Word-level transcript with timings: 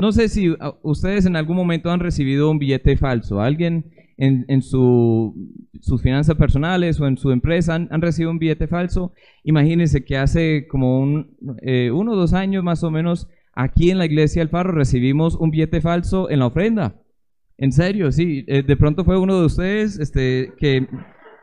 No 0.00 0.12
sé 0.12 0.28
si 0.28 0.50
uh, 0.50 0.56
ustedes 0.82 1.26
en 1.26 1.36
algún 1.36 1.56
momento 1.56 1.88
han 1.90 2.00
recibido 2.00 2.50
un 2.50 2.58
billete 2.58 2.96
falso. 2.96 3.40
¿Alguien 3.40 3.92
en, 4.16 4.60
sus 4.60 5.32
finanzas 6.02 6.34
personales 6.36 7.00
o 7.00 7.06
en 7.06 7.16
su 7.16 7.30
empresa 7.30 7.74
han, 7.74 8.02
recibido 8.02 8.32
un 8.32 8.40
billete 8.40 8.66
falso? 8.66 9.12
Imagínense 9.44 10.04
que 10.04 10.16
hace 10.16 10.66
como 10.68 11.26
eh, 11.62 11.92
uno 11.92 12.12
o 12.12 12.16
dos 12.16 12.32
años 12.32 12.64
más 12.64 12.82
o 12.82 12.90
menos 12.90 13.28
aquí 13.62 13.90
en 13.90 13.98
la 13.98 14.06
iglesia 14.06 14.40
del 14.40 14.48
Faro 14.48 14.72
recibimos 14.72 15.34
un 15.36 15.50
billete 15.50 15.80
falso 15.80 16.30
en 16.30 16.38
la 16.38 16.46
ofrenda. 16.46 16.96
En 17.58 17.72
serio, 17.72 18.10
sí. 18.10 18.44
Eh, 18.48 18.62
de 18.62 18.76
pronto 18.76 19.04
fue 19.04 19.18
uno 19.18 19.38
de 19.38 19.46
ustedes 19.46 19.98
este, 19.98 20.52
que, 20.58 20.86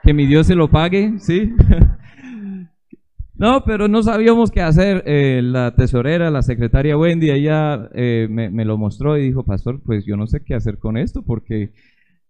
que 0.03 0.13
mi 0.13 0.25
Dios 0.25 0.47
se 0.47 0.55
lo 0.55 0.69
pague, 0.69 1.13
¿sí? 1.19 1.53
No, 3.39 3.63
pero 3.65 3.87
no 3.87 4.01
sabíamos 4.01 4.49
qué 4.49 4.61
hacer. 4.61 5.03
Eh, 5.05 5.41
la 5.43 5.75
tesorera, 5.75 6.31
la 6.31 6.41
secretaria 6.41 6.97
Wendy, 6.97 7.29
ella 7.29 7.87
eh, 7.93 8.27
me, 8.29 8.65
lo 8.65 8.79
mostró 8.79 9.15
y 9.15 9.27
dijo, 9.27 9.45
pastor, 9.45 9.79
pues 9.85 10.05
yo 10.05 10.17
no 10.17 10.25
sé 10.25 10.43
qué 10.43 10.55
hacer 10.55 10.79
con 10.79 10.97
esto 10.97 11.21
porque 11.21 11.71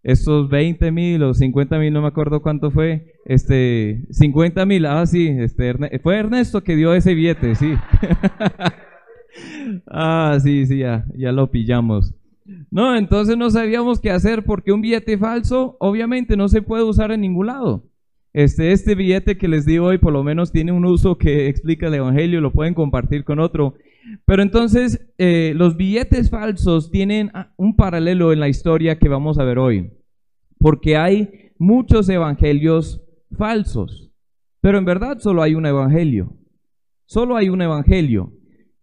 estos 0.04 0.50
20 0.50 0.92
mil 0.92 1.24
o 1.24 1.34
50 1.34 1.80
mil, 1.80 1.94
no 1.94 2.02
me 2.02 2.10
acuerdo 2.10 2.42
cuánto 2.42 2.72
fue, 2.72 3.14
este, 3.24 4.02
50 4.12 4.66
mil, 4.66 4.86
ah, 4.86 5.06
sí, 5.06 5.30
este, 5.30 5.74
fue 6.00 6.18
Ernesto 6.18 6.62
que 6.62 6.76
dio 6.76 6.94
ese 6.94 7.14
billete, 7.14 7.56
sí. 7.56 7.74
ah, 9.88 10.38
sí, 10.42 10.66
sí, 10.66 10.80
ya, 10.80 11.06
ya 11.16 11.32
lo 11.32 11.50
pillamos. 11.52 12.14
No, 12.72 12.96
entonces 12.96 13.38
no 13.38 13.50
sabíamos 13.50 14.00
qué 14.00 14.12
hacer 14.12 14.44
porque 14.46 14.72
un 14.72 14.82
billete 14.82 15.18
falso 15.18 15.76
obviamente 15.80 16.38
no 16.38 16.48
se 16.48 16.62
puede 16.62 16.84
usar 16.84 17.12
en 17.12 17.22
ningún 17.22 17.48
lado. 17.48 17.84
Este, 18.34 18.72
este 18.72 18.96
billete 18.96 19.38
que 19.38 19.48
les 19.48 19.66
digo 19.66 19.88
hoy 19.88 19.98
por 19.98 20.14
lo 20.14 20.24
menos 20.24 20.52
tiene 20.52 20.72
un 20.72 20.86
uso 20.86 21.18
que 21.18 21.48
explica 21.48 21.88
el 21.88 21.96
Evangelio, 21.96 22.40
lo 22.40 22.54
pueden 22.54 22.74
compartir 22.74 23.24
con 23.24 23.40
otro. 23.40 23.76
Pero 24.26 24.42
entonces 24.42 25.12
eh, 25.18 25.54
los 25.56 25.76
billetes 25.76 26.30
falsos 26.30 26.92
tienen 26.92 27.32
un 27.58 27.76
paralelo 27.76 28.32
en 28.32 28.40
la 28.40 28.48
historia 28.48 28.98
que 28.98 29.10
vamos 29.10 29.40
a 29.40 29.44
ver 29.44 29.60
hoy. 29.60 29.92
Porque 30.60 30.98
hay 30.98 31.52
muchos 31.58 32.08
evangelios 32.10 33.02
falsos. 33.38 34.12
Pero 34.62 34.78
en 34.78 34.86
verdad 34.86 35.20
solo 35.20 35.42
hay 35.42 35.56
un 35.56 35.66
evangelio. 35.66 36.38
Solo 37.06 37.36
hay 37.36 37.50
un 37.50 37.62
evangelio. 37.62 38.37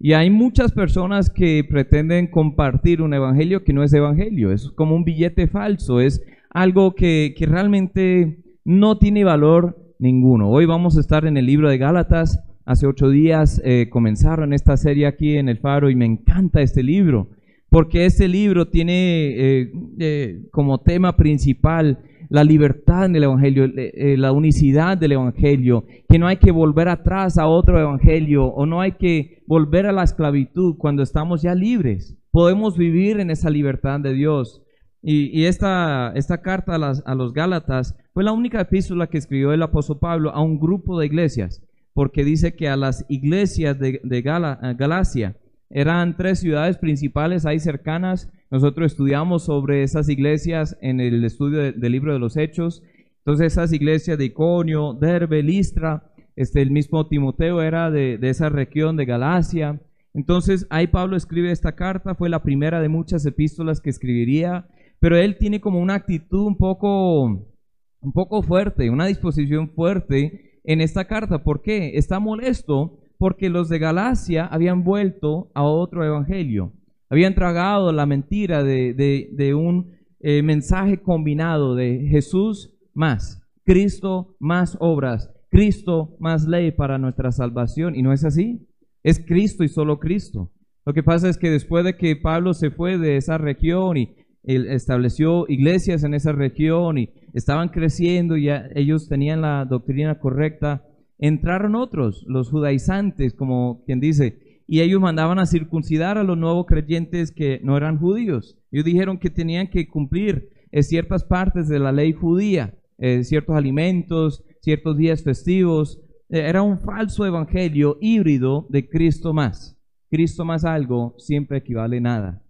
Y 0.04 0.12
hay 0.12 0.28
muchas 0.28 0.72
personas 0.72 1.30
que 1.30 1.64
pretenden 1.66 2.26
compartir 2.26 3.00
un 3.00 3.14
evangelio 3.14 3.64
que 3.64 3.72
no 3.72 3.82
es 3.82 3.94
evangelio. 3.94 4.52
Es 4.52 4.68
como 4.72 4.94
un 4.94 5.02
billete 5.02 5.46
falso. 5.46 5.98
Es 5.98 6.22
algo 6.50 6.94
que, 6.94 7.32
que 7.34 7.46
realmente 7.46 8.44
no 8.66 8.98
tiene 8.98 9.24
valor 9.24 9.94
ninguno. 9.98 10.50
Hoy 10.50 10.66
vamos 10.66 10.98
a 10.98 11.00
estar 11.00 11.24
en 11.24 11.38
el 11.38 11.46
libro 11.46 11.70
de 11.70 11.78
Gálatas. 11.78 12.38
Hace 12.66 12.86
ocho 12.86 13.08
días 13.08 13.62
eh, 13.64 13.88
comenzaron 13.88 14.52
esta 14.52 14.76
serie 14.76 15.06
aquí 15.06 15.38
en 15.38 15.48
el 15.48 15.56
Faro 15.56 15.88
y 15.88 15.96
me 15.96 16.04
encanta 16.04 16.60
este 16.60 16.82
libro, 16.82 17.30
porque 17.70 18.04
este 18.04 18.28
libro 18.28 18.68
tiene 18.68 19.28
eh, 19.28 19.72
eh, 20.00 20.42
como 20.50 20.82
tema 20.82 21.16
principal 21.16 22.00
la 22.34 22.42
libertad 22.42 23.04
en 23.04 23.14
el 23.14 23.22
Evangelio, 23.22 23.70
la 24.16 24.32
unicidad 24.32 24.98
del 24.98 25.12
Evangelio, 25.12 25.84
que 26.08 26.18
no 26.18 26.26
hay 26.26 26.38
que 26.38 26.50
volver 26.50 26.88
atrás 26.88 27.38
a 27.38 27.46
otro 27.46 27.78
Evangelio 27.78 28.46
o 28.46 28.66
no 28.66 28.80
hay 28.80 28.92
que 28.92 29.44
volver 29.46 29.86
a 29.86 29.92
la 29.92 30.02
esclavitud 30.02 30.74
cuando 30.76 31.04
estamos 31.04 31.42
ya 31.42 31.54
libres. 31.54 32.18
Podemos 32.32 32.76
vivir 32.76 33.20
en 33.20 33.30
esa 33.30 33.50
libertad 33.50 34.00
de 34.00 34.14
Dios. 34.14 34.64
Y, 35.00 35.44
esta, 35.44 36.10
esta 36.16 36.42
carta 36.42 36.74
a, 36.74 37.14
los 37.14 37.34
Gálatas 37.34 37.94
fue 38.12 38.24
la 38.24 38.32
única 38.32 38.60
epístola 38.60 39.06
que 39.06 39.18
escribió 39.18 39.52
el 39.52 39.62
apóstol 39.62 40.00
Pablo 40.00 40.30
a 40.30 40.42
un 40.42 40.58
grupo 40.58 40.98
de 40.98 41.06
iglesias, 41.06 41.62
porque 41.92 42.24
dice 42.24 42.56
que 42.56 42.68
a 42.68 42.76
las 42.76 43.06
iglesias 43.08 43.78
de, 43.78 44.00
de 44.02 44.18
eh, 44.18 44.74
Galacia 44.76 45.36
eran 45.74 46.16
tres 46.16 46.38
ciudades 46.38 46.78
principales 46.78 47.44
ahí 47.44 47.60
cercanas. 47.60 48.32
Nosotros 48.50 48.92
estudiamos 48.92 49.44
sobre 49.44 49.82
esas 49.82 50.08
iglesias 50.08 50.78
en 50.80 51.00
el 51.00 51.22
estudio 51.22 51.72
del 51.72 51.92
libro 51.92 52.14
de 52.14 52.18
los 52.18 52.38
Hechos. 52.38 52.82
Entonces 53.18 53.52
esas 53.52 53.74
iglesias 53.74 54.16
de 54.16 54.24
Iconio, 54.24 54.94
Derbe, 54.94 55.42
Listra, 55.42 56.10
este, 56.36 56.62
el 56.62 56.70
mismo 56.70 57.06
Timoteo 57.06 57.60
era 57.60 57.90
de, 57.90 58.16
de 58.16 58.30
esa 58.30 58.48
región 58.48 58.96
de 58.96 59.04
Galacia. 59.04 59.82
Entonces 60.14 60.66
ahí 60.70 60.86
Pablo 60.86 61.16
escribe 61.16 61.50
esta 61.50 61.74
carta, 61.76 62.14
fue 62.14 62.30
la 62.30 62.42
primera 62.42 62.80
de 62.80 62.88
muchas 62.88 63.26
epístolas 63.26 63.82
que 63.82 63.90
escribiría 63.90 64.66
pero 65.04 65.18
él 65.18 65.36
tiene 65.36 65.60
como 65.60 65.80
una 65.80 65.96
actitud 65.96 66.46
un 66.46 66.56
poco, 66.56 67.24
un 67.24 68.12
poco 68.14 68.42
fuerte, 68.42 68.88
una 68.88 69.04
disposición 69.04 69.68
fuerte 69.68 70.60
en 70.64 70.80
esta 70.80 71.06
carta. 71.06 71.44
¿Por 71.44 71.60
qué? 71.60 71.98
Está 71.98 72.20
molesto 72.20 73.00
porque 73.18 73.48
los 73.48 73.68
de 73.68 73.78
Galacia 73.78 74.46
habían 74.46 74.84
vuelto 74.84 75.50
a 75.54 75.62
otro 75.62 76.04
evangelio. 76.04 76.72
Habían 77.08 77.34
tragado 77.34 77.92
la 77.92 78.06
mentira 78.06 78.62
de, 78.62 79.54
un 79.54 79.92
eh, 80.20 80.42
mensaje 80.42 81.00
combinado 81.00 81.74
de 81.74 82.06
Jesús 82.10 82.74
más, 82.92 83.42
Cristo 83.64 84.36
más 84.40 84.76
obras, 84.80 85.30
Cristo 85.50 86.16
más 86.18 86.46
ley 86.46 86.72
para 86.72 86.98
nuestra 86.98 87.30
salvación. 87.30 87.94
¿Y 87.94 88.02
no 88.02 88.12
es 88.12 88.24
así? 88.24 88.66
Es 89.02 89.24
Cristo 89.24 89.64
y 89.64 89.68
solo 89.68 89.98
Cristo. 89.98 90.50
Lo 90.86 90.92
que 90.92 91.02
pasa 91.02 91.28
es 91.28 91.38
que 91.38 91.50
después 91.50 91.84
de 91.84 91.96
que 91.96 92.16
Pablo 92.16 92.54
se 92.54 92.70
fue 92.70 92.98
de 92.98 93.16
esa 93.16 93.38
región 93.38 93.96
y 93.96 94.16
estableció 94.42 95.46
iglesias 95.48 96.04
en 96.04 96.14
esa 96.14 96.32
región 96.32 96.98
y 96.98 97.10
estaban 97.32 97.68
creciendo 97.68 98.36
y 98.36 98.48
ellos 98.74 99.08
tenían 99.08 99.40
la 99.40 99.64
doctrina 99.64 100.18
correcta, 100.18 100.84
entraron 101.18 101.74
otros, 101.74 102.24
los 102.26 102.50
judaizantes, 102.50 103.34
como 103.34 103.82
quien 103.84 104.00
dice, 104.00 104.62
y 104.66 104.80
ellos 104.80 105.00
mandaban 105.00 105.38
a 105.38 105.46
circuncidar 105.46 106.18
a 106.18 106.24
los 106.24 106.38
nuevos 106.38 106.66
creyentes 106.66 107.32
que 107.32 107.60
no 107.62 107.76
eran 107.76 107.98
judíos. 107.98 108.58
Ellos 108.70 108.84
dijeron 108.86 109.18
que 109.18 109.30
tenían 109.30 109.68
que 109.68 109.86
cumplir 109.88 110.48
eh, 110.70 110.82
ciertas 110.82 111.24
partes 111.24 111.68
de 111.68 111.78
la 111.78 111.92
ley 111.92 112.12
judía, 112.12 112.74
eh, 112.98 113.24
ciertos 113.24 113.56
alimentos, 113.56 114.42
ciertos 114.60 114.96
días 114.96 115.22
festivos. 115.22 116.00
Eh, 116.30 116.40
era 116.40 116.62
un 116.62 116.78
falso 116.78 117.26
evangelio 117.26 117.98
híbrido 118.00 118.66
de 118.70 118.88
Cristo 118.88 119.32
más. 119.32 119.78
Cristo 120.10 120.44
más 120.44 120.64
algo 120.64 121.14
siempre 121.18 121.58
equivale 121.58 121.98
a 121.98 122.00
nada. 122.00 122.42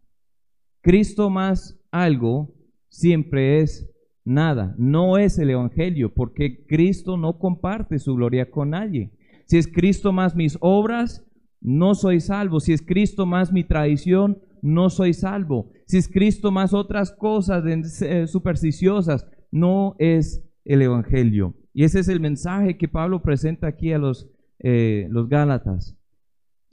Cristo 0.81 1.31
más 1.31 1.81
algo 1.91 2.55
siempre 2.89 3.61
es 3.61 3.91
nada. 4.25 4.75
No 4.79 5.19
es 5.19 5.39
el 5.39 5.51
Evangelio, 5.51 6.13
porque 6.13 6.65
Cristo 6.67 7.17
no 7.17 7.39
comparte 7.39 7.99
su 7.99 8.15
gloria 8.15 8.51
con 8.51 8.71
nadie. 8.71 9.13
Si 9.47 9.59
es 9.59 9.67
Cristo 9.67 10.13
más 10.13 10.35
mis 10.35 10.57
obras, 10.61 11.25
no 11.61 11.95
soy 11.95 12.21
salvo. 12.21 12.61
Si 12.61 12.73
es 12.73 12.83
Cristo 12.83 13.27
más 13.27 13.53
mi 13.53 13.65
tradición, 13.65 14.39
no 14.63 14.91
soy 14.91 15.13
salvo. 15.13 15.71
Si 15.87 15.99
es 15.99 16.09
Cristo 16.09 16.51
más 16.51 16.73
otras 16.73 17.13
cosas 17.13 17.65
eh, 18.03 18.27
supersticiosas, 18.27 19.27
no 19.51 19.95
es 19.99 20.43
el 20.65 20.83
Evangelio. 20.83 21.55
Y 21.73 21.85
ese 21.85 22.01
es 22.01 22.09
el 22.09 22.21
mensaje 22.21 22.79
que 22.79 22.89
Pablo 22.89 23.23
presenta 23.23 23.67
aquí 23.67 23.93
a 23.93 23.99
los, 23.99 24.31
eh, 24.61 25.07
los 25.11 25.29
Gálatas. 25.29 25.97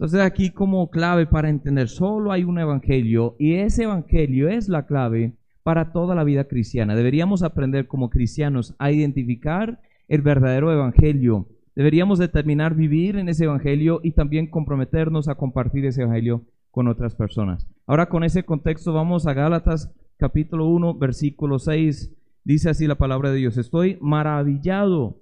Entonces 0.02 0.22
aquí 0.22 0.50
como 0.50 0.90
clave 0.90 1.28
para 1.28 1.50
entender, 1.50 1.88
solo 1.88 2.32
hay 2.32 2.44
un 2.44 2.58
evangelio 2.58 3.36
y 3.38 3.54
ese 3.54 3.84
evangelio 3.84 4.50
es 4.50 4.68
la 4.68 4.88
clave 4.88 5.38
para 5.64 5.92
toda 5.92 6.16
la 6.16 6.24
vida 6.24 6.46
cristiana. 6.46 6.96
Deberíamos 6.96 7.44
aprender 7.44 7.88
como 7.88 8.10
cristianos 8.10 8.76
a 8.80 8.92
identificar 8.92 9.82
el 10.08 10.22
verdadero 10.22 10.72
evangelio. 10.72 11.48
Deberíamos 11.76 12.20
determinar 12.20 12.76
vivir 12.76 13.16
en 13.16 13.30
ese 13.30 13.46
evangelio 13.46 14.02
y 14.04 14.12
también 14.12 14.48
comprometernos 14.48 15.28
a 15.28 15.36
compartir 15.36 15.86
ese 15.86 16.02
evangelio 16.02 16.44
con 16.70 16.88
otras 16.88 17.16
personas. 17.16 17.68
Ahora 17.86 18.08
con 18.08 18.24
ese 18.24 18.44
contexto 18.44 18.94
vamos 18.94 19.28
a 19.28 19.34
Gálatas 19.34 19.94
capítulo 20.18 20.68
1 20.68 20.98
versículo 20.98 21.60
6. 21.60 22.14
Dice 22.44 22.70
así 22.70 22.88
la 22.88 22.96
palabra 22.96 23.32
de 23.32 23.38
Dios, 23.38 23.58
estoy 23.58 23.98
maravillado 24.02 25.22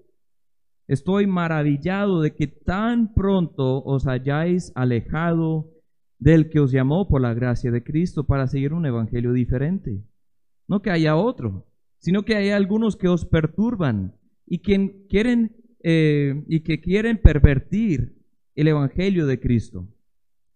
Estoy 0.90 1.28
maravillado 1.28 2.20
de 2.20 2.34
que 2.34 2.48
tan 2.48 3.14
pronto 3.14 3.84
os 3.84 4.08
hayáis 4.08 4.72
alejado 4.74 5.70
del 6.18 6.50
que 6.50 6.60
os 6.60 6.72
llamó 6.72 7.08
por 7.08 7.22
la 7.22 7.36
gracia 7.36 7.70
de 7.70 7.84
Cristo 7.84 8.24
para 8.24 8.48
seguir 8.48 8.74
un 8.74 8.88
evangelio 8.88 9.32
diferente. 9.32 10.04
No 10.70 10.82
que 10.82 10.92
haya 10.92 11.18
otro, 11.18 11.66
sino 11.98 12.24
que 12.24 12.36
hay 12.36 12.52
algunos 12.52 12.96
que 12.96 13.10
os 13.10 13.26
perturban 13.26 14.16
y 14.46 14.60
que 14.60 15.06
quieren 15.10 15.58
eh, 15.84 16.44
y 16.48 16.62
que 16.62 16.80
quieren 16.80 17.18
pervertir 17.18 18.16
el 18.56 18.68
evangelio 18.68 19.26
de 19.26 19.40
Cristo. 19.40 19.88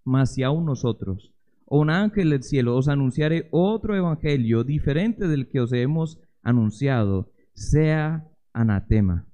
Mas 0.05 0.33
si 0.33 0.43
aún 0.43 0.65
nosotros 0.65 1.33
o 1.65 1.79
un 1.79 1.89
ángel 1.89 2.29
del 2.29 2.43
cielo 2.43 2.75
os 2.75 2.87
anunciare 2.87 3.47
otro 3.51 3.95
evangelio 3.95 4.63
diferente 4.63 5.27
del 5.27 5.49
que 5.49 5.61
os 5.61 5.73
hemos 5.73 6.19
anunciado, 6.43 7.31
sea 7.53 8.29
anatema. 8.53 9.25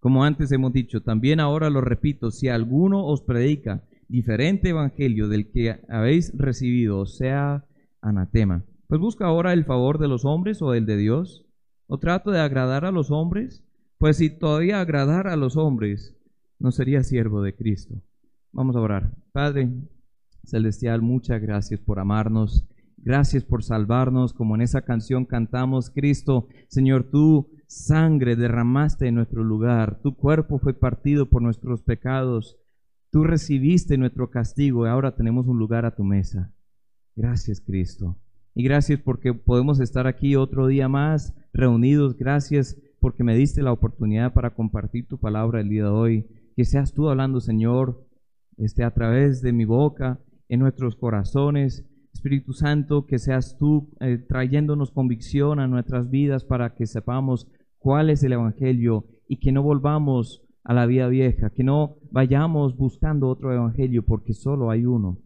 Como 0.00 0.24
antes 0.24 0.50
hemos 0.52 0.72
dicho, 0.72 1.02
también 1.02 1.40
ahora 1.40 1.68
lo 1.68 1.82
repito, 1.82 2.30
si 2.30 2.48
alguno 2.48 3.04
os 3.04 3.20
predica 3.22 3.82
diferente 4.08 4.70
evangelio 4.70 5.28
del 5.28 5.50
que 5.50 5.80
habéis 5.88 6.32
recibido, 6.36 7.04
sea 7.04 7.66
anatema. 8.00 8.64
Pues 8.88 9.00
busca 9.00 9.26
ahora 9.26 9.52
el 9.52 9.64
favor 9.64 9.98
de 9.98 10.08
los 10.08 10.24
hombres 10.24 10.62
o 10.62 10.74
el 10.74 10.86
de 10.86 10.96
Dios. 10.96 11.46
¿O 11.86 11.98
trato 11.98 12.30
de 12.30 12.40
agradar 12.40 12.84
a 12.84 12.90
los 12.90 13.10
hombres? 13.10 13.64
Pues 13.98 14.16
si 14.16 14.30
todavía 14.30 14.80
agradar 14.80 15.28
a 15.28 15.36
los 15.36 15.56
hombres, 15.56 16.16
no 16.58 16.70
sería 16.72 17.02
siervo 17.02 17.42
de 17.42 17.54
Cristo. 17.54 17.94
Vamos 18.52 18.76
a 18.76 18.80
orar. 18.80 19.12
Padre 19.32 19.70
Celestial, 20.44 21.02
muchas 21.02 21.40
gracias 21.40 21.80
por 21.80 21.98
amarnos. 21.98 22.66
Gracias 22.98 23.44
por 23.44 23.62
salvarnos, 23.62 24.32
como 24.32 24.54
en 24.54 24.62
esa 24.62 24.80
canción 24.80 25.26
cantamos, 25.26 25.90
Cristo, 25.90 26.48
Señor, 26.68 27.10
tu 27.10 27.50
sangre 27.66 28.34
derramaste 28.34 29.08
en 29.08 29.16
nuestro 29.16 29.44
lugar, 29.44 30.00
tu 30.02 30.16
cuerpo 30.16 30.58
fue 30.58 30.72
partido 30.72 31.28
por 31.28 31.42
nuestros 31.42 31.82
pecados, 31.82 32.56
tú 33.10 33.24
recibiste 33.24 33.98
nuestro 33.98 34.30
castigo 34.30 34.86
y 34.86 34.88
ahora 34.88 35.14
tenemos 35.14 35.46
un 35.46 35.58
lugar 35.58 35.84
a 35.84 35.94
tu 35.94 36.02
mesa. 36.02 36.54
Gracias, 37.14 37.60
Cristo. 37.60 38.16
Y 38.54 38.62
gracias 38.62 39.00
porque 39.00 39.34
podemos 39.34 39.80
estar 39.80 40.06
aquí 40.06 40.36
otro 40.36 40.68
día 40.68 40.88
más 40.88 41.34
reunidos. 41.52 42.16
Gracias 42.16 42.80
porque 43.00 43.24
me 43.24 43.34
diste 43.34 43.62
la 43.62 43.72
oportunidad 43.72 44.32
para 44.32 44.54
compartir 44.54 45.08
tu 45.08 45.18
palabra 45.18 45.60
el 45.60 45.68
día 45.68 45.84
de 45.84 45.90
hoy. 45.90 46.26
Que 46.54 46.64
seas 46.64 46.92
tú 46.94 47.08
hablando, 47.08 47.40
Señor, 47.40 48.06
este, 48.56 48.84
a 48.84 48.94
través 48.94 49.42
de 49.42 49.52
mi 49.52 49.64
boca, 49.64 50.20
en 50.48 50.60
nuestros 50.60 50.94
corazones. 50.94 51.84
Espíritu 52.12 52.52
Santo, 52.52 53.06
que 53.06 53.18
seas 53.18 53.56
tú 53.58 53.90
eh, 54.00 54.18
trayéndonos 54.18 54.92
convicción 54.92 55.58
a 55.58 55.66
nuestras 55.66 56.10
vidas 56.10 56.44
para 56.44 56.76
que 56.76 56.86
sepamos 56.86 57.48
cuál 57.78 58.08
es 58.08 58.22
el 58.22 58.34
Evangelio 58.34 59.06
y 59.28 59.38
que 59.38 59.50
no 59.50 59.64
volvamos 59.64 60.42
a 60.62 60.74
la 60.74 60.86
vida 60.86 61.08
vieja, 61.08 61.50
que 61.50 61.64
no 61.64 61.96
vayamos 62.12 62.76
buscando 62.76 63.28
otro 63.28 63.52
Evangelio 63.52 64.04
porque 64.04 64.32
solo 64.32 64.70
hay 64.70 64.86
uno. 64.86 65.18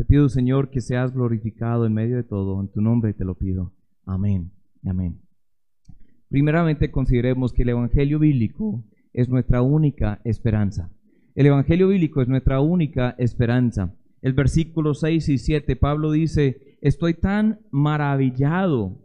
Te 0.00 0.06
pido, 0.06 0.30
Señor, 0.30 0.70
que 0.70 0.80
seas 0.80 1.12
glorificado 1.12 1.84
en 1.84 1.92
medio 1.92 2.16
de 2.16 2.22
todo. 2.22 2.58
En 2.58 2.68
tu 2.68 2.80
nombre 2.80 3.12
te 3.12 3.22
lo 3.22 3.34
pido. 3.34 3.74
Amén. 4.06 4.50
Amén. 4.82 5.20
Primeramente 6.30 6.90
consideremos 6.90 7.52
que 7.52 7.64
el 7.64 7.68
Evangelio 7.68 8.18
bíblico 8.18 8.82
es 9.12 9.28
nuestra 9.28 9.60
única 9.60 10.22
esperanza. 10.24 10.90
El 11.34 11.44
Evangelio 11.44 11.88
bíblico 11.88 12.22
es 12.22 12.28
nuestra 12.28 12.62
única 12.62 13.14
esperanza. 13.18 13.94
El 14.22 14.32
versículo 14.32 14.94
6 14.94 15.28
y 15.28 15.36
7, 15.36 15.76
Pablo 15.76 16.12
dice, 16.12 16.78
estoy 16.80 17.12
tan 17.12 17.60
maravillado 17.70 19.02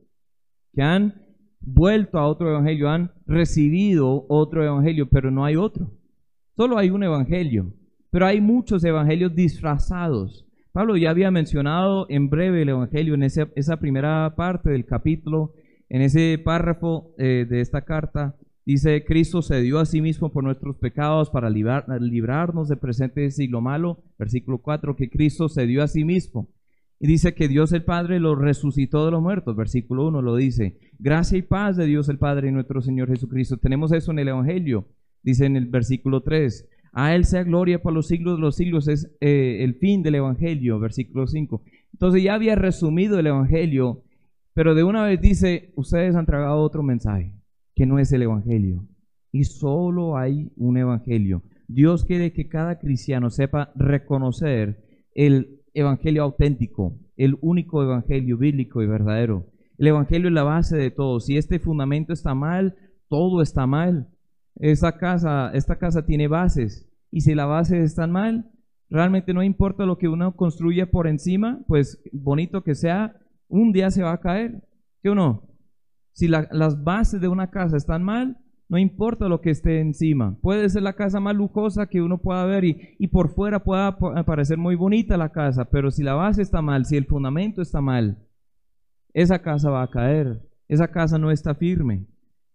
que 0.72 0.82
han 0.82 1.26
vuelto 1.60 2.20
a 2.20 2.26
otro 2.26 2.50
evangelio, 2.50 2.88
han 2.88 3.12
recibido 3.26 4.26
otro 4.30 4.64
evangelio, 4.64 5.10
pero 5.10 5.30
no 5.30 5.44
hay 5.44 5.58
otro. 5.58 5.92
Solo 6.56 6.78
hay 6.78 6.90
un 6.90 7.04
evangelio, 7.04 7.74
pero 8.12 8.28
hay 8.28 8.40
muchos 8.40 8.82
evangelios 8.86 9.36
disfrazados. 9.36 10.45
Pablo 10.76 10.98
ya 10.98 11.10
había 11.10 11.32
mencionado 11.32 12.06
en 12.10 12.30
breve 12.30 12.64
el 12.64 12.68
evangelio 12.68 13.14
en 13.14 13.24
esa, 13.24 13.80
primera 13.80 14.36
parte 14.36 14.72
del 14.72 14.86
capítulo, 14.86 15.54
en 15.88 16.02
ese 16.02 16.38
párrafo 16.38 17.16
eh, 17.18 17.46
de 17.50 17.62
esta 17.62 17.86
carta, 17.86 18.36
Dice, 18.66 19.06
Cristo 19.06 19.44
se 19.44 19.62
dio 19.62 19.78
a 19.78 19.86
sí 19.86 20.02
mismo 20.02 20.34
por 20.34 20.44
nuestros 20.44 20.76
pecados 20.78 21.30
para 21.30 21.52
librarnos 21.52 22.68
del 22.68 22.80
presente 22.80 23.30
siglo 23.30 23.62
malo. 23.62 24.04
Versículo 24.18 24.58
4, 24.58 24.96
que 24.96 25.08
Cristo 25.12 25.50
se 25.50 25.68
dio 25.68 25.84
a 25.84 25.88
sí 25.88 26.04
mismo. 26.04 26.50
Y 27.00 27.06
dice 27.06 27.36
que 27.36 27.48
Dios 27.48 27.72
el 27.74 27.84
Padre 27.84 28.20
lo 28.20 28.34
resucitó 28.34 29.06
de 29.06 29.12
los 29.12 29.22
muertos. 29.22 29.56
Versículo 29.56 30.08
1 30.08 30.22
lo 30.24 30.36
dice. 30.36 30.80
Gracia 30.98 31.38
y 31.38 31.44
paz 31.44 31.78
de 31.78 31.86
Dios 31.86 32.10
el 32.10 32.18
Padre 32.18 32.50
y 32.50 32.52
nuestro 32.52 32.82
Señor 32.82 33.08
Jesucristo. 33.08 33.58
Tenemos 33.58 33.92
eso 33.92 34.12
en 34.12 34.18
el 34.18 34.30
Evangelio. 34.30 34.88
Dice 35.22 35.46
en 35.46 35.58
el 35.58 35.68
versículo 35.68 36.24
3. 36.24 36.68
A 36.98 37.14
Él 37.14 37.26
sea 37.26 37.44
gloria 37.44 37.82
por 37.82 37.92
los 37.92 38.08
siglos 38.08 38.38
de 38.38 38.42
los 38.42 38.56
siglos. 38.56 38.88
Es 38.88 39.12
eh, 39.20 39.64
el 39.66 39.76
fin 39.76 40.02
del 40.02 40.16
Evangelio. 40.16 40.80
Versículo 40.80 41.28
5. 41.28 41.62
Entonces 41.92 42.24
ya 42.24 42.34
había 42.34 42.56
resumido 42.56 43.20
el 43.20 43.28
Evangelio. 43.28 44.04
Pero 44.54 44.74
de 44.74 44.86
una 44.86 45.04
vez 45.04 45.20
dice, 45.20 45.74
ustedes 45.76 46.16
han 46.16 46.26
tragado 46.26 46.62
otro 46.62 46.84
mensaje 46.84 47.36
que 47.76 47.86
no 47.86 48.00
es 48.00 48.14
el 48.14 48.22
Evangelio. 48.22 48.88
Y 49.34 49.44
solo 49.44 50.18
hay 50.18 50.54
un 50.56 50.78
Evangelio. 50.78 51.44
Dios 51.68 52.06
quiere 52.06 52.32
que 52.32 52.48
cada 52.48 52.80
cristiano 52.80 53.30
sepa 53.30 53.74
reconocer 53.76 54.82
el 55.14 55.60
Evangelio 55.74 56.24
auténtico, 56.24 56.98
el 57.18 57.38
único 57.42 57.84
Evangelio 57.84 58.38
bíblico 58.38 58.82
y 58.82 58.88
verdadero. 58.88 59.48
El 59.78 59.88
Evangelio 59.88 60.30
es 60.30 60.34
la 60.34 60.44
base 60.44 60.78
de 60.78 60.92
todo. 60.92 61.20
Si 61.20 61.36
este 61.36 61.60
fundamento 61.60 62.14
está 62.14 62.34
mal, 62.34 62.78
todo 63.10 63.42
está 63.42 63.68
mal. 63.68 64.08
Esta 64.56 64.98
casa, 64.98 65.52
esta 65.54 65.78
casa 65.78 66.06
tiene 66.06 66.28
bases. 66.28 66.90
Y 67.12 67.22
si 67.22 67.36
la 67.36 67.46
base 67.46 67.82
está 67.84 68.08
mal, 68.08 68.52
realmente 68.90 69.34
no 69.34 69.44
importa 69.44 69.86
lo 69.86 69.98
que 69.98 70.08
uno 70.08 70.36
construya 70.36 70.92
por 70.92 71.08
encima, 71.08 71.62
pues 71.68 72.02
bonito 72.12 72.64
que 72.64 72.76
sea, 72.76 73.16
un 73.48 73.72
día 73.72 73.92
se 73.92 74.04
va 74.04 74.14
a 74.14 74.20
caer. 74.22 74.64
¿Sí 75.02 75.10
o 75.10 75.16
no? 75.16 75.50
Si 76.14 76.28
las 76.28 76.84
bases 76.84 77.20
de 77.20 77.28
una 77.28 77.52
casa 77.52 77.78
están 77.78 78.04
mal, 78.04 78.38
no 78.68 78.78
importa 78.78 79.28
lo 79.28 79.42
que 79.42 79.52
esté 79.52 79.80
encima. 79.80 80.38
Puede 80.42 80.70
ser 80.70 80.82
la 80.82 80.94
casa 80.94 81.20
más 81.20 81.36
lujosa 81.36 81.88
que 81.88 82.02
uno 82.02 82.18
pueda 82.18 82.46
ver 82.46 82.64
y, 82.64 83.08
por 83.08 83.30
fuera 83.30 83.64
pueda 83.64 83.98
parecer 84.26 84.58
muy 84.58 84.76
bonita 84.76 85.18
la 85.18 85.30
casa, 85.30 85.66
pero 85.66 85.92
si 85.92 86.04
la 86.04 86.14
base 86.14 86.42
está 86.42 86.62
mal, 86.62 86.86
si 86.86 86.98
el 86.98 87.06
fundamento 87.06 87.62
está 87.62 87.82
mal, 87.82 88.18
esa 89.14 89.40
casa 89.40 89.70
va 89.70 89.84
a 89.84 89.90
caer. 89.90 90.42
Esa 90.68 90.88
casa 90.88 91.20
no 91.20 91.32
está 91.32 91.54
firme. 91.54 92.08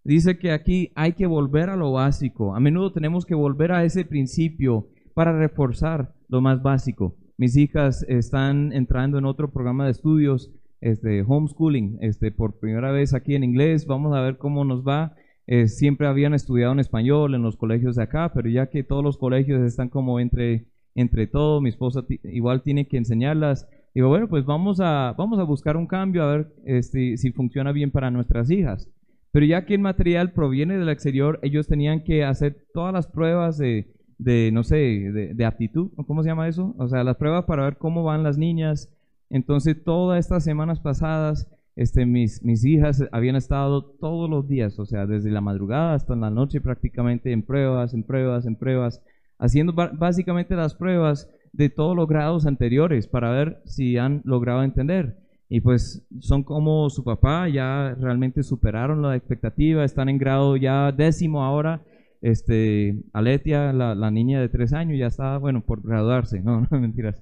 Dice 0.05 0.39
que 0.39 0.53
aquí 0.53 0.93
hay 0.95 1.13
que 1.13 1.27
volver 1.27 1.69
a 1.69 1.77
lo 1.77 1.93
básico. 1.93 2.55
A 2.55 2.61
menudo 2.61 2.93
tenemos 2.93 3.27
que 3.27 3.35
volver 3.35 3.73
a 3.73 3.85
ese 3.85 4.05
principio 4.05 4.89
para 5.15 5.39
reforzar 5.39 6.15
lo 6.29 6.41
más 6.41 6.63
básico. 6.63 7.17
Mis 7.37 7.57
hijas 7.57 8.05
están 8.09 8.73
entrando 8.73 9.19
en 9.19 9.25
otro 9.25 9.51
programa 9.51 9.85
de 9.85 9.91
estudios 9.91 10.51
este, 10.81 11.23
homeschooling, 11.27 11.99
este, 12.01 12.31
por 12.33 12.59
primera 12.59 12.91
vez 12.91 13.13
aquí 13.15 13.35
en 13.35 13.45
inglés, 13.45 13.87
vamos 13.87 14.17
a 14.17 14.21
ver 14.21 14.39
cómo 14.39 14.65
nos 14.65 14.87
va. 14.87 15.15
Eh, 15.47 15.69
siempre 15.69 16.07
habían 16.07 16.33
estudiado 16.33 16.73
en 16.73 16.81
español 16.81 17.35
en 17.35 17.43
los 17.43 17.57
colegios 17.57 17.97
de 17.97 18.03
acá, 18.03 18.33
pero 18.33 18.49
ya 18.49 18.69
que 18.69 18.85
todos 18.85 19.05
los 19.05 19.19
colegios 19.19 19.63
están 19.63 19.89
como 19.89 20.21
entre, 20.21 20.67
entre 20.95 21.27
todo, 21.27 21.61
mi 21.61 21.69
esposa 21.69 22.05
igual 22.25 22.63
tiene 22.63 22.87
que 22.87 22.97
enseñarlas. 22.97 23.69
Digo, 23.95 24.09
bueno, 24.09 24.29
pues 24.29 24.45
vamos 24.45 24.81
a, 24.81 25.15
vamos 25.19 25.39
a 25.39 25.45
buscar 25.45 25.77
un 25.77 25.87
cambio 25.87 26.23
a 26.23 26.37
ver 26.37 26.53
este, 26.65 27.17
si 27.17 27.33
funciona 27.33 27.73
bien 27.73 27.91
para 27.91 28.11
nuestras 28.11 28.51
hijas. 28.51 28.89
Pero 29.33 29.47
ya 29.47 29.65
que 29.65 29.75
el 29.75 29.81
material 29.81 30.33
proviene 30.33 30.77
del 30.77 30.89
exterior, 30.89 31.39
ellos 31.43 31.69
tenían 31.69 32.03
que 32.03 32.25
hacer 32.25 32.67
todas 32.75 32.93
las 32.93 33.07
pruebas 33.07 33.59
de, 33.59 33.95
de 34.19 34.51
no 34.53 34.65
sé, 34.65 34.77
de, 34.77 35.35
de 35.35 35.45
aptitud, 35.45 35.91
¿cómo 36.07 36.23
se 36.23 36.29
llama 36.29 36.49
eso? 36.49 36.75
O 36.79 36.89
sea, 36.89 37.05
las 37.05 37.17
pruebas 37.17 37.45
para 37.45 37.65
ver 37.65 37.77
cómo 37.79 38.03
van 38.03 38.23
las 38.23 38.39
niñas, 38.39 38.93
entonces, 39.31 39.83
todas 39.85 40.19
estas 40.19 40.43
semanas 40.43 40.81
pasadas, 40.81 41.49
este, 41.77 42.05
mis, 42.05 42.43
mis 42.43 42.65
hijas 42.65 43.05
habían 43.13 43.37
estado 43.37 43.85
todos 43.85 44.29
los 44.29 44.49
días, 44.49 44.79
o 44.81 44.85
sea, 44.85 45.07
desde 45.07 45.31
la 45.31 45.41
madrugada 45.41 45.95
hasta 45.95 46.17
la 46.17 46.31
noche 46.31 46.61
prácticamente 46.61 47.33
en 47.33 47.45
pruebas, 47.45 47.95
en 47.95 48.03
pruebas, 48.03 48.45
en 48.45 48.57
pruebas, 48.57 49.03
haciendo 49.39 49.73
básicamente 49.73 50.57
las 50.57 50.75
pruebas 50.75 51.31
de 51.53 51.71
todos 51.71 51.97
los 51.97 52.09
grados 52.09 52.45
anteriores 52.45 53.07
para 53.07 53.31
ver 53.31 53.63
si 53.65 53.97
han 53.97 54.21
logrado 54.25 54.65
entender. 54.65 55.20
Y 55.53 55.61
pues 55.61 56.07
son 56.21 56.45
como 56.45 56.89
su 56.91 57.03
papá, 57.03 57.49
ya 57.49 57.97
realmente 57.99 58.45
superaron 58.45 59.03
la 59.03 59.17
expectativa, 59.17 59.85
están 59.85 60.09
en 60.09 60.17
grado 60.17 60.57
ya 60.57 60.93
décimo 60.93 61.43
ahora. 61.43 61.83
Este, 62.23 63.03
Aletia, 63.13 63.73
la, 63.73 63.97
la 63.97 64.13
niña 64.13 64.41
de 64.41 64.49
tres 64.49 64.73
años, 64.73 64.97
ya 64.97 65.09
está, 65.09 65.39
bueno, 65.39 65.61
por 65.63 65.83
graduarse, 65.83 66.41
no, 66.41 66.61
no 66.71 66.81
mentiras. 66.81 67.21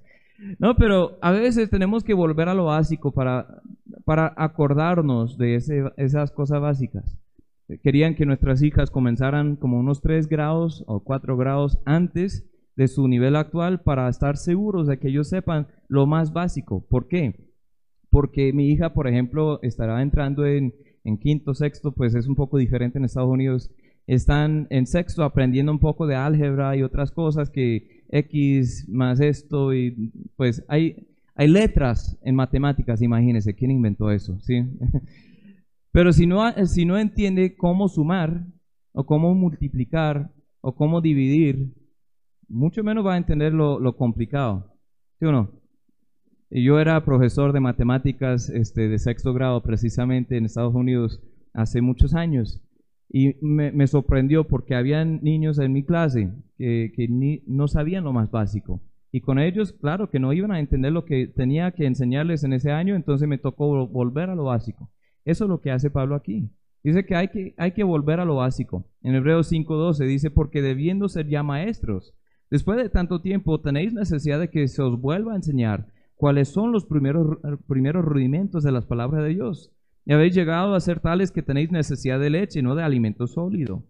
No, 0.59 0.77
pero 0.77 1.19
a 1.23 1.33
veces 1.33 1.71
tenemos 1.71 2.05
que 2.05 2.13
volver 2.13 2.51
a 2.51 2.55
lo 2.55 2.67
básico 2.67 3.13
para, 3.13 3.63
para 4.05 4.35
acordarnos 4.37 5.39
de 5.39 5.57
esas 5.97 6.31
cosas 6.31 6.61
básicas. 6.61 7.19
Querían 7.83 8.15
que 8.15 8.27
nuestras 8.27 8.63
hijas 8.63 8.91
comenzaran 8.91 9.57
como 9.57 9.79
unos 9.79 10.03
3 10.03 10.29
grados 10.29 10.85
o 10.87 11.01
4 11.01 11.37
grados 11.39 11.79
antes 11.87 12.47
de 12.77 12.89
su 12.89 13.09
nivel 13.09 13.37
actual 13.37 13.81
para 13.81 14.09
estar 14.09 14.37
seguros 14.37 14.87
de 14.87 14.99
que 14.99 15.09
ellos 15.09 15.29
sepan 15.29 15.67
lo 15.89 16.07
más 16.07 16.33
básico. 16.33 16.87
¿Por 16.89 17.09
qué? 17.09 17.48
Porque 18.11 18.53
mi 18.53 18.71
hija, 18.71 18.95
por 18.95 19.07
ejemplo, 19.07 19.61
estará 19.63 20.01
entrando 20.03 20.47
en, 20.47 20.73
quinto, 21.21 21.55
sexto, 21.55 21.93
pues 21.93 22.15
es 22.15 22.27
un 22.27 22.35
poco 22.35 22.59
diferente 22.59 22.99
en 22.99 23.05
Estados 23.05 23.31
Unidos. 23.31 23.71
Están 24.07 24.67
en 24.71 24.87
sexto 24.87 25.23
aprendiendo 25.23 25.73
un 25.73 25.79
poco 25.79 26.07
de 26.07 26.15
álgebra 26.15 26.77
y 26.77 26.83
otras 26.83 27.11
cosas 27.11 27.51
que 27.51 28.05
X 28.11 28.87
más 28.89 29.21
esto 29.21 29.75
y 29.75 30.13
pues 30.37 30.65
hay, 30.69 31.09
hay 31.35 31.49
letras 31.49 32.19
en 32.23 32.35
matemáticas, 32.35 33.03
imagínense, 33.03 33.55
¿quién 33.55 33.71
inventó 33.71 34.11
eso? 34.11 34.39
¿Sí? 34.41 34.65
Pero 35.93 36.13
si 36.13 36.27
no, 36.27 36.43
si 36.67 36.85
no 36.85 36.99
entiende 36.99 37.57
cómo 37.57 37.89
sumar 37.89 38.47
o 38.93 39.05
cómo 39.05 39.35
multiplicar 39.35 40.31
o 40.61 40.75
cómo 40.75 41.01
dividir, 41.01 41.75
mucho 42.49 42.83
menos 42.83 43.05
va 43.05 43.15
a 43.15 43.19
entender 43.19 43.53
lo, 43.53 43.79
lo 43.79 43.97
complicado. 43.97 44.75
¿Sí 45.19 45.27
o 45.27 45.33
no? 45.33 45.58
Yo 46.51 46.81
era 46.81 47.05
profesor 47.05 47.53
de 47.53 47.61
matemáticas 47.61 48.49
este, 48.49 48.89
de 48.89 48.99
sexto 48.99 49.35
grado 49.35 49.63
precisamente 49.63 50.37
en 50.37 50.47
Estados 50.47 50.75
Unidos 50.75 51.21
hace 51.53 51.83
muchos 51.83 52.15
años 52.15 52.63
y 53.11 53.37
me, 53.43 53.87
sorprendió 53.87 54.45
porque 54.45 54.75
habían 54.75 55.21
niños 55.23 55.59
en 55.59 55.73
mi 55.73 55.83
clase 55.83 56.31
que, 56.59 57.43
no 57.47 57.69
sabían 57.69 58.05
lo 58.05 58.13
más 58.13 58.31
básico. 58.31 58.83
Y 59.11 59.23
con 59.23 59.39
ellos, 59.39 59.73
claro, 59.73 60.11
que 60.11 60.19
no 60.19 60.33
iban 60.35 60.53
a 60.53 60.61
entender 60.61 60.93
lo 60.93 61.07
que 61.07 61.27
tenía 61.27 61.71
que 61.71 61.87
enseñarles 61.87 62.45
en 62.45 62.53
ese 62.53 62.71
año, 62.71 62.95
entonces 62.95 63.27
me 63.27 63.39
tocó 63.39 63.87
volver 63.87 64.29
a 64.29 64.35
lo 64.35 64.45
básico. 64.45 64.91
Eso 65.25 65.45
es 65.45 65.51
lo 65.51 65.61
que 65.61 65.71
hace 65.71 65.91
Pablo 65.91 66.15
aquí. 66.15 66.51
Dice 66.85 67.07
que 67.07 67.17
hay 67.17 67.29
que, 67.29 67.55
hay 67.57 67.73
que 67.73 67.85
volver 67.85 68.21
a 68.21 68.27
lo 68.27 68.37
básico. 68.37 68.87
En 69.03 69.15
Hebreos 69.15 69.51
5.12 69.51 70.07
dice, 70.07 70.31
porque 70.31 70.61
debiendo 70.61 71.09
ser 71.09 71.29
ya 71.29 71.43
maestros, 71.43 72.15
después 72.51 72.77
de 72.77 72.91
tanto 72.91 73.23
tiempo 73.23 73.61
tenéis 73.61 73.95
necesidad 73.95 74.39
de 74.39 74.51
que 74.51 74.69
se 74.69 74.83
os 74.83 75.01
vuelva 75.01 75.33
a 75.33 75.37
enseñar 75.37 75.87
cuáles 76.19 76.49
son 76.49 76.73
los 76.73 76.85
primeros, 76.85 77.39
primeros 77.67 78.05
rudimentos 78.05 78.65
de 78.65 78.73
las 78.73 78.85
palabras 78.85 79.23
de 79.23 79.31
Dios. 79.31 79.73
Y 80.05 80.13
habéis 80.13 80.35
llegado 80.35 80.75
a 80.75 80.81
ser 80.81 81.01
tales 81.01 81.31
que 81.31 81.43
tenéis 81.43 81.71
necesidad 81.71 82.19
de 82.19 82.29
leche, 82.29 82.59
y 82.59 82.63
no 82.63 82.75
de 82.75 82.83
alimento 82.83 83.27
sólido. 83.27 83.87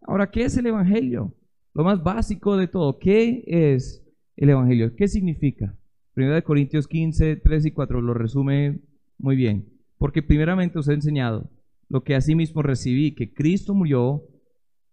Ahora, 0.00 0.30
¿qué 0.30 0.44
es 0.44 0.56
el 0.56 0.66
Evangelio? 0.66 1.34
Lo 1.74 1.82
más 1.82 2.02
básico 2.02 2.56
de 2.56 2.68
todo, 2.68 2.98
¿qué 2.98 3.42
es 3.46 4.06
el 4.36 4.50
Evangelio? 4.50 4.94
¿Qué 4.94 5.08
significa? 5.08 5.76
Primera 6.14 6.36
de 6.36 6.44
Corintios 6.44 6.86
15, 6.86 7.36
3 7.36 7.66
y 7.66 7.70
4 7.72 8.00
lo 8.00 8.14
resume 8.14 8.80
muy 9.18 9.34
bien. 9.34 9.68
Porque 9.98 10.22
primeramente 10.22 10.78
os 10.78 10.88
he 10.88 10.94
enseñado 10.94 11.50
lo 11.88 12.04
que 12.04 12.14
asimismo 12.14 12.62
recibí, 12.62 13.14
que 13.14 13.32
Cristo 13.34 13.74
murió 13.74 14.22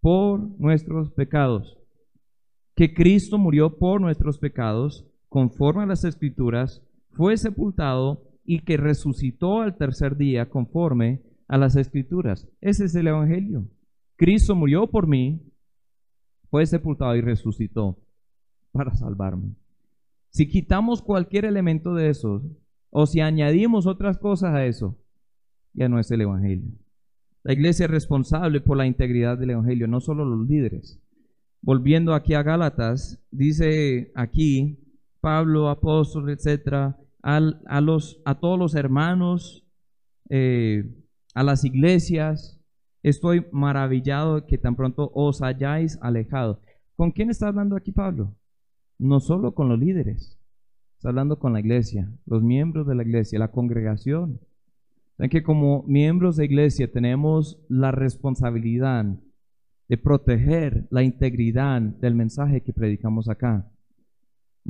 por 0.00 0.40
nuestros 0.58 1.12
pecados. 1.12 1.78
Que 2.74 2.94
Cristo 2.94 3.38
murió 3.38 3.78
por 3.78 4.00
nuestros 4.00 4.38
pecados, 4.38 5.09
conforme 5.30 5.84
a 5.84 5.86
las 5.86 6.04
Escrituras, 6.04 6.82
fue 7.12 7.36
sepultado 7.38 8.24
y 8.44 8.60
que 8.60 8.76
resucitó 8.76 9.62
al 9.62 9.76
tercer 9.76 10.16
día, 10.16 10.50
conforme 10.50 11.22
a 11.48 11.56
las 11.56 11.76
Escrituras. 11.76 12.48
Ese 12.60 12.84
es 12.84 12.94
el 12.96 13.06
Evangelio. 13.06 13.66
Cristo 14.16 14.54
murió 14.54 14.90
por 14.90 15.06
mí, 15.06 15.40
fue 16.50 16.66
sepultado 16.66 17.14
y 17.16 17.20
resucitó 17.20 17.96
para 18.72 18.92
salvarme. 18.94 19.54
Si 20.30 20.48
quitamos 20.48 21.00
cualquier 21.00 21.44
elemento 21.44 21.94
de 21.94 22.10
eso, 22.10 22.42
o 22.90 23.06
si 23.06 23.20
añadimos 23.20 23.86
otras 23.86 24.18
cosas 24.18 24.52
a 24.52 24.66
eso, 24.66 24.98
ya 25.72 25.88
no 25.88 26.00
es 26.00 26.10
el 26.10 26.22
Evangelio. 26.22 26.72
La 27.44 27.52
iglesia 27.52 27.84
es 27.84 27.90
responsable 27.90 28.60
por 28.60 28.76
la 28.76 28.86
integridad 28.86 29.38
del 29.38 29.50
Evangelio, 29.50 29.86
no 29.86 30.00
solo 30.00 30.24
los 30.24 30.48
líderes. 30.48 31.00
Volviendo 31.62 32.14
aquí 32.14 32.34
a 32.34 32.42
Gálatas, 32.42 33.22
dice 33.30 34.10
aquí 34.16 34.89
Pablo, 35.20 35.68
apóstol, 35.68 36.30
etcétera, 36.30 36.98
a, 37.22 37.80
los, 37.80 38.20
a 38.24 38.40
todos 38.40 38.58
los 38.58 38.74
hermanos, 38.74 39.66
eh, 40.28 40.84
a 41.34 41.42
las 41.42 41.64
iglesias, 41.64 42.60
estoy 43.02 43.46
maravillado 43.52 44.46
que 44.46 44.58
tan 44.58 44.76
pronto 44.76 45.10
os 45.14 45.42
hayáis 45.42 45.98
alejado. 46.02 46.60
¿Con 46.96 47.12
quién 47.12 47.30
está 47.30 47.48
hablando 47.48 47.76
aquí 47.76 47.92
Pablo? 47.92 48.34
No 48.98 49.20
solo 49.20 49.54
con 49.54 49.68
los 49.68 49.78
líderes, 49.78 50.38
está 50.96 51.08
hablando 51.08 51.38
con 51.38 51.52
la 51.52 51.60
iglesia, 51.60 52.10
los 52.26 52.42
miembros 52.42 52.86
de 52.86 52.94
la 52.94 53.02
iglesia, 53.02 53.38
la 53.38 53.50
congregación. 53.50 54.40
Saben 55.16 55.30
que 55.30 55.42
como 55.42 55.82
miembros 55.84 56.36
de 56.36 56.46
iglesia 56.46 56.90
tenemos 56.90 57.58
la 57.68 57.90
responsabilidad 57.90 59.06
de 59.88 59.98
proteger 59.98 60.86
la 60.90 61.02
integridad 61.02 61.80
del 61.80 62.14
mensaje 62.14 62.62
que 62.62 62.72
predicamos 62.72 63.28
acá. 63.28 63.69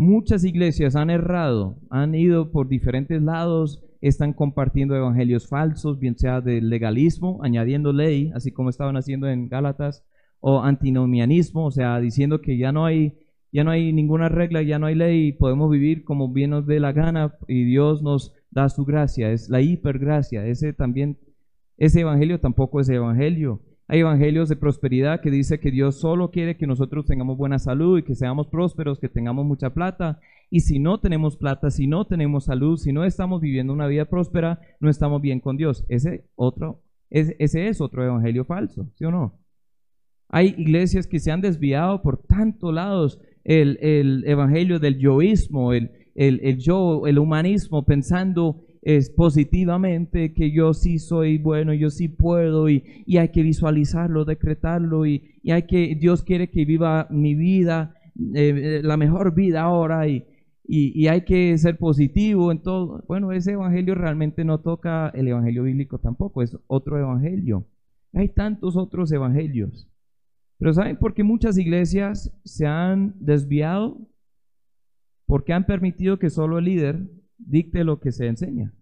Muchas 0.00 0.45
iglesias 0.45 0.97
han 0.97 1.11
errado, 1.11 1.76
han 1.90 2.14
ido 2.14 2.52
por 2.52 2.69
diferentes 2.69 3.21
lados, 3.21 3.85
están 4.00 4.33
compartiendo 4.33 4.97
evangelios 4.97 5.47
falsos, 5.47 5.99
bien 5.99 6.16
sea 6.16 6.40
del 6.40 6.71
legalismo, 6.71 7.40
añadiendo 7.42 7.92
ley, 7.92 8.33
así 8.35 8.50
como 8.50 8.71
estaban 8.71 8.97
haciendo 8.97 9.28
en 9.28 9.50
Gálatas, 9.50 10.02
o 10.40 10.62
antinomianismo, 10.62 11.66
o 11.66 11.71
sea, 11.71 12.00
diciendo 12.00 12.40
que 12.40 12.57
ya 12.57 12.73
no 12.73 12.87
hay 12.87 13.19
ya 13.52 13.62
no 13.62 13.73
hay 13.73 13.92
ninguna 13.92 14.30
regla, 14.30 14.62
ya 14.62 14.78
no 14.78 14.87
hay 14.87 14.95
ley, 14.95 15.33
podemos 15.33 15.71
vivir 15.71 16.02
como 16.02 16.33
bien 16.33 16.49
nos 16.49 16.66
dé 16.66 16.80
la 16.80 16.92
gana 16.92 17.35
y 17.47 17.64
Dios 17.64 18.02
nos 18.02 18.33
da 18.50 18.71
su 18.71 18.87
gracia, 18.87 19.30
es 19.33 19.50
la 19.50 19.61
hipergracia, 19.61 20.47
ese 20.47 20.73
también 20.73 21.19
ese 21.76 22.00
evangelio 22.00 22.40
tampoco 22.40 22.80
es 22.80 22.88
evangelio. 22.88 23.61
Hay 23.92 23.99
evangelios 23.99 24.49
de 24.49 24.54
prosperidad 24.54 25.20
que 25.20 25.32
dice 25.32 25.59
que 25.59 25.73
Dios 25.73 25.99
solo 25.99 26.30
quiere 26.30 26.56
que 26.56 26.68
nosotros 26.68 27.06
tengamos 27.06 27.37
buena 27.37 27.59
salud 27.59 27.99
y 27.99 28.04
que 28.04 28.14
seamos 28.14 28.47
prósperos, 28.47 29.00
que 29.00 29.09
tengamos 29.09 29.44
mucha 29.44 29.70
plata. 29.70 30.20
Y 30.49 30.61
si 30.61 30.78
no 30.78 31.00
tenemos 31.00 31.37
plata, 31.37 31.73
si 31.73 31.88
no 31.88 32.06
tenemos 32.06 32.44
salud, 32.44 32.76
si 32.76 32.92
no 32.92 33.02
estamos 33.02 33.40
viviendo 33.40 33.73
una 33.73 33.88
vida 33.88 34.04
próspera, 34.04 34.61
no 34.78 34.90
estamos 34.90 35.20
bien 35.20 35.40
con 35.40 35.56
Dios. 35.56 35.85
Ese 35.88 36.25
otro, 36.37 36.85
ese 37.11 37.66
es 37.66 37.80
otro 37.80 38.04
evangelio 38.04 38.44
falso, 38.44 38.88
¿sí 38.94 39.06
o 39.06 39.11
no? 39.11 39.40
Hay 40.28 40.54
iglesias 40.56 41.09
que 41.09 41.18
se 41.18 41.32
han 41.32 41.40
desviado 41.40 42.00
por 42.00 42.23
tantos 42.23 42.73
lados 42.73 43.20
el, 43.42 43.76
el 43.82 44.23
evangelio 44.25 44.78
del 44.78 44.99
yoísmo, 44.99 45.73
el 45.73 45.90
yo, 46.59 47.09
el 47.09 47.18
humanismo, 47.18 47.85
pensando 47.85 48.62
es 48.82 49.10
positivamente 49.10 50.32
que 50.32 50.52
yo 50.52 50.72
sí 50.72 50.99
soy 50.99 51.38
bueno, 51.38 51.75
yo 51.75 51.90
sí 51.90 52.08
puedo 52.08 52.68
y, 52.68 52.82
hay 53.18 53.28
que 53.28 53.42
visualizarlo, 53.42 54.25
decretarlo 54.25 55.06
y, 55.06 55.22
hay 55.50 55.64
que, 55.64 55.96
Dios 55.96 56.22
quiere 56.22 56.50
que 56.50 56.64
viva 56.64 57.06
mi 57.10 57.34
vida, 57.34 57.94
eh, 58.34 58.80
la 58.82 58.96
mejor 58.96 59.34
vida 59.34 59.62
ahora 59.62 60.08
y, 60.08 60.26
y, 60.64 61.08
hay 61.08 61.25
que 61.25 61.56
ser 61.58 61.76
positivo 61.76 62.52
en 62.52 62.62
todo. 62.62 63.04
Bueno, 63.06 63.32
ese 63.32 63.52
evangelio 63.52 63.94
realmente 63.94 64.44
no 64.44 64.60
toca 64.60 65.10
el 65.10 65.28
evangelio 65.28 65.64
bíblico 65.64 65.99
tampoco, 65.99 66.42
es 66.42 66.56
otro 66.66 66.99
evangelio. 66.99 67.66
Hay 68.12 68.28
tantos 68.28 68.76
otros 68.76 69.12
evangelios. 69.12 69.88
Pero 70.58 70.72
¿saben 70.72 70.96
por 70.96 71.14
qué 71.14 71.22
muchas 71.22 71.58
iglesias 71.58 72.32
se 72.44 72.66
han 72.66 73.14
desviado? 73.18 73.99
Porque 75.26 75.52
han 75.52 75.64
permitido 75.64 76.18
que 76.18 76.30
solo 76.30 76.58
el 76.58 76.64
líder 76.66 77.20
dicte 77.47 77.85
lo 77.85 78.00
que 78.00 78.12
se 78.12 78.26
enseña. 78.26 78.73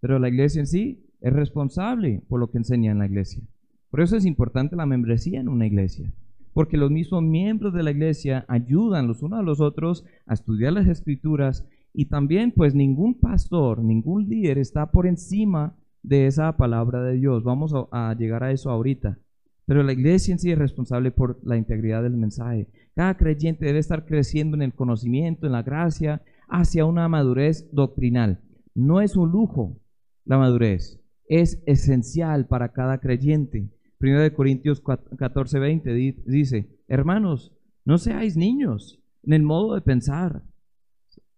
Pero 0.00 0.18
la 0.18 0.28
iglesia 0.28 0.60
en 0.60 0.66
sí 0.66 1.06
es 1.20 1.32
responsable 1.32 2.22
por 2.28 2.40
lo 2.40 2.50
que 2.50 2.58
enseña 2.58 2.92
en 2.92 2.98
la 2.98 3.06
iglesia. 3.06 3.42
Por 3.90 4.00
eso 4.00 4.16
es 4.16 4.26
importante 4.26 4.76
la 4.76 4.86
membresía 4.86 5.40
en 5.40 5.48
una 5.48 5.66
iglesia. 5.66 6.12
Porque 6.52 6.76
los 6.76 6.90
mismos 6.90 7.22
miembros 7.22 7.72
de 7.72 7.82
la 7.82 7.90
iglesia 7.90 8.44
ayudan 8.48 9.08
los 9.08 9.22
unos 9.22 9.40
a 9.40 9.42
los 9.42 9.60
otros 9.60 10.04
a 10.26 10.34
estudiar 10.34 10.72
las 10.72 10.86
escrituras 10.86 11.66
y 11.92 12.06
también 12.06 12.52
pues 12.52 12.74
ningún 12.74 13.20
pastor, 13.20 13.82
ningún 13.82 14.28
líder 14.28 14.58
está 14.58 14.90
por 14.90 15.06
encima 15.06 15.76
de 16.02 16.26
esa 16.26 16.56
palabra 16.56 17.02
de 17.02 17.14
Dios. 17.14 17.44
Vamos 17.44 17.72
a, 17.90 18.14
llegar 18.14 18.44
a 18.44 18.52
eso 18.52 18.70
ahorita. 18.70 19.18
Pero 19.64 19.82
la 19.82 19.92
iglesia 19.92 20.32
en 20.32 20.38
sí 20.38 20.50
es 20.50 20.58
responsable 20.58 21.10
por 21.10 21.40
la 21.44 21.56
integridad 21.56 22.02
del 22.02 22.16
mensaje. 22.16 22.68
Cada 22.94 23.16
creyente 23.16 23.64
debe 23.64 23.78
estar 23.78 24.04
creciendo 24.04 24.56
en 24.56 24.62
el 24.62 24.74
conocimiento, 24.74 25.46
en 25.46 25.52
la 25.52 25.62
gracia, 25.62 26.22
hacia 26.48 26.84
una 26.84 27.08
madurez 27.08 27.68
doctrinal. 27.72 28.40
No 28.74 29.00
es 29.00 29.16
un 29.16 29.30
lujo 29.30 29.80
la 30.24 30.38
madurez, 30.38 31.00
es 31.28 31.62
esencial 31.66 32.46
para 32.46 32.72
cada 32.72 32.98
creyente. 32.98 33.70
Primero 33.98 34.22
de 34.22 34.34
Corintios 34.34 34.80
14, 34.80 35.58
20 35.58 35.94
dice, 36.26 36.68
hermanos, 36.88 37.52
no 37.84 37.98
seáis 37.98 38.36
niños 38.36 39.00
en 39.22 39.32
el 39.34 39.42
modo 39.42 39.74
de 39.74 39.80
pensar, 39.80 40.42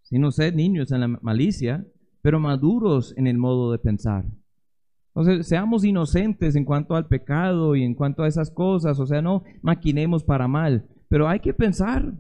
sino 0.03 0.31
sed 0.31 0.55
niños 0.55 0.93
en 0.93 1.01
la 1.01 1.09
malicia, 1.09 1.87
pero 2.23 2.41
maduros 2.41 3.15
en 3.17 3.27
el 3.27 3.39
modo 3.39 3.73
de 3.73 3.79
pensar. 3.79 4.25
Entonces, 5.15 5.47
seamos 5.47 5.85
inocentes 5.85 6.57
en 6.57 6.65
cuanto 6.65 6.95
al 6.95 7.09
pecado 7.09 7.75
y 7.75 7.83
en 7.83 7.95
cuanto 7.95 8.23
a 8.23 8.29
esas 8.29 8.51
cosas, 8.51 9.01
o 9.01 9.07
sea, 9.07 9.23
no 9.23 9.45
maquinemos 9.63 10.25
para 10.25 10.47
mal, 10.47 10.89
pero 11.09 11.29
hay 11.29 11.41
que 11.41 11.55
pensar, 11.55 12.13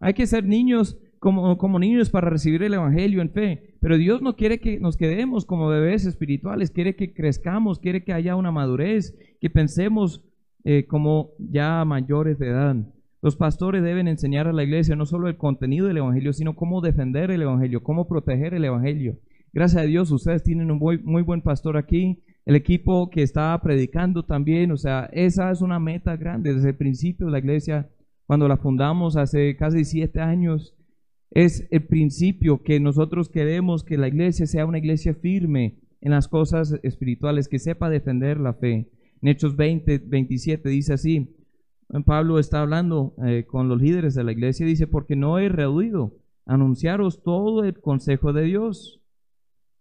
hay 0.00 0.14
que 0.14 0.26
ser 0.26 0.44
niños 0.44 0.98
como, 1.18 1.78
niños 1.78 2.10
para 2.10 2.30
recibir 2.30 2.62
el 2.62 2.74
Evangelio 2.74 3.22
en 3.22 3.30
fe. 3.30 3.76
Pero 3.80 3.98
Dios 3.98 4.22
no 4.22 4.36
quiere 4.36 4.60
que 4.60 4.78
nos 4.78 4.96
quedemos 4.96 5.44
como 5.44 5.68
bebés 5.68 6.04
espirituales, 6.06 6.70
quiere 6.70 6.96
que 6.96 7.12
crezcamos, 7.12 7.78
quiere 7.78 8.04
que 8.04 8.12
haya 8.12 8.36
una 8.36 8.52
madurez, 8.52 9.16
que 9.40 9.50
pensemos 9.50 10.24
eh, 10.64 10.86
como 10.86 11.30
ya 11.38 11.84
mayores 11.84 12.38
de 12.38 12.48
edad. 12.48 12.76
Los 13.20 13.36
pastores 13.36 13.82
deben 13.82 14.06
enseñar 14.06 14.46
a 14.46 14.52
la 14.52 14.62
iglesia 14.62 14.94
no 14.94 15.04
solo 15.04 15.28
el 15.28 15.36
contenido 15.36 15.88
del 15.88 15.96
Evangelio, 15.96 16.32
sino 16.32 16.54
cómo 16.54 16.80
defender 16.80 17.30
el 17.30 17.42
Evangelio, 17.42 17.82
cómo 17.82 18.06
proteger 18.06 18.54
el 18.54 18.64
Evangelio. 18.64 19.18
Gracias 19.52 19.82
a 19.82 19.86
Dios, 19.86 20.10
ustedes 20.12 20.42
tienen 20.42 20.70
un 20.70 20.78
muy, 20.78 20.98
muy 20.98 21.22
buen 21.22 21.42
pastor 21.42 21.76
aquí, 21.76 22.22
el 22.44 22.54
equipo 22.54 23.10
que 23.10 23.22
está 23.22 23.58
predicando 23.60 24.24
también, 24.24 24.70
o 24.70 24.76
sea, 24.76 25.08
esa 25.12 25.50
es 25.50 25.60
una 25.62 25.78
meta 25.78 26.16
grande 26.16 26.54
desde 26.54 26.70
el 26.70 26.76
principio 26.76 27.26
de 27.26 27.32
la 27.32 27.38
iglesia, 27.40 27.90
cuando 28.26 28.46
la 28.46 28.56
fundamos 28.56 29.16
hace 29.16 29.56
casi 29.56 29.84
siete 29.84 30.20
años, 30.20 30.77
es 31.30 31.66
el 31.70 31.86
principio 31.86 32.62
que 32.62 32.80
nosotros 32.80 33.28
queremos 33.28 33.84
que 33.84 33.98
la 33.98 34.08
iglesia 34.08 34.46
sea 34.46 34.66
una 34.66 34.78
iglesia 34.78 35.14
firme 35.14 35.78
en 36.00 36.12
las 36.12 36.28
cosas 36.28 36.78
espirituales, 36.82 37.48
que 37.48 37.58
sepa 37.58 37.90
defender 37.90 38.38
la 38.38 38.54
fe. 38.54 38.90
En 39.20 39.28
Hechos 39.28 39.56
20, 39.56 39.98
27 39.98 40.68
dice 40.68 40.92
así, 40.92 41.34
Pablo 42.04 42.38
está 42.38 42.60
hablando 42.60 43.14
eh, 43.24 43.44
con 43.46 43.68
los 43.68 43.80
líderes 43.80 44.14
de 44.14 44.24
la 44.24 44.32
iglesia, 44.32 44.66
dice, 44.66 44.86
porque 44.86 45.16
no 45.16 45.38
he 45.38 45.48
rehuido 45.48 46.14
anunciaros 46.46 47.22
todo 47.22 47.64
el 47.64 47.80
consejo 47.80 48.32
de 48.32 48.42
Dios. 48.42 49.02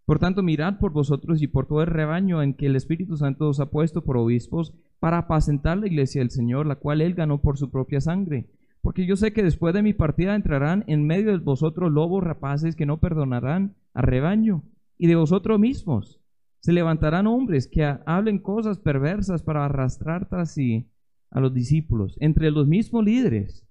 Por 0.06 0.20
tanto, 0.20 0.42
mirad 0.42 0.80
por 0.80 0.92
vosotros 0.92 1.42
y 1.42 1.48
por 1.48 1.68
todo 1.68 1.82
el 1.82 1.88
rebaño 1.88 2.42
en 2.42 2.54
que 2.54 2.68
el 2.68 2.76
Espíritu 2.76 3.18
Santo 3.18 3.50
os 3.50 3.60
ha 3.60 3.70
puesto 3.70 4.04
por 4.04 4.18
obispos 4.18 4.74
para 5.00 5.18
apacentar 5.18 5.78
la 5.78 5.88
iglesia 5.88 6.22
del 6.22 6.32
Señor, 6.32 6.66
la 6.66 6.78
cual 6.78 7.02
él 7.02 7.14
ganó 7.14 7.42
por 7.42 7.58
su 7.58 7.70
propia 7.70 8.02
sangre. 8.02 8.50
Porque 8.88 9.06
yo 9.06 9.18
sé 9.18 9.34
que 9.34 9.44
después 9.44 9.74
de 9.74 9.84
mi 9.84 9.92
partida 9.92 10.34
entrarán 10.34 10.86
en 10.88 11.06
medio 11.06 11.34
de 11.34 11.40
vosotros 11.40 11.92
lobos 11.92 12.24
rapaces 12.24 12.74
que 12.74 12.86
no 12.86 13.02
perdonarán 13.02 13.76
a 13.94 14.02
rebaño, 14.02 14.64
y 14.98 15.08
de 15.08 15.18
vosotros 15.18 15.60
mismos 15.60 16.22
se 16.62 16.72
levantarán 16.72 17.28
hombres 17.28 17.68
que 17.68 17.84
hablen 18.06 18.40
cosas 18.40 18.80
perversas 18.80 19.44
para 19.44 19.66
arrastrar 19.66 20.30
tras 20.30 20.54
sí 20.54 20.90
a 21.32 21.42
los 21.42 21.54
discípulos, 21.54 22.16
entre 22.22 22.50
los 22.50 22.66
mismos 22.66 23.04
líderes, 23.04 23.68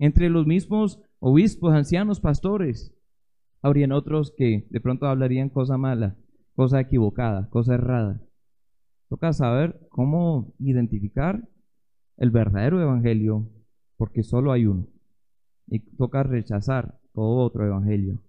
entre 0.00 0.30
los 0.30 0.48
mismos 0.48 1.00
obispos, 1.20 1.72
ancianos, 1.72 2.18
pastores. 2.18 2.92
Habrían 3.62 3.92
otros 3.92 4.34
que 4.36 4.66
de 4.68 4.80
pronto 4.80 5.06
hablarían 5.06 5.48
cosa 5.48 5.78
mala, 5.78 6.16
cosa 6.56 6.80
equivocada, 6.80 7.48
cosa 7.50 7.74
errada. 7.74 8.20
Toca 9.10 9.32
saber 9.32 9.78
cómo 9.90 10.56
identificar 10.58 11.48
el 12.16 12.32
verdadero 12.32 12.82
evangelio, 12.82 13.48
porque 13.96 14.22
solo 14.22 14.52
hay 14.52 14.66
uno. 14.66 14.86
Y 15.68 15.80
toca 15.96 16.22
rechazar 16.22 16.98
todo 17.12 17.44
otro 17.44 17.66
evangelio. 17.66 18.20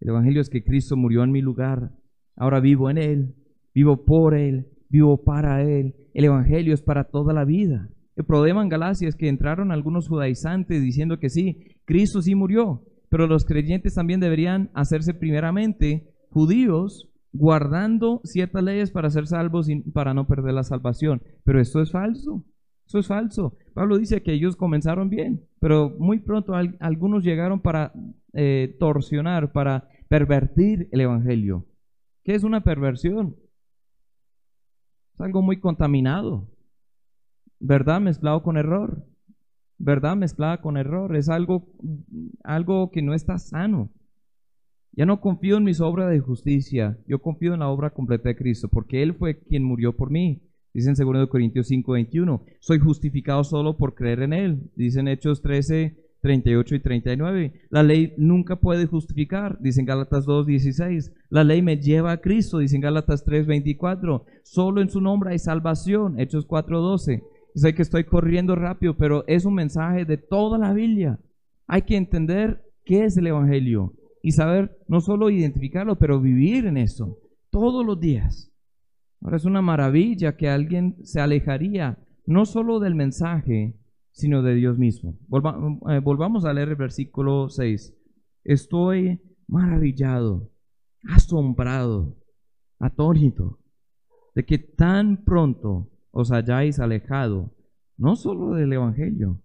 El 0.00 0.10
evangelio 0.10 0.40
es 0.40 0.48
que 0.48 0.62
Cristo 0.62 0.96
murió 0.96 1.24
en 1.24 1.32
mi 1.32 1.42
lugar, 1.42 1.92
ahora 2.36 2.60
vivo 2.60 2.88
en 2.88 2.98
Él, 2.98 3.34
vivo 3.74 4.04
por 4.04 4.34
Él, 4.34 4.68
vivo 4.88 5.22
para 5.24 5.62
Él. 5.62 5.94
El 6.14 6.24
evangelio 6.24 6.72
es 6.72 6.82
para 6.82 7.04
toda 7.04 7.32
la 7.34 7.44
vida. 7.44 7.90
El 8.16 8.24
problema 8.24 8.62
en 8.62 8.68
Galacia 8.68 9.08
es 9.08 9.14
que 9.14 9.28
entraron 9.28 9.70
algunos 9.70 10.08
judaizantes 10.08 10.82
diciendo 10.82 11.18
que 11.18 11.30
sí, 11.30 11.76
Cristo 11.84 12.20
sí 12.22 12.34
murió, 12.34 12.82
pero 13.08 13.26
los 13.26 13.44
creyentes 13.44 13.94
también 13.94 14.20
deberían 14.20 14.70
hacerse 14.74 15.14
primeramente 15.14 16.14
judíos 16.30 17.08
guardando 17.32 18.20
ciertas 18.24 18.62
leyes 18.62 18.90
para 18.90 19.10
ser 19.10 19.26
salvos 19.26 19.68
y 19.68 19.82
para 19.92 20.14
no 20.14 20.26
perder 20.26 20.54
la 20.54 20.64
salvación. 20.64 21.22
Pero 21.44 21.60
esto 21.60 21.80
es 21.80 21.92
falso. 21.92 22.44
Eso 22.88 22.98
es 22.98 23.06
falso. 23.06 23.54
Pablo 23.74 23.98
dice 23.98 24.22
que 24.22 24.32
ellos 24.32 24.56
comenzaron 24.56 25.10
bien, 25.10 25.44
pero 25.60 25.94
muy 25.98 26.20
pronto 26.20 26.54
algunos 26.80 27.22
llegaron 27.22 27.60
para 27.60 27.92
eh, 28.32 28.76
torsionar, 28.80 29.52
para 29.52 29.90
pervertir 30.08 30.88
el 30.90 31.02
Evangelio. 31.02 31.66
¿Qué 32.24 32.34
es 32.34 32.44
una 32.44 32.64
perversión? 32.64 33.36
Es 35.12 35.20
algo 35.20 35.42
muy 35.42 35.60
contaminado. 35.60 36.48
¿Verdad? 37.60 38.00
Mezclado 38.00 38.42
con 38.42 38.56
error. 38.56 39.04
¿Verdad? 39.76 40.16
Mezclada 40.16 40.62
con 40.62 40.78
error. 40.78 41.14
Es 41.14 41.28
algo, 41.28 41.68
algo 42.42 42.90
que 42.90 43.02
no 43.02 43.12
está 43.12 43.38
sano. 43.38 43.90
Ya 44.92 45.04
no 45.04 45.20
confío 45.20 45.58
en 45.58 45.64
mis 45.64 45.82
obras 45.82 46.10
de 46.10 46.20
justicia, 46.20 46.98
yo 47.06 47.20
confío 47.20 47.52
en 47.52 47.60
la 47.60 47.68
obra 47.68 47.90
completa 47.90 48.30
de 48.30 48.36
Cristo, 48.36 48.68
porque 48.68 49.02
Él 49.02 49.14
fue 49.14 49.38
quien 49.38 49.62
murió 49.62 49.94
por 49.94 50.10
mí. 50.10 50.47
Dice 50.78 50.90
en 50.90 50.94
2 50.94 51.28
Corintios 51.28 51.66
5, 51.66 51.90
21. 51.90 52.44
Soy 52.60 52.78
justificado 52.78 53.42
solo 53.42 53.76
por 53.76 53.96
creer 53.96 54.22
en 54.22 54.32
Él. 54.32 54.70
Dicen 54.76 55.08
Hechos 55.08 55.42
13, 55.42 55.96
38 56.20 56.76
y 56.76 56.78
39. 56.78 57.52
La 57.70 57.82
ley 57.82 58.14
nunca 58.16 58.60
puede 58.60 58.86
justificar, 58.86 59.58
dicen 59.60 59.86
Gálatas 59.86 60.24
2, 60.24 60.46
16. 60.46 61.12
La 61.30 61.42
ley 61.42 61.62
me 61.62 61.78
lleva 61.78 62.12
a 62.12 62.20
Cristo, 62.20 62.58
dicen 62.58 62.80
Gálatas 62.80 63.24
3, 63.24 63.48
24. 63.48 64.24
Solo 64.44 64.80
en 64.80 64.88
su 64.88 65.00
nombre 65.00 65.32
hay 65.32 65.40
salvación, 65.40 66.20
Hechos 66.20 66.46
4, 66.46 66.80
12. 66.80 67.24
Sé 67.56 67.74
que 67.74 67.82
estoy 67.82 68.04
corriendo 68.04 68.54
rápido, 68.54 68.96
pero 68.96 69.24
es 69.26 69.44
un 69.44 69.54
mensaje 69.54 70.04
de 70.04 70.16
toda 70.16 70.58
la 70.58 70.72
Biblia. 70.72 71.18
Hay 71.66 71.82
que 71.82 71.96
entender 71.96 72.62
qué 72.84 73.04
es 73.04 73.16
el 73.16 73.26
Evangelio 73.26 73.94
y 74.22 74.30
saber 74.30 74.78
no 74.86 75.00
solo 75.00 75.28
identificarlo, 75.28 75.98
pero 75.98 76.20
vivir 76.20 76.66
en 76.66 76.76
eso 76.76 77.18
todos 77.50 77.84
los 77.84 77.98
días. 77.98 78.52
Ahora 79.20 79.36
es 79.36 79.44
una 79.44 79.62
maravilla 79.62 80.36
que 80.36 80.48
alguien 80.48 80.96
se 81.02 81.20
alejaría 81.20 81.98
no 82.26 82.44
solo 82.44 82.78
del 82.78 82.94
mensaje, 82.94 83.74
sino 84.12 84.42
de 84.42 84.54
Dios 84.54 84.78
mismo. 84.78 85.18
Eh, 85.90 86.00
volvamos 86.00 86.44
a 86.44 86.52
leer 86.52 86.70
el 86.70 86.76
versículo 86.76 87.48
6. 87.48 87.94
Estoy 88.44 89.20
maravillado, 89.46 90.50
asombrado, 91.08 92.18
atónito, 92.78 93.60
de 94.34 94.44
que 94.44 94.58
tan 94.58 95.24
pronto 95.24 95.90
os 96.10 96.30
hayáis 96.32 96.78
alejado, 96.78 97.54
no 97.96 98.14
solo 98.14 98.54
del 98.54 98.72
Evangelio, 98.72 99.42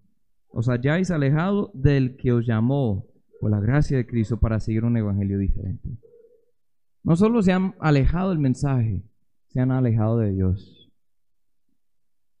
os 0.48 0.68
hayáis 0.68 1.10
alejado 1.10 1.70
del 1.74 2.16
que 2.16 2.32
os 2.32 2.46
llamó 2.46 3.06
por 3.40 3.50
la 3.50 3.60
gracia 3.60 3.96
de 3.96 4.06
Cristo 4.06 4.38
para 4.38 4.60
seguir 4.60 4.84
un 4.84 4.96
Evangelio 4.96 5.38
diferente. 5.38 5.98
No 7.02 7.16
solo 7.16 7.42
se 7.42 7.52
han 7.52 7.74
alejado 7.80 8.30
del 8.30 8.38
mensaje, 8.38 9.02
se 9.54 9.60
han 9.60 9.70
alejado 9.70 10.18
de 10.18 10.32
Dios. 10.32 10.90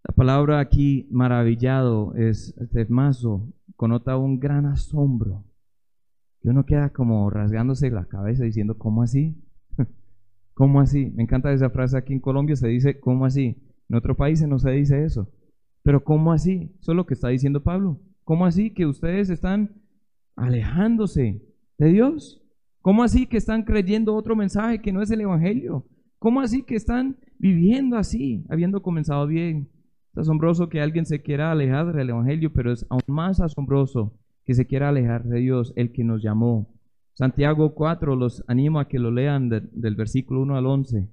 La 0.02 0.12
palabra 0.16 0.58
aquí 0.58 1.06
maravillado 1.12 2.12
es 2.16 2.56
tefmazo, 2.72 3.54
conota 3.76 4.16
un 4.16 4.40
gran 4.40 4.66
asombro. 4.66 5.44
Y 6.42 6.48
uno 6.48 6.66
queda 6.66 6.90
como 6.90 7.30
rasgándose 7.30 7.88
la 7.90 8.06
cabeza 8.06 8.42
diciendo, 8.42 8.76
¿cómo 8.78 9.04
así? 9.04 9.40
¿Cómo 10.54 10.80
así? 10.80 11.12
Me 11.14 11.22
encanta 11.22 11.52
esa 11.52 11.70
frase 11.70 11.96
aquí 11.96 12.12
en 12.12 12.20
Colombia, 12.20 12.56
se 12.56 12.66
dice, 12.66 12.98
¿cómo 12.98 13.26
así? 13.26 13.62
En 13.88 13.96
otro 13.96 14.16
país 14.16 14.44
no 14.48 14.58
se 14.58 14.72
dice 14.72 15.04
eso. 15.04 15.30
Pero 15.84 16.02
¿cómo 16.02 16.32
así? 16.32 16.74
Eso 16.80 16.90
es 16.90 16.96
lo 16.96 17.06
que 17.06 17.14
está 17.14 17.28
diciendo 17.28 17.62
Pablo. 17.62 18.00
¿Cómo 18.24 18.44
así 18.44 18.74
que 18.74 18.86
ustedes 18.86 19.30
están 19.30 19.80
alejándose 20.34 21.40
de 21.78 21.86
Dios? 21.86 22.42
¿Cómo 22.80 23.04
así 23.04 23.28
que 23.28 23.36
están 23.36 23.62
creyendo 23.62 24.16
otro 24.16 24.34
mensaje 24.34 24.82
que 24.82 24.92
no 24.92 25.00
es 25.00 25.12
el 25.12 25.20
Evangelio? 25.20 25.86
¿Cómo 26.18 26.40
así 26.40 26.62
que 26.62 26.74
están 26.74 27.18
viviendo 27.38 27.96
así, 27.96 28.44
habiendo 28.48 28.82
comenzado 28.82 29.26
bien? 29.26 29.68
Es 30.12 30.20
asombroso 30.20 30.68
que 30.68 30.80
alguien 30.80 31.06
se 31.06 31.22
quiera 31.22 31.50
alejar 31.50 31.92
del 31.92 32.10
Evangelio, 32.10 32.52
pero 32.52 32.72
es 32.72 32.86
aún 32.88 33.02
más 33.08 33.40
asombroso 33.40 34.18
que 34.44 34.54
se 34.54 34.66
quiera 34.66 34.88
alejar 34.88 35.24
de 35.24 35.40
Dios, 35.40 35.72
el 35.76 35.92
que 35.92 36.04
nos 36.04 36.22
llamó. 36.22 36.72
Santiago 37.14 37.74
4, 37.74 38.16
los 38.16 38.44
animo 38.48 38.80
a 38.80 38.88
que 38.88 38.98
lo 38.98 39.10
lean 39.10 39.48
del 39.48 39.96
versículo 39.96 40.42
1 40.42 40.56
al 40.56 40.66
11. 40.66 41.08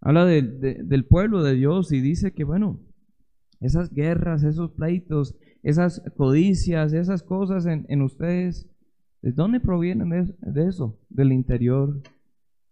Habla 0.00 0.26
del 0.26 1.06
pueblo 1.06 1.42
de 1.42 1.54
Dios 1.54 1.92
y 1.92 2.00
dice 2.00 2.32
que, 2.32 2.44
bueno, 2.44 2.80
esas 3.60 3.90
guerras, 3.92 4.44
esos 4.44 4.72
pleitos, 4.72 5.36
esas 5.62 6.02
codicias, 6.16 6.92
esas 6.92 7.22
cosas 7.22 7.64
en, 7.66 8.02
ustedes, 8.02 8.68
¿de 9.22 9.32
dónde 9.32 9.60
provienen 9.60 10.10
de, 10.10 10.34
de 10.40 10.68
eso? 10.68 10.98
Del 11.08 11.32
interior 11.32 12.02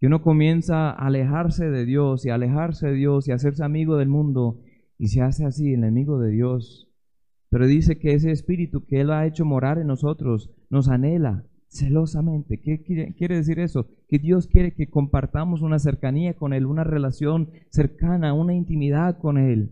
que 0.02 0.08
uno 0.08 0.20
comienza 0.20 0.90
a 0.90 1.06
alejarse 1.06 1.70
de 1.70 1.84
Dios 1.84 2.26
y 2.26 2.30
alejarse 2.30 2.88
de 2.88 2.94
Dios 2.94 3.28
y 3.28 3.30
hacerse 3.30 3.62
amigo 3.62 3.98
del 3.98 4.08
mundo 4.08 4.58
y 4.98 5.06
se 5.06 5.20
hace 5.22 5.44
así 5.44 5.74
enemigo 5.74 6.18
de 6.18 6.32
Dios. 6.32 6.90
Pero 7.50 7.68
dice 7.68 8.00
que 8.00 8.14
ese 8.14 8.32
espíritu 8.32 8.84
que 8.84 9.00
Él 9.00 9.12
ha 9.12 9.24
hecho 9.26 9.44
morar 9.44 9.78
en 9.78 9.86
nosotros 9.86 10.50
nos 10.70 10.88
anhela 10.88 11.46
celosamente. 11.68 12.60
¿Qué 12.60 12.82
quiere 13.16 13.36
decir 13.36 13.60
eso? 13.60 13.86
Que 14.08 14.18
Dios 14.18 14.48
quiere 14.48 14.74
que 14.74 14.90
compartamos 14.90 15.62
una 15.62 15.78
cercanía 15.78 16.34
con 16.34 16.52
Él, 16.52 16.66
una 16.66 16.82
relación 16.82 17.50
cercana, 17.70 18.34
una 18.34 18.54
intimidad 18.54 19.18
con 19.20 19.38
Él. 19.38 19.70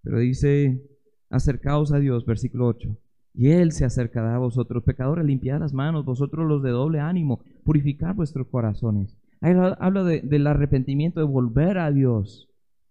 Pero 0.00 0.18
dice, 0.18 0.82
acercaos 1.28 1.92
a 1.92 1.98
Dios, 1.98 2.24
versículo 2.24 2.68
8. 2.68 2.96
Y 3.34 3.50
Él 3.50 3.72
se 3.72 3.84
acercará 3.84 4.34
a 4.34 4.38
vosotros, 4.38 4.82
pecadores, 4.82 5.26
limpiad 5.26 5.60
las 5.60 5.74
manos, 5.74 6.06
vosotros 6.06 6.48
los 6.48 6.62
de 6.62 6.70
doble 6.70 7.00
ánimo, 7.00 7.44
purificad 7.64 8.14
vuestros 8.14 8.46
corazones 8.46 9.17
habla 9.40 10.04
del 10.04 10.46
arrepentimiento, 10.46 11.20
de 11.20 11.26
volver 11.26 11.78
a 11.78 11.90
Dios. 11.90 12.48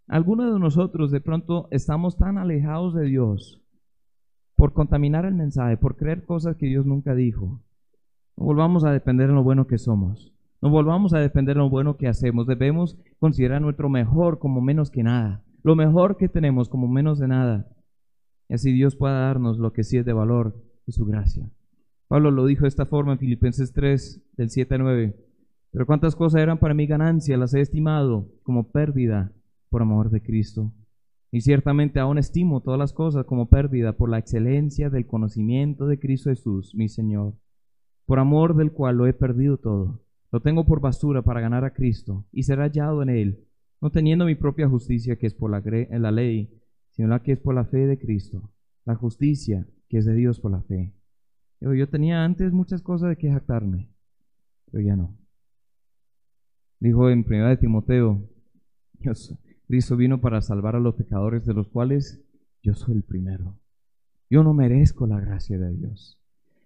Algunos 0.07 0.53
de 0.53 0.59
nosotros 0.59 1.11
de 1.11 1.19
pronto 1.19 1.67
estamos 1.71 2.17
tan 2.17 2.37
alejados 2.37 2.93
de 2.93 3.05
Dios 3.05 3.61
por 4.55 4.73
contaminar 4.73 5.25
el 5.25 5.35
mensaje, 5.35 5.77
por 5.77 5.97
creer 5.97 6.25
cosas 6.25 6.55
que 6.55 6.65
Dios 6.65 6.85
nunca 6.85 7.13
dijo. 7.13 7.61
No 8.37 8.45
volvamos 8.45 8.85
a 8.85 8.91
depender 8.91 9.27
de 9.27 9.33
lo 9.33 9.43
bueno 9.43 9.67
que 9.67 9.77
somos. 9.77 10.33
No 10.61 10.69
volvamos 10.69 11.13
a 11.13 11.19
depender 11.19 11.55
de 11.55 11.61
lo 11.61 11.69
bueno 11.69 11.97
que 11.97 12.07
hacemos. 12.07 12.47
Debemos 12.47 12.97
considerar 13.19 13.61
nuestro 13.61 13.89
mejor 13.89 14.39
como 14.39 14.61
menos 14.61 14.89
que 14.89 15.03
nada. 15.03 15.43
Lo 15.61 15.75
mejor 15.75 16.17
que 16.17 16.29
tenemos 16.29 16.69
como 16.69 16.87
menos 16.87 17.19
de 17.19 17.27
nada. 17.27 17.67
Y 18.49 18.55
así 18.55 18.71
Dios 18.71 18.95
pueda 18.95 19.19
darnos 19.19 19.59
lo 19.59 19.73
que 19.73 19.83
sí 19.83 19.97
es 19.97 20.05
de 20.05 20.13
valor 20.13 20.55
y 20.85 20.93
su 20.93 21.05
gracia. 21.05 21.49
Pablo 22.07 22.31
lo 22.31 22.45
dijo 22.45 22.63
de 22.63 22.69
esta 22.69 22.85
forma 22.85 23.13
en 23.13 23.19
Filipenses 23.19 23.73
3, 23.73 24.21
del 24.37 24.49
7 24.49 24.75
a 24.75 24.77
9. 24.77 25.26
Pero 25.77 25.85
cuántas 25.85 26.15
cosas 26.15 26.41
eran 26.41 26.57
para 26.57 26.73
mi 26.73 26.87
ganancia, 26.87 27.37
las 27.37 27.53
he 27.53 27.61
estimado 27.61 28.31
como 28.41 28.71
pérdida 28.71 29.31
por 29.69 29.83
amor 29.83 30.09
de 30.09 30.23
Cristo. 30.23 30.73
Y 31.31 31.41
ciertamente 31.41 31.99
aún 31.99 32.17
estimo 32.17 32.61
todas 32.61 32.79
las 32.79 32.93
cosas 32.93 33.27
como 33.27 33.47
pérdida 33.47 33.93
por 33.93 34.09
la 34.09 34.17
excelencia 34.17 34.89
del 34.89 35.05
conocimiento 35.05 35.85
de 35.85 35.99
Cristo 35.99 36.31
Jesús, 36.31 36.73
mi 36.73 36.89
Señor, 36.89 37.35
por 38.07 38.17
amor 38.17 38.55
del 38.55 38.71
cual 38.71 38.97
lo 38.97 39.05
he 39.05 39.13
perdido 39.13 39.57
todo. 39.57 40.01
Lo 40.31 40.39
tengo 40.39 40.65
por 40.65 40.81
basura 40.81 41.21
para 41.21 41.41
ganar 41.41 41.63
a 41.63 41.75
Cristo 41.75 42.25
y 42.31 42.41
ser 42.41 42.57
hallado 42.57 43.03
en 43.03 43.09
Él, 43.09 43.45
no 43.79 43.91
teniendo 43.91 44.25
mi 44.25 44.33
propia 44.33 44.67
justicia 44.67 45.17
que 45.17 45.27
es 45.27 45.35
por 45.35 45.51
la, 45.51 45.61
la 45.99 46.11
ley, 46.11 46.59
sino 46.89 47.07
la 47.07 47.21
que 47.21 47.33
es 47.33 47.39
por 47.39 47.53
la 47.53 47.65
fe 47.65 47.85
de 47.85 47.99
Cristo, 47.99 48.49
la 48.83 48.95
justicia 48.95 49.67
que 49.89 49.99
es 49.99 50.05
de 50.05 50.15
Dios 50.15 50.39
por 50.39 50.49
la 50.49 50.63
fe. 50.63 50.95
Yo, 51.61 51.75
yo 51.75 51.87
tenía 51.87 52.25
antes 52.25 52.51
muchas 52.51 52.81
cosas 52.81 53.09
de 53.09 53.17
que 53.17 53.29
jactarme, 53.29 53.91
pero 54.71 54.83
ya 54.83 54.95
no. 54.95 55.15
Dijo 56.79 57.09
en 57.09 57.25
1 57.27 57.47
de 57.47 57.57
Timoteo, 57.57 58.29
Dios, 58.99 59.35
Cristo 59.67 59.97
vino 59.97 60.21
para 60.21 60.41
salvar 60.41 60.75
a 60.75 60.79
los 60.79 60.95
pecadores, 60.95 61.45
de 61.45 61.53
los 61.53 61.67
cuales 61.67 62.23
yo 62.61 62.73
soy 62.75 62.97
el 62.97 63.03
primero. 63.03 63.59
Yo 64.29 64.43
no 64.43 64.53
merezco 64.53 65.07
la 65.07 65.19
gracia 65.19 65.57
de 65.57 65.73
Dios. 65.73 66.19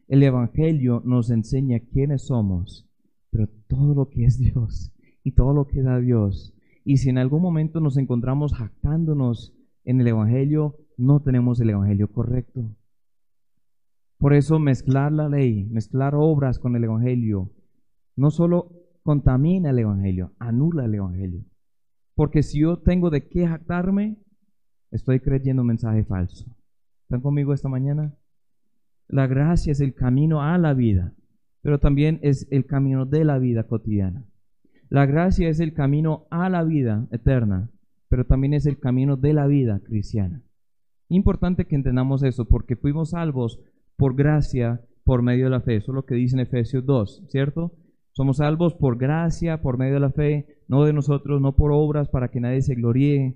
El 0.07 0.23
Evangelio 0.23 1.01
nos 1.05 1.29
enseña 1.29 1.79
quiénes 1.79 2.27
somos, 2.27 2.89
pero 3.29 3.47
todo 3.67 3.93
lo 3.95 4.09
que 4.09 4.25
es 4.25 4.37
Dios 4.37 4.91
y 5.23 5.31
todo 5.31 5.53
lo 5.53 5.67
que 5.67 5.81
da 5.81 5.99
Dios. 5.99 6.53
Y 6.83 6.97
si 6.97 7.09
en 7.09 7.17
algún 7.17 7.41
momento 7.41 7.79
nos 7.79 7.97
encontramos 7.97 8.53
jactándonos 8.53 9.53
en 9.85 10.01
el 10.01 10.07
Evangelio, 10.07 10.75
no 10.97 11.21
tenemos 11.21 11.59
el 11.61 11.69
Evangelio 11.69 12.11
correcto. 12.11 12.75
Por 14.17 14.33
eso 14.33 14.59
mezclar 14.59 15.11
la 15.11 15.29
ley, 15.29 15.65
mezclar 15.71 16.13
obras 16.15 16.59
con 16.59 16.75
el 16.75 16.83
Evangelio, 16.83 17.49
no 18.15 18.29
solo 18.29 18.80
contamina 19.03 19.71
el 19.71 19.79
Evangelio, 19.79 20.33
anula 20.39 20.85
el 20.85 20.95
Evangelio. 20.95 21.45
Porque 22.15 22.43
si 22.43 22.59
yo 22.61 22.79
tengo 22.79 23.09
de 23.09 23.27
qué 23.27 23.47
jactarme, 23.47 24.17
estoy 24.91 25.19
creyendo 25.19 25.61
un 25.61 25.69
mensaje 25.69 26.03
falso. 26.03 26.45
¿Están 27.03 27.21
conmigo 27.21 27.53
esta 27.53 27.69
mañana? 27.69 28.13
La 29.07 29.27
gracia 29.27 29.71
es 29.71 29.81
el 29.81 29.93
camino 29.93 30.41
a 30.41 30.57
la 30.57 30.73
vida, 30.73 31.13
pero 31.61 31.79
también 31.79 32.19
es 32.21 32.47
el 32.51 32.65
camino 32.65 33.05
de 33.05 33.25
la 33.25 33.39
vida 33.39 33.63
cotidiana. 33.63 34.25
La 34.89 35.05
gracia 35.05 35.49
es 35.49 35.59
el 35.59 35.73
camino 35.73 36.27
a 36.31 36.49
la 36.49 36.63
vida 36.63 37.07
eterna, 37.11 37.69
pero 38.09 38.25
también 38.25 38.53
es 38.53 38.65
el 38.65 38.79
camino 38.79 39.15
de 39.15 39.33
la 39.33 39.47
vida 39.47 39.79
cristiana. 39.79 40.43
Importante 41.07 41.65
que 41.65 41.75
entendamos 41.75 42.23
eso, 42.23 42.45
porque 42.45 42.75
fuimos 42.75 43.11
salvos 43.11 43.59
por 43.97 44.15
gracia 44.15 44.81
por 45.03 45.21
medio 45.21 45.45
de 45.45 45.51
la 45.51 45.61
fe. 45.61 45.77
Eso 45.77 45.91
es 45.91 45.95
lo 45.95 46.05
que 46.05 46.15
dice 46.15 46.35
en 46.35 46.41
Efesios 46.41 46.85
2, 46.85 47.25
¿cierto? 47.29 47.73
Somos 48.13 48.37
salvos 48.37 48.73
por 48.73 48.97
gracia, 48.97 49.61
por 49.61 49.77
medio 49.77 49.93
de 49.93 49.99
la 50.01 50.11
fe, 50.11 50.45
no 50.67 50.83
de 50.83 50.91
nosotros, 50.91 51.41
no 51.41 51.55
por 51.55 51.71
obras 51.71 52.09
para 52.09 52.27
que 52.27 52.41
nadie 52.41 52.61
se 52.61 52.75
gloríe. 52.75 53.35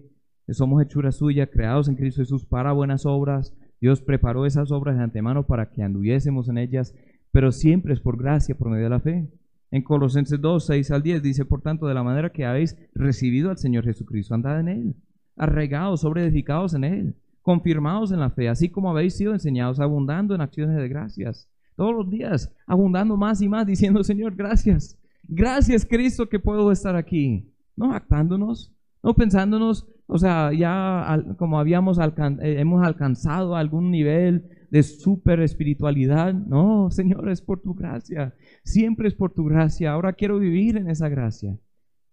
Somos 0.50 0.82
hechura 0.82 1.12
suya, 1.12 1.48
creados 1.48 1.88
en 1.88 1.96
Cristo 1.96 2.22
Jesús 2.22 2.46
para 2.46 2.74
buenas 2.74 3.06
obras. 3.06 3.56
Dios 3.80 4.02
preparó 4.02 4.46
esas 4.46 4.72
obras 4.72 4.98
de 4.98 5.04
antemano 5.04 5.48
para 5.48 5.70
que 5.70 5.82
anduviésemos 5.82 6.50
en 6.50 6.58
ellas, 6.58 6.94
pero 7.32 7.52
siempre 7.52 7.94
es 7.94 8.02
por 8.02 8.18
gracia, 8.18 8.56
por 8.56 8.70
medio 8.70 8.84
de 8.86 8.90
la 8.90 9.00
fe. 9.00 9.30
En 9.72 9.82
Colosenses 9.82 10.40
2, 10.42 10.66
6 10.66 10.92
al 10.92 11.04
10 11.04 11.24
dice, 11.24 11.46
por 11.46 11.62
tanto, 11.62 11.88
de 11.88 11.94
la 11.94 12.04
manera 12.04 12.32
que 12.32 12.46
habéis 12.46 12.78
recibido 12.94 13.50
al 13.50 13.58
Señor 13.58 13.86
Jesucristo, 13.86 14.36
andad 14.36 14.60
en 14.60 14.68
Él, 14.68 14.96
arraigados, 15.38 16.02
sobreedificados 16.02 16.74
en 16.74 16.84
Él, 16.84 17.16
confirmados 17.42 18.12
en 18.12 18.20
la 18.20 18.30
fe, 18.30 18.50
así 18.50 18.70
como 18.70 18.90
habéis 18.90 19.16
sido 19.16 19.34
enseñados, 19.34 19.80
abundando 19.80 20.36
en 20.36 20.42
acciones 20.42 20.76
de 20.76 20.88
gracias 20.88 21.50
todos 21.76 21.94
los 21.94 22.10
días, 22.10 22.52
abundando 22.66 23.18
más 23.18 23.42
y 23.42 23.50
más, 23.50 23.66
diciendo, 23.66 24.04
Señor, 24.04 24.36
gracias. 24.36 24.98
Gracias, 25.28 25.86
Cristo, 25.86 26.30
que 26.30 26.40
puedo 26.40 26.72
estar 26.72 26.96
aquí. 26.96 27.52
No 27.76 27.94
actándonos, 27.94 28.74
no 29.04 29.14
pensándonos, 29.14 29.88
o 30.08 30.18
sea, 30.18 30.54
ya 30.54 31.24
como 31.38 31.60
habíamos 31.60 31.98
eh, 32.00 32.60
hemos 32.60 32.86
alcanzado 32.86 33.56
algún 33.56 33.92
nivel 33.92 34.50
de 34.70 34.84
super 34.84 35.42
espiritualidad. 35.42 36.34
No, 36.34 36.90
Señor, 36.92 37.30
es 37.30 37.42
por 37.42 37.62
tu 37.62 37.74
gracia. 37.74 38.34
Siempre 38.64 39.08
es 39.08 39.16
por 39.16 39.34
tu 39.34 39.46
gracia. 39.46 39.92
Ahora 39.92 40.14
quiero 40.14 40.40
vivir 40.40 40.78
en 40.78 40.90
esa 40.90 41.10
gracia. 41.10 41.58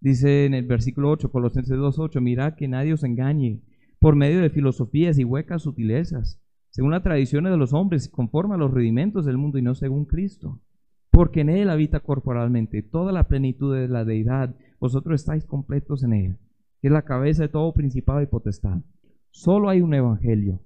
Dice 0.00 0.46
en 0.46 0.54
el 0.54 0.66
versículo 0.66 1.10
8, 1.10 1.30
Colosenses 1.30 1.78
2.8, 1.78 2.20
mirad 2.20 2.54
que 2.54 2.66
nadie 2.66 2.92
os 2.92 3.04
engañe 3.04 3.60
por 4.00 4.16
medio 4.16 4.40
de 4.40 4.50
filosofías 4.50 5.16
y 5.18 5.24
huecas 5.24 5.62
sutilezas 5.62 6.41
según 6.72 6.92
las 6.92 7.02
tradiciones 7.02 7.52
de 7.52 7.58
los 7.58 7.74
hombres, 7.74 8.08
conforme 8.08 8.54
a 8.54 8.58
los 8.58 8.70
rudimentos 8.70 9.26
del 9.26 9.36
mundo 9.36 9.58
y 9.58 9.62
no 9.62 9.74
según 9.74 10.06
Cristo. 10.06 10.58
Porque 11.10 11.42
en 11.42 11.50
Él 11.50 11.68
habita 11.68 12.00
corporalmente 12.00 12.82
toda 12.82 13.12
la 13.12 13.28
plenitud 13.28 13.74
de 13.76 13.88
la 13.88 14.06
deidad. 14.06 14.56
Vosotros 14.80 15.20
estáis 15.20 15.44
completos 15.44 16.02
en 16.02 16.14
Él, 16.14 16.38
que 16.80 16.88
es 16.88 16.92
la 16.92 17.02
cabeza 17.02 17.42
de 17.42 17.50
todo 17.50 17.74
principado 17.74 18.22
y 18.22 18.26
potestad. 18.26 18.78
Solo 19.30 19.68
hay 19.68 19.82
un 19.82 19.92
evangelio. 19.92 20.60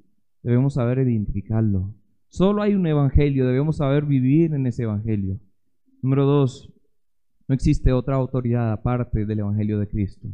Debemos 0.45 0.75
saber 0.75 1.01
identificarlo. 1.01 1.93
Solo 2.29 2.63
hay 2.63 2.77
un 2.77 2.87
evangelio. 2.87 3.45
Debemos 3.45 3.79
saber 3.79 4.05
vivir 4.05 4.55
en 4.55 4.65
ese 4.69 4.85
evangelio. 4.85 5.41
Número 6.03 6.25
dos, 6.25 6.73
no 7.49 7.55
existe 7.57 7.93
otra 7.93 8.15
autoridad 8.15 8.71
aparte 8.71 9.27
del 9.27 9.41
evangelio 9.41 9.81
de 9.81 9.89
Cristo. 9.89 10.29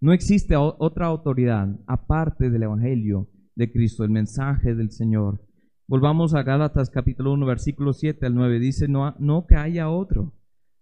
No 0.00 0.14
existe 0.14 0.56
otra 0.56 1.06
autoridad 1.06 1.78
aparte 1.86 2.48
del 2.48 2.62
evangelio 2.62 3.28
de 3.54 3.70
Cristo, 3.72 4.04
el 4.04 4.10
mensaje 4.10 4.74
del 4.74 4.90
Señor. 4.90 5.40
Volvamos 5.86 6.34
a 6.34 6.42
Gálatas 6.42 6.90
capítulo 6.90 7.32
1, 7.32 7.46
versículo 7.46 7.92
7 7.92 8.26
al 8.26 8.34
9. 8.34 8.58
Dice, 8.58 8.88
no, 8.88 9.14
no 9.18 9.46
que 9.46 9.56
haya 9.56 9.90
otro, 9.90 10.32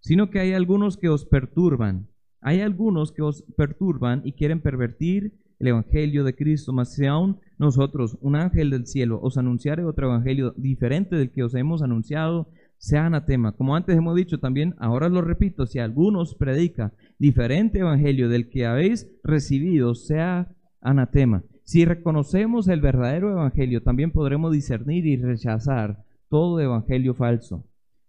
sino 0.00 0.30
que 0.30 0.40
hay 0.40 0.52
algunos 0.52 0.96
que 0.96 1.08
os 1.08 1.26
perturban. 1.26 2.08
Hay 2.40 2.60
algunos 2.60 3.12
que 3.12 3.22
os 3.22 3.42
perturban 3.56 4.22
y 4.24 4.32
quieren 4.32 4.60
pervertir 4.60 5.38
el 5.58 5.68
evangelio 5.68 6.24
de 6.24 6.34
Cristo, 6.34 6.72
mas 6.72 6.94
si 6.94 7.06
aún 7.06 7.38
nosotros, 7.56 8.18
un 8.20 8.34
ángel 8.34 8.70
del 8.70 8.86
cielo, 8.86 9.20
os 9.22 9.38
anunciare 9.38 9.84
otro 9.84 10.08
evangelio 10.08 10.54
diferente 10.56 11.14
del 11.14 11.30
que 11.30 11.44
os 11.44 11.54
hemos 11.54 11.82
anunciado, 11.82 12.48
sea 12.78 13.06
anatema. 13.06 13.52
Como 13.52 13.76
antes 13.76 13.96
hemos 13.96 14.16
dicho 14.16 14.40
también, 14.40 14.74
ahora 14.78 15.08
lo 15.08 15.22
repito, 15.22 15.66
si 15.66 15.78
algunos 15.78 16.34
predica 16.34 16.92
diferente 17.16 17.78
evangelio 17.78 18.28
del 18.28 18.50
que 18.50 18.66
habéis 18.66 19.08
recibido, 19.22 19.94
sea 19.94 20.52
anatema. 20.80 21.44
Si 21.64 21.84
reconocemos 21.84 22.68
el 22.68 22.80
verdadero 22.80 23.30
evangelio, 23.30 23.82
también 23.82 24.10
podremos 24.10 24.52
discernir 24.52 25.06
y 25.06 25.16
rechazar 25.16 26.04
todo 26.28 26.60
evangelio 26.60 27.14
falso. 27.14 27.64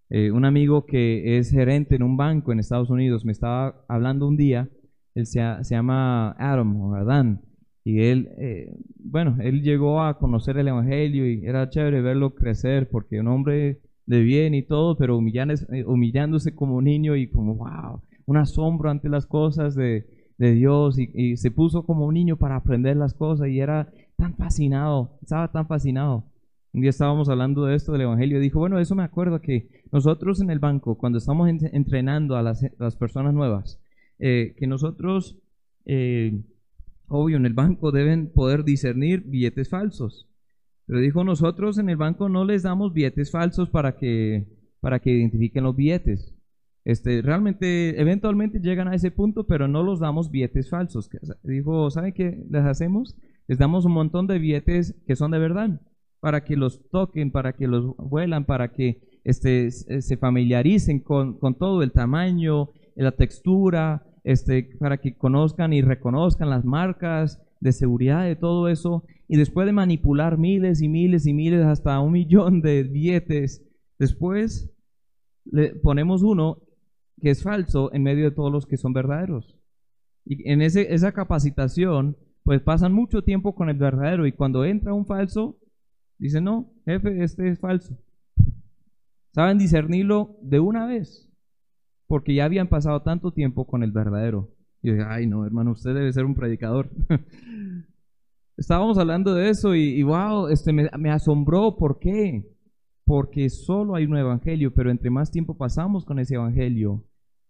Eh, 0.09 0.31
un 0.31 0.45
amigo 0.45 0.85
que 0.85 1.37
es 1.37 1.51
gerente 1.51 1.95
en 1.95 2.03
un 2.03 2.17
banco 2.17 2.51
en 2.51 2.59
Estados 2.59 2.89
Unidos 2.89 3.25
me 3.25 3.31
estaba 3.31 3.83
hablando 3.87 4.27
un 4.27 4.37
día, 4.37 4.69
él 5.15 5.25
se, 5.25 5.39
llama 5.63 6.31
Adam 6.39 6.75
o 6.81 6.95
Adán, 6.95 7.41
y 7.83 8.01
él, 8.01 8.29
eh, 8.37 8.75
bueno, 8.99 9.37
él 9.41 9.61
llegó 9.61 10.01
a 10.01 10.17
conocer 10.17 10.57
el 10.57 10.67
evangelio 10.67 11.29
y 11.29 11.45
era 11.45 11.69
chévere 11.69 12.01
verlo 12.01 12.33
crecer 12.33 12.89
porque 12.89 13.19
un 13.19 13.27
hombre 13.27 13.81
de 14.05 14.21
bien 14.21 14.53
y 14.53 14.63
todo, 14.63 14.97
pero 14.97 15.19
eh, 15.19 15.83
humillándose 15.85 16.55
como 16.55 16.81
niño 16.81 17.15
y 17.15 17.27
como, 17.27 17.55
wow, 17.55 18.01
un 18.25 18.37
asombro 18.37 18.89
ante 18.89 19.09
las 19.09 19.25
cosas 19.25 19.75
de, 19.75 20.05
de 20.37 20.53
Dios 20.53 20.97
y, 20.97 21.37
se 21.37 21.51
puso 21.51 21.85
como 21.85 22.05
un 22.05 22.13
niño 22.13 22.37
para 22.37 22.55
aprender 22.55 22.97
las 22.97 23.13
cosas 23.13 23.47
y 23.49 23.59
era 23.59 23.91
tan 24.17 24.35
fascinado, 24.35 25.17
estaba 25.21 25.51
tan 25.51 25.67
fascinado. 25.67 26.25
Un 26.73 26.81
día 26.81 26.89
estábamos 26.89 27.29
hablando 27.29 27.65
de 27.65 27.75
esto 27.75 27.91
del 27.91 28.01
Evangelio 28.01 28.39
y 28.39 28.41
dijo, 28.41 28.59
bueno, 28.59 28.79
eso 28.79 28.95
me 28.95 29.03
acuerdo 29.03 29.41
que 29.41 29.69
nosotros 29.91 30.41
en 30.41 30.49
el 30.49 30.59
banco, 30.59 30.97
cuando 30.97 31.19
estamos 31.19 31.47
entrenando 31.47 32.35
a 32.35 32.41
las, 32.41 32.65
personas 32.97 33.33
nuevas, 33.33 33.79
eh, 34.17 34.55
que 34.57 34.65
nosotros, 34.65 35.37
eh, 35.85 36.41
obvio, 37.07 37.37
en 37.37 37.45
el 37.45 37.53
banco 37.53 37.91
deben 37.91 38.31
poder 38.33 38.63
discernir 38.63 39.21
billetes 39.21 39.69
falsos. 39.69 40.27
Pero 40.87 40.99
dijo, 40.99 41.23
nosotros 41.23 41.77
en 41.77 41.89
el 41.89 41.97
banco 41.97 42.27
no 42.27 42.43
les 42.43 42.63
damos 42.63 42.91
billetes 42.91 43.31
falsos 43.31 43.69
para 43.69 43.95
que, 43.95 44.47
para 44.79 44.99
que 44.99 45.11
identifiquen 45.11 45.63
los 45.63 45.75
billetes. 45.75 46.32
Este, 46.85 47.21
realmente, 47.21 47.99
eventualmente 48.01 48.59
llegan 48.59 48.89
a 48.89 48.95
ese 48.95 49.09
punto, 49.09 49.45
pero 49.45 49.67
no 49.67 49.83
los 49.83 49.99
damos 49.99 50.29
billetes 50.29 50.69
falsos. 50.69 51.09
Dijo, 51.43 51.89
¿saben 51.89 52.13
qué 52.13 52.45
les 52.49 52.63
hacemos? 52.63 53.15
Les 53.47 53.57
damos 53.57 53.85
un 53.85 53.93
montón 53.93 54.27
de 54.27 54.39
billetes 54.39 54.95
que 55.07 55.15
son 55.15 55.31
de 55.31 55.39
verdad, 55.39 55.81
para 56.19 56.43
que 56.43 56.55
los 56.55 56.89
toquen, 56.89 57.31
para 57.31 57.53
que 57.53 57.67
los 57.67 57.95
vuelan, 57.97 58.45
para 58.45 58.73
que 58.73 59.19
este, 59.23 59.71
se 59.71 60.17
familiaricen 60.17 60.99
con, 60.99 61.39
con 61.39 61.57
todo 61.57 61.83
el 61.83 61.91
tamaño, 61.93 62.69
la 62.95 63.11
textura, 63.11 64.05
este, 64.23 64.69
para 64.79 64.97
que 64.97 65.17
conozcan 65.17 65.73
y 65.73 65.81
reconozcan 65.81 66.49
las 66.49 66.65
marcas 66.65 67.41
de 67.59 67.71
seguridad 67.71 68.25
de 68.25 68.35
todo 68.35 68.67
eso. 68.67 69.05
Y 69.29 69.37
después 69.37 69.65
de 69.65 69.71
manipular 69.71 70.37
miles 70.37 70.81
y 70.81 70.89
miles 70.89 71.25
y 71.25 71.33
miles, 71.33 71.65
hasta 71.65 71.99
un 72.01 72.11
millón 72.11 72.61
de 72.61 72.83
billetes, 72.83 73.65
después 73.97 74.69
le 75.45 75.75
ponemos 75.75 76.23
uno 76.23 76.57
que 77.21 77.29
es 77.29 77.43
falso 77.43 77.93
en 77.93 78.03
medio 78.03 78.25
de 78.25 78.35
todos 78.35 78.51
los 78.51 78.65
que 78.65 78.77
son 78.77 78.93
verdaderos. 78.93 79.57
Y 80.25 80.49
en 80.49 80.61
ese, 80.61 80.93
esa 80.93 81.11
capacitación, 81.11 82.17
pues 82.43 82.61
pasan 82.61 82.93
mucho 82.93 83.23
tiempo 83.23 83.55
con 83.55 83.69
el 83.69 83.77
verdadero 83.77 84.25
y 84.25 84.31
cuando 84.31 84.65
entra 84.65 84.93
un 84.93 85.05
falso, 85.05 85.59
dicen, 86.17 86.45
no, 86.45 86.73
jefe, 86.85 87.23
este 87.23 87.49
es 87.49 87.59
falso. 87.59 87.97
Saben 89.33 89.57
discernirlo 89.57 90.37
de 90.41 90.59
una 90.59 90.85
vez, 90.85 91.29
porque 92.07 92.35
ya 92.35 92.45
habían 92.45 92.67
pasado 92.67 93.01
tanto 93.01 93.31
tiempo 93.31 93.65
con 93.65 93.83
el 93.83 93.91
verdadero. 93.91 94.51
Y 94.81 94.89
yo 94.89 94.93
dije, 94.93 95.05
ay 95.09 95.27
no, 95.27 95.45
hermano, 95.45 95.71
usted 95.71 95.93
debe 95.93 96.13
ser 96.13 96.25
un 96.25 96.35
predicador. 96.35 96.89
Estábamos 98.57 98.99
hablando 98.99 99.33
de 99.33 99.49
eso 99.49 99.73
y, 99.73 100.03
wow, 100.03 100.47
este 100.47 100.71
me, 100.73 100.89
me 100.99 101.09
asombró, 101.09 101.75
¿por 101.75 101.97
qué? 101.97 102.52
Porque 103.05 103.49
solo 103.49 103.95
hay 103.95 104.05
un 104.05 104.17
evangelio, 104.17 104.73
pero 104.73 104.89
entre 104.89 105.09
más 105.09 105.31
tiempo 105.31 105.57
pasamos 105.57 106.05
con 106.05 106.19
ese 106.19 106.35
evangelio, 106.35 107.03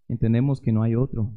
entendemos 0.07 0.61
que 0.61 0.71
no 0.71 0.83
hay 0.83 0.95
otro. 0.95 1.33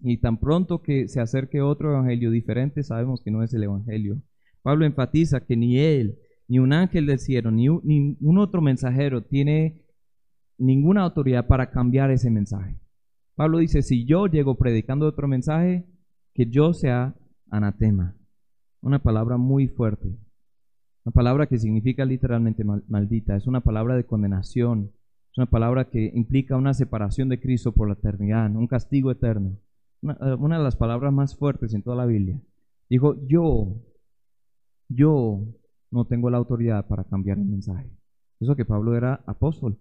Y 0.00 0.18
tan 0.18 0.38
pronto 0.38 0.82
que 0.82 1.08
se 1.08 1.20
acerque 1.20 1.62
otro 1.62 1.90
evangelio 1.92 2.30
diferente, 2.30 2.82
sabemos 2.82 3.22
que 3.22 3.30
no 3.30 3.42
es 3.42 3.54
el 3.54 3.62
evangelio. 3.62 4.20
Pablo 4.62 4.84
enfatiza 4.84 5.40
que 5.40 5.56
ni 5.56 5.78
él, 5.78 6.18
ni 6.48 6.58
un 6.58 6.72
ángel 6.72 7.06
del 7.06 7.18
cielo, 7.18 7.50
ni 7.50 7.68
un, 7.68 7.80
ni 7.84 8.16
un 8.20 8.38
otro 8.38 8.60
mensajero 8.60 9.22
tiene 9.22 9.82
ninguna 10.58 11.02
autoridad 11.02 11.46
para 11.46 11.70
cambiar 11.70 12.10
ese 12.10 12.30
mensaje. 12.30 12.78
Pablo 13.34 13.58
dice, 13.58 13.82
si 13.82 14.06
yo 14.06 14.26
llego 14.26 14.56
predicando 14.56 15.06
otro 15.06 15.28
mensaje, 15.28 15.86
que 16.34 16.46
yo 16.46 16.72
sea 16.72 17.14
anatema. 17.50 18.16
Una 18.80 19.02
palabra 19.02 19.36
muy 19.36 19.68
fuerte. 19.68 20.18
Una 21.06 21.12
palabra 21.12 21.46
que 21.46 21.56
significa 21.56 22.04
literalmente 22.04 22.64
maldita. 22.64 23.36
Es 23.36 23.46
una 23.46 23.60
palabra 23.60 23.94
de 23.94 24.04
condenación. 24.04 24.90
Es 25.30 25.38
una 25.38 25.46
palabra 25.46 25.88
que 25.88 26.10
implica 26.12 26.56
una 26.56 26.74
separación 26.74 27.28
de 27.28 27.38
Cristo 27.38 27.70
por 27.70 27.86
la 27.86 27.94
eternidad, 27.94 28.50
un 28.56 28.66
castigo 28.66 29.12
eterno. 29.12 29.56
Una, 30.02 30.18
eh, 30.20 30.34
una 30.34 30.58
de 30.58 30.64
las 30.64 30.74
palabras 30.74 31.12
más 31.12 31.36
fuertes 31.36 31.74
en 31.74 31.82
toda 31.82 31.94
la 31.96 32.06
Biblia. 32.06 32.40
Dijo, 32.90 33.24
yo, 33.28 33.76
yo 34.88 35.44
no 35.92 36.06
tengo 36.06 36.28
la 36.28 36.38
autoridad 36.38 36.88
para 36.88 37.04
cambiar 37.04 37.38
el 37.38 37.44
mensaje. 37.44 37.88
Eso 38.40 38.56
que 38.56 38.64
Pablo 38.64 38.96
era 38.96 39.22
apóstol. 39.26 39.78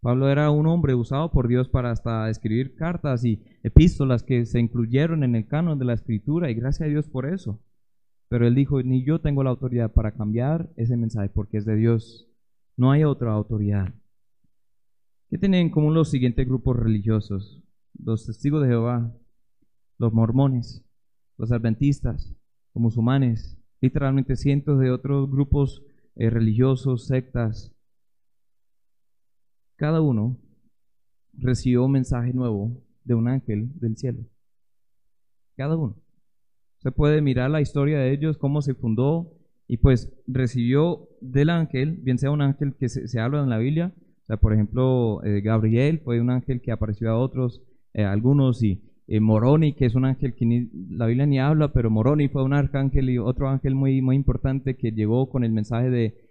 Pablo 0.00 0.30
era 0.30 0.50
un 0.50 0.66
hombre 0.66 0.94
usado 0.94 1.30
por 1.30 1.46
Dios 1.46 1.68
para 1.68 1.90
hasta 1.90 2.30
escribir 2.30 2.74
cartas 2.74 3.22
y 3.22 3.44
epístolas 3.62 4.22
que 4.22 4.46
se 4.46 4.60
incluyeron 4.60 5.24
en 5.24 5.34
el 5.36 5.46
canon 5.46 5.78
de 5.78 5.84
la 5.84 5.92
escritura 5.92 6.50
y 6.50 6.54
gracias 6.54 6.86
a 6.86 6.90
Dios 6.90 7.06
por 7.06 7.26
eso. 7.26 7.60
Pero 8.28 8.46
él 8.46 8.54
dijo, 8.54 8.82
ni 8.82 9.04
yo 9.04 9.20
tengo 9.20 9.42
la 9.42 9.50
autoridad 9.50 9.92
para 9.92 10.12
cambiar 10.12 10.70
ese 10.76 10.96
mensaje 10.96 11.30
porque 11.30 11.58
es 11.58 11.64
de 11.64 11.76
Dios. 11.76 12.28
No 12.76 12.90
hay 12.90 13.04
otra 13.04 13.32
autoridad. 13.32 13.94
¿Qué 15.30 15.38
tienen 15.38 15.66
en 15.66 15.70
común 15.70 15.94
los 15.94 16.10
siguientes 16.10 16.46
grupos 16.46 16.76
religiosos? 16.76 17.62
Los 17.98 18.26
testigos 18.26 18.62
de 18.62 18.68
Jehová, 18.68 19.14
los 19.98 20.12
mormones, 20.12 20.84
los 21.36 21.52
adventistas, 21.52 22.34
los 22.74 22.82
musulmanes, 22.82 23.58
literalmente 23.80 24.36
cientos 24.36 24.78
de 24.78 24.90
otros 24.90 25.30
grupos 25.30 25.82
eh, 26.16 26.30
religiosos, 26.30 27.06
sectas. 27.06 27.74
Cada 29.76 30.00
uno 30.00 30.38
recibió 31.32 31.84
un 31.84 31.92
mensaje 31.92 32.32
nuevo 32.32 32.82
de 33.04 33.14
un 33.14 33.28
ángel 33.28 33.70
del 33.78 33.96
cielo. 33.96 34.24
Cada 35.56 35.76
uno. 35.76 35.96
Se 36.78 36.92
puede 36.92 37.20
mirar 37.20 37.50
la 37.50 37.60
historia 37.60 37.98
de 37.98 38.12
ellos, 38.12 38.38
cómo 38.38 38.62
se 38.62 38.74
fundó, 38.74 39.32
y 39.66 39.76
pues 39.78 40.10
recibió 40.26 41.08
del 41.20 41.50
ángel, 41.50 41.98
bien 42.02 42.18
sea 42.18 42.30
un 42.30 42.40
ángel 42.40 42.74
que 42.78 42.88
se, 42.88 43.20
habla 43.20 43.42
en 43.42 43.50
la 43.50 43.58
Biblia, 43.58 43.92
o 43.96 44.26
sea, 44.26 44.36
por 44.36 44.52
ejemplo, 44.52 45.22
eh, 45.24 45.40
Gabriel 45.40 46.00
fue 46.00 46.20
un 46.20 46.30
ángel 46.30 46.60
que 46.60 46.72
apareció 46.72 47.10
a 47.10 47.18
otros, 47.18 47.62
eh, 47.92 48.04
algunos, 48.04 48.62
y 48.62 48.82
eh, 49.08 49.20
Moroni, 49.20 49.74
que 49.74 49.86
es 49.86 49.94
un 49.94 50.04
ángel 50.04 50.34
que 50.34 50.68
la 50.90 51.06
Biblia 51.06 51.26
ni 51.26 51.38
habla, 51.38 51.72
pero 51.72 51.90
Moroni 51.90 52.28
fue 52.28 52.44
un 52.44 52.54
arcángel 52.54 53.10
y 53.10 53.18
otro 53.18 53.48
ángel 53.48 53.74
muy, 53.74 54.00
muy 54.00 54.16
importante 54.16 54.76
que 54.76 54.92
llegó 54.92 55.28
con 55.28 55.44
el 55.44 55.52
mensaje 55.52 55.90
de 55.90 56.28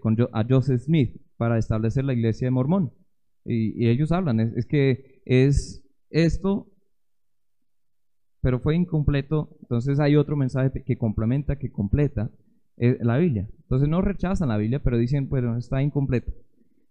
con, 0.00 0.16
a 0.32 0.44
Joseph 0.48 0.80
Smith 0.80 1.20
para 1.36 1.56
establecer 1.56 2.04
la 2.04 2.14
iglesia 2.14 2.46
de 2.46 2.50
Mormón. 2.50 2.92
Y, 3.44 3.86
ellos 3.88 4.10
hablan, 4.10 4.40
es 4.40 4.66
que 4.66 5.22
es 5.24 5.84
esto 6.10 6.71
pero 8.42 8.58
fue 8.58 8.74
incompleto, 8.74 9.56
entonces 9.62 10.00
hay 10.00 10.16
otro 10.16 10.36
mensaje 10.36 10.82
que 10.84 10.98
complementa, 10.98 11.56
que 11.56 11.70
completa 11.70 12.30
eh, 12.76 12.98
la 13.00 13.16
Biblia. 13.16 13.48
Entonces 13.60 13.88
no 13.88 14.02
rechazan 14.02 14.48
la 14.48 14.56
Biblia, 14.56 14.80
pero 14.82 14.98
dicen, 14.98 15.28
bueno, 15.28 15.56
está 15.56 15.80
incompleto. 15.80 16.32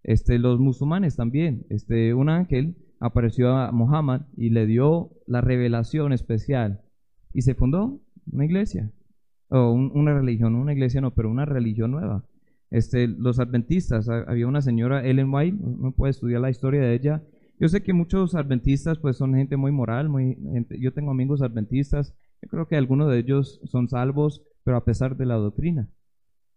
Este, 0.02 0.40
los 0.40 0.60
musulmanes 0.60 1.18
también, 1.18 1.66
este, 1.70 2.14
un 2.14 2.30
ángel 2.30 2.78
apareció 3.00 3.56
a 3.56 3.72
Muhammad 3.72 4.22
y 4.38 4.50
le 4.50 4.66
dio 4.66 5.12
la 5.28 5.42
revelación 5.42 6.14
especial 6.14 6.82
y 7.34 7.42
se 7.42 7.54
fundó 7.54 8.00
una 8.32 8.46
iglesia, 8.46 8.92
o 9.50 9.72
una 9.72 10.14
religión, 10.14 10.56
una 10.56 10.72
iglesia 10.72 11.02
no, 11.02 11.14
pero 11.14 11.30
una 11.30 11.46
religión 11.46 11.92
nueva. 11.92 12.24
Este, 12.70 13.08
los 13.08 13.40
adventistas, 13.40 14.08
había 14.08 14.48
una 14.48 14.62
señora 14.62 15.06
Ellen 15.06 15.34
White, 15.34 15.58
uno 15.60 15.92
puede 15.92 16.12
estudiar 16.12 16.40
la 16.40 16.50
historia 16.50 16.82
de 16.82 16.94
ella, 16.94 17.24
yo 17.62 17.69
sé 17.69 17.84
que 17.84 17.93
muchos 17.93 18.34
adventistas 18.34 18.97
pues 18.97 19.17
son 19.17 19.36
gente 19.36 19.56
muy 19.56 19.71
moral, 19.71 20.10
muy 20.10 20.36
yo 20.80 20.93
tengo 20.93 21.12
amigos 21.12 21.43
adventistas, 21.43 22.15
yo 22.41 22.50
creo 22.50 22.67
que 22.67 22.76
algunos 22.76 23.12
de 23.12 23.19
ellos 23.19 23.62
son 23.65 23.88
salvos, 23.88 24.41
pero 24.63 24.78
a 24.78 24.84
pesar 24.84 25.15
de 25.15 25.28
la 25.28 25.36
doctrina. 25.36 25.88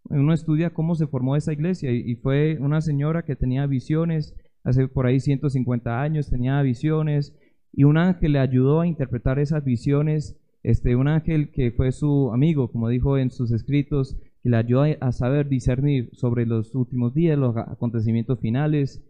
Uno 0.05 0.33
estudia 0.33 0.73
cómo 0.73 0.95
se 0.95 1.07
formó 1.07 1.37
esa 1.37 1.53
iglesia 1.53 1.93
y, 1.93 2.15
fue 2.17 2.57
una 2.59 2.81
señora 2.81 3.23
que 3.27 3.37
tenía 3.37 3.67
visiones, 3.67 4.35
hace 4.63 4.89
por 4.89 5.05
ahí 5.05 5.21
150 5.21 6.01
años 6.01 6.31
tenía 6.31 6.63
visiones 6.63 7.37
y 7.71 7.85
un 7.85 7.99
ángel 7.99 8.33
le 8.33 8.39
ayudó 8.39 8.81
a 8.81 8.87
interpretar 8.87 9.39
esas 9.39 9.63
visiones, 9.63 10.41
este, 10.63 10.97
un 10.97 11.09
ángel 11.09 11.51
que 11.51 11.71
fue 11.71 11.93
su 11.93 12.31
amigo, 12.33 12.73
como 12.73 12.89
dijo 12.89 13.19
en 13.19 13.31
sus 13.31 13.53
escritos, 13.53 14.17
que 14.43 14.49
le 14.49 14.57
ayudó 14.57 14.87
a 15.01 15.13
saber 15.13 15.51
discernir 15.51 16.09
sobre 16.15 16.47
los 16.47 16.75
últimos 16.75 17.13
días, 17.13 17.39
los 17.39 17.55
acontecimientos 17.59 18.41
finales, 18.41 19.05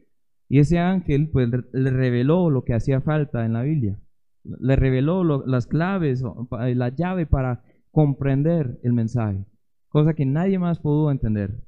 y 0.49 0.59
ese 0.59 0.79
ángel 0.79 1.31
pues 1.31 1.49
le 1.73 1.91
reveló 1.91 2.51
lo 2.51 2.65
que 2.65 2.75
hacía 2.75 3.01
falta 3.01 3.45
en 3.45 3.55
la 3.55 3.63
Biblia. 3.63 3.99
Le 4.45 4.77
reveló 4.77 5.25
las 5.47 5.67
claves, 5.67 6.23
la 6.51 6.89
llave 6.91 7.27
para 7.27 7.63
comprender 7.91 8.79
el 8.83 8.93
mensaje, 8.93 9.47
cosa 9.89 10.15
que 10.15 10.27
nadie 10.27 10.59
más 10.59 10.81
pudo 10.81 11.11
entender. 11.11 11.65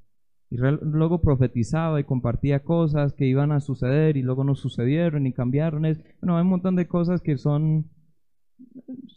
Y 0.50 0.58
luego 0.58 1.22
profetizaba 1.22 1.98
y 1.98 2.04
compartía 2.04 2.62
cosas 2.62 3.14
que 3.14 3.26
iban 3.26 3.50
a 3.50 3.60
suceder 3.60 4.16
y 4.16 4.22
luego 4.22 4.44
no 4.44 4.54
sucedieron 4.54 5.26
y 5.26 5.32
cambiaron. 5.32 5.82
Bueno, 5.82 6.36
hay 6.36 6.42
un 6.42 6.48
montón 6.48 6.76
de 6.76 6.86
cosas 6.86 7.20
que 7.20 7.36
son 7.36 7.90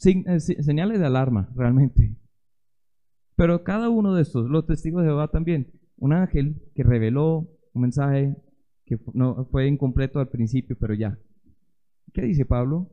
eh, 0.06 0.39
señales 0.39 1.00
de 1.00 1.06
alarma, 1.06 1.50
realmente. 1.56 2.15
Pero 3.36 3.63
cada 3.63 3.89
uno 3.89 4.15
de 4.15 4.24
estos, 4.24 4.50
los 4.50 4.65
testigos 4.65 5.04
de 5.04 5.10
Jehová 5.10 5.28
también, 5.28 5.72
un 5.98 6.13
ángel 6.13 6.62
que 6.74 6.84
reveló 6.84 7.48
un 7.74 7.82
mensaje 7.82 8.36
que 8.89 8.99
no, 9.13 9.45
fue 9.45 9.67
incompleto 9.67 10.19
al 10.19 10.30
principio, 10.30 10.75
pero 10.80 10.95
ya. 10.95 11.17
¿Qué 12.12 12.23
dice 12.23 12.43
Pablo? 12.43 12.91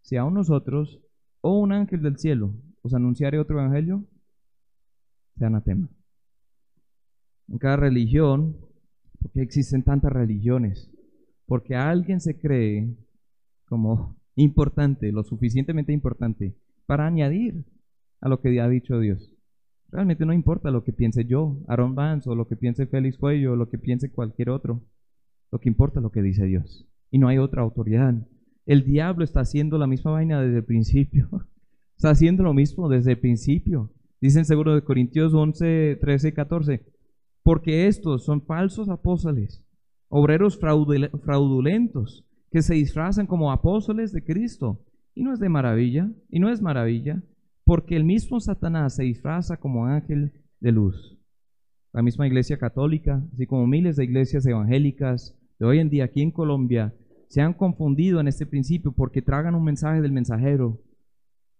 Si 0.00 0.16
aún 0.16 0.34
nosotros 0.34 1.00
o 1.40 1.58
un 1.58 1.72
ángel 1.72 2.02
del 2.02 2.18
cielo 2.18 2.54
os 2.82 2.94
anunciare 2.94 3.40
otro 3.40 3.58
evangelio, 3.58 4.06
sea 5.36 5.48
anatema. 5.48 5.90
En 7.48 7.58
cada 7.58 7.76
religión, 7.76 8.56
porque 9.20 9.42
existen 9.42 9.82
tantas 9.82 10.12
religiones, 10.12 10.90
porque 11.46 11.74
alguien 11.74 12.20
se 12.20 12.38
cree 12.38 12.96
como 13.66 14.16
importante, 14.36 15.10
lo 15.10 15.24
suficientemente 15.24 15.92
importante, 15.92 16.56
para 16.86 17.06
añadir 17.06 17.64
a 18.20 18.28
lo 18.28 18.40
que 18.40 18.60
ha 18.60 18.68
dicho 18.68 19.00
Dios. 19.00 19.34
Realmente 19.90 20.26
no 20.26 20.32
importa 20.32 20.70
lo 20.70 20.84
que 20.84 20.92
piense 20.92 21.24
yo, 21.24 21.58
Aaron 21.66 21.94
Vance, 21.94 22.28
o 22.30 22.34
lo 22.34 22.46
que 22.46 22.56
piense 22.56 22.86
Félix 22.86 23.16
Cuello, 23.16 23.52
o 23.52 23.56
lo 23.56 23.68
que 23.68 23.78
piense 23.78 24.12
cualquier 24.12 24.50
otro. 24.50 24.82
Lo 25.50 25.60
que 25.60 25.68
importa 25.68 26.00
es 26.00 26.02
lo 26.02 26.10
que 26.10 26.22
dice 26.22 26.44
Dios. 26.44 26.86
Y 27.10 27.18
no 27.18 27.28
hay 27.28 27.38
otra 27.38 27.62
autoridad. 27.62 28.14
El 28.66 28.84
diablo 28.84 29.24
está 29.24 29.40
haciendo 29.40 29.78
la 29.78 29.86
misma 29.86 30.10
vaina 30.10 30.40
desde 30.42 30.58
el 30.58 30.64
principio. 30.64 31.28
está 31.96 32.10
haciendo 32.10 32.42
lo 32.42 32.52
mismo 32.52 32.88
desde 32.88 33.12
el 33.12 33.18
principio. 33.18 33.92
Dicen 34.20 34.44
seguro 34.44 34.74
de 34.74 34.82
Corintios 34.82 35.32
11, 35.32 35.98
13 36.00 36.28
y 36.28 36.32
14. 36.32 36.86
Porque 37.42 37.86
estos 37.86 38.24
son 38.24 38.42
falsos 38.42 38.90
apóstoles, 38.90 39.64
obreros 40.08 40.58
fraudulentos, 40.58 42.26
que 42.50 42.62
se 42.62 42.74
disfrazan 42.74 43.26
como 43.26 43.52
apóstoles 43.52 44.12
de 44.12 44.22
Cristo. 44.22 44.84
Y 45.14 45.22
no 45.22 45.32
es 45.32 45.40
de 45.40 45.48
maravilla, 45.48 46.10
y 46.28 46.40
no 46.40 46.50
es 46.50 46.60
maravilla, 46.60 47.22
porque 47.64 47.96
el 47.96 48.04
mismo 48.04 48.40
Satanás 48.40 48.96
se 48.96 49.04
disfraza 49.04 49.56
como 49.56 49.86
ángel 49.86 50.32
de 50.60 50.72
luz. 50.72 51.18
La 51.92 52.02
misma 52.02 52.26
iglesia 52.26 52.58
católica, 52.58 53.26
así 53.32 53.46
como 53.46 53.66
miles 53.66 53.96
de 53.96 54.04
iglesias 54.04 54.44
evangélicas, 54.46 55.37
de 55.58 55.66
hoy 55.66 55.78
en 55.78 55.90
día 55.90 56.04
aquí 56.04 56.22
en 56.22 56.30
Colombia 56.30 56.94
se 57.28 57.42
han 57.42 57.52
confundido 57.52 58.20
en 58.20 58.28
este 58.28 58.46
principio 58.46 58.92
porque 58.92 59.22
tragan 59.22 59.54
un 59.54 59.64
mensaje 59.64 60.00
del 60.00 60.12
mensajero. 60.12 60.80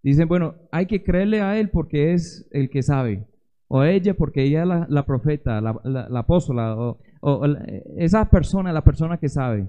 Dicen, 0.02 0.28
bueno, 0.28 0.54
hay 0.72 0.86
que 0.86 1.02
creerle 1.02 1.40
a 1.40 1.58
él 1.58 1.70
porque 1.70 2.14
es 2.14 2.48
el 2.52 2.70
que 2.70 2.82
sabe, 2.82 3.26
o 3.66 3.80
a 3.80 3.90
ella 3.90 4.14
porque 4.14 4.44
ella 4.44 4.62
es 4.62 4.88
la, 4.88 5.04
profeta, 5.04 5.60
la, 5.60 6.08
apóstola, 6.18 6.74
o, 6.76 6.98
esa 7.96 8.30
persona, 8.30 8.72
la 8.72 8.84
persona 8.84 9.18
que 9.18 9.28
sabe. 9.28 9.68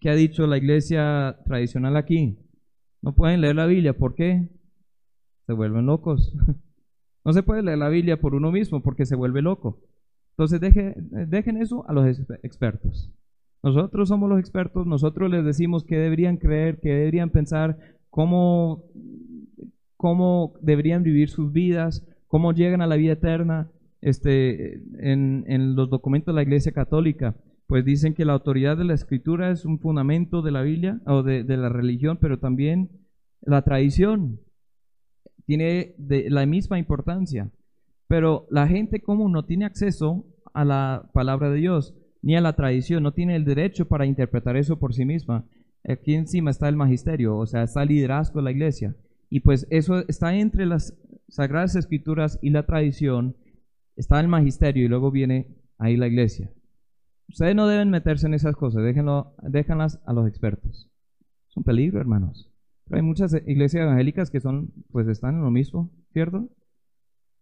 ¿Qué 0.00 0.10
ha 0.10 0.14
dicho 0.14 0.46
la 0.46 0.58
iglesia 0.58 1.38
tradicional 1.44 1.96
aquí? 1.96 2.38
No 3.00 3.14
pueden 3.14 3.40
leer 3.40 3.56
la 3.56 3.66
Biblia, 3.66 3.96
¿por 3.96 4.14
qué? 4.14 4.48
Se 5.46 5.52
vuelven 5.52 5.86
locos. 5.86 6.34
No 7.24 7.34
se 7.34 7.42
puede 7.42 7.62
leer 7.62 7.76
la 7.76 7.90
Biblia 7.90 8.18
por 8.18 8.34
uno 8.34 8.50
mismo 8.50 8.80
porque 8.82 9.04
se 9.04 9.14
vuelve 9.14 9.42
loco. 9.42 9.82
Entonces 10.38 10.60
dejen 10.60 11.56
eso 11.56 11.84
a 11.88 11.92
los 11.92 12.06
expertos. 12.44 13.10
Nosotros 13.60 14.08
somos 14.08 14.30
los 14.30 14.38
expertos, 14.38 14.86
nosotros 14.86 15.28
les 15.28 15.44
decimos 15.44 15.82
qué 15.82 15.98
deberían 15.98 16.36
creer, 16.36 16.78
qué 16.80 16.90
deberían 16.90 17.30
pensar, 17.30 17.76
cómo, 18.08 18.84
cómo 19.96 20.54
deberían 20.62 21.02
vivir 21.02 21.28
sus 21.28 21.50
vidas, 21.50 22.06
cómo 22.28 22.52
llegan 22.52 22.82
a 22.82 22.86
la 22.86 22.94
vida 22.94 23.14
eterna. 23.14 23.72
Este, 24.00 24.80
en, 25.00 25.74
los 25.74 25.90
documentos 25.90 26.32
de 26.32 26.36
la 26.36 26.42
Iglesia 26.44 26.70
Católica, 26.70 27.34
pues 27.66 27.84
dicen 27.84 28.14
que 28.14 28.24
la 28.24 28.34
autoridad 28.34 28.76
de 28.76 28.84
la 28.84 28.94
Escritura 28.94 29.50
es 29.50 29.64
un 29.64 29.80
fundamento 29.80 30.40
de 30.40 30.52
la 30.52 30.62
Biblia 30.62 31.00
o 31.04 31.24
de, 31.24 31.42
de 31.42 31.56
la 31.56 31.68
religión, 31.68 32.18
pero 32.20 32.38
también 32.38 32.90
la 33.40 33.62
tradición 33.62 34.38
tiene 35.46 35.96
de 35.98 36.30
la 36.30 36.46
misma 36.46 36.78
importancia. 36.78 37.50
Pero 38.08 38.46
la 38.50 38.66
gente 38.66 39.00
común 39.00 39.32
no 39.32 39.44
tiene 39.44 39.66
acceso 39.66 40.24
a 40.54 40.64
la 40.64 41.10
palabra 41.12 41.50
de 41.50 41.58
Dios 41.58 41.94
ni 42.22 42.36
a 42.36 42.40
la 42.40 42.54
tradición, 42.54 43.02
no 43.02 43.12
tiene 43.12 43.36
el 43.36 43.44
derecho 43.44 43.86
para 43.86 44.06
interpretar 44.06 44.56
eso 44.56 44.78
por 44.78 44.92
sí 44.94 45.04
misma. 45.04 45.46
Aquí 45.88 46.14
encima 46.14 46.50
está 46.50 46.68
el 46.68 46.76
magisterio, 46.76 47.36
o 47.36 47.46
sea, 47.46 47.62
está 47.62 47.82
el 47.82 47.90
liderazgo 47.90 48.40
de 48.40 48.44
la 48.44 48.50
iglesia. 48.50 48.96
Y 49.30 49.40
pues 49.40 49.66
eso 49.70 50.06
está 50.08 50.34
entre 50.34 50.66
las 50.66 50.98
sagradas 51.28 51.76
escrituras 51.76 52.38
y 52.42 52.50
la 52.50 52.64
tradición. 52.64 53.36
está 53.94 54.20
el 54.20 54.28
magisterio 54.28 54.84
y 54.84 54.88
luego 54.88 55.10
viene 55.10 55.56
ahí 55.76 55.96
la 55.96 56.06
iglesia. 56.06 56.50
Ustedes 57.28 57.54
no 57.54 57.66
deben 57.66 57.90
meterse 57.90 58.26
en 58.26 58.34
esas 58.34 58.56
cosas, 58.56 58.82
déjenlo, 58.82 59.34
déjenlas 59.42 60.00
a 60.06 60.12
los 60.12 60.26
expertos. 60.26 60.90
Es 61.48 61.56
un 61.56 61.64
peligro, 61.64 62.00
hermanos. 62.00 62.50
hay 62.90 63.02
muchas 63.02 63.34
iglesias 63.46 63.82
evangélicas 63.82 64.30
que 64.30 64.40
son, 64.40 64.72
pues 64.90 65.06
están 65.08 65.34
en 65.34 65.42
lo 65.42 65.50
mismo, 65.50 65.90
¿cierto? 66.12 66.48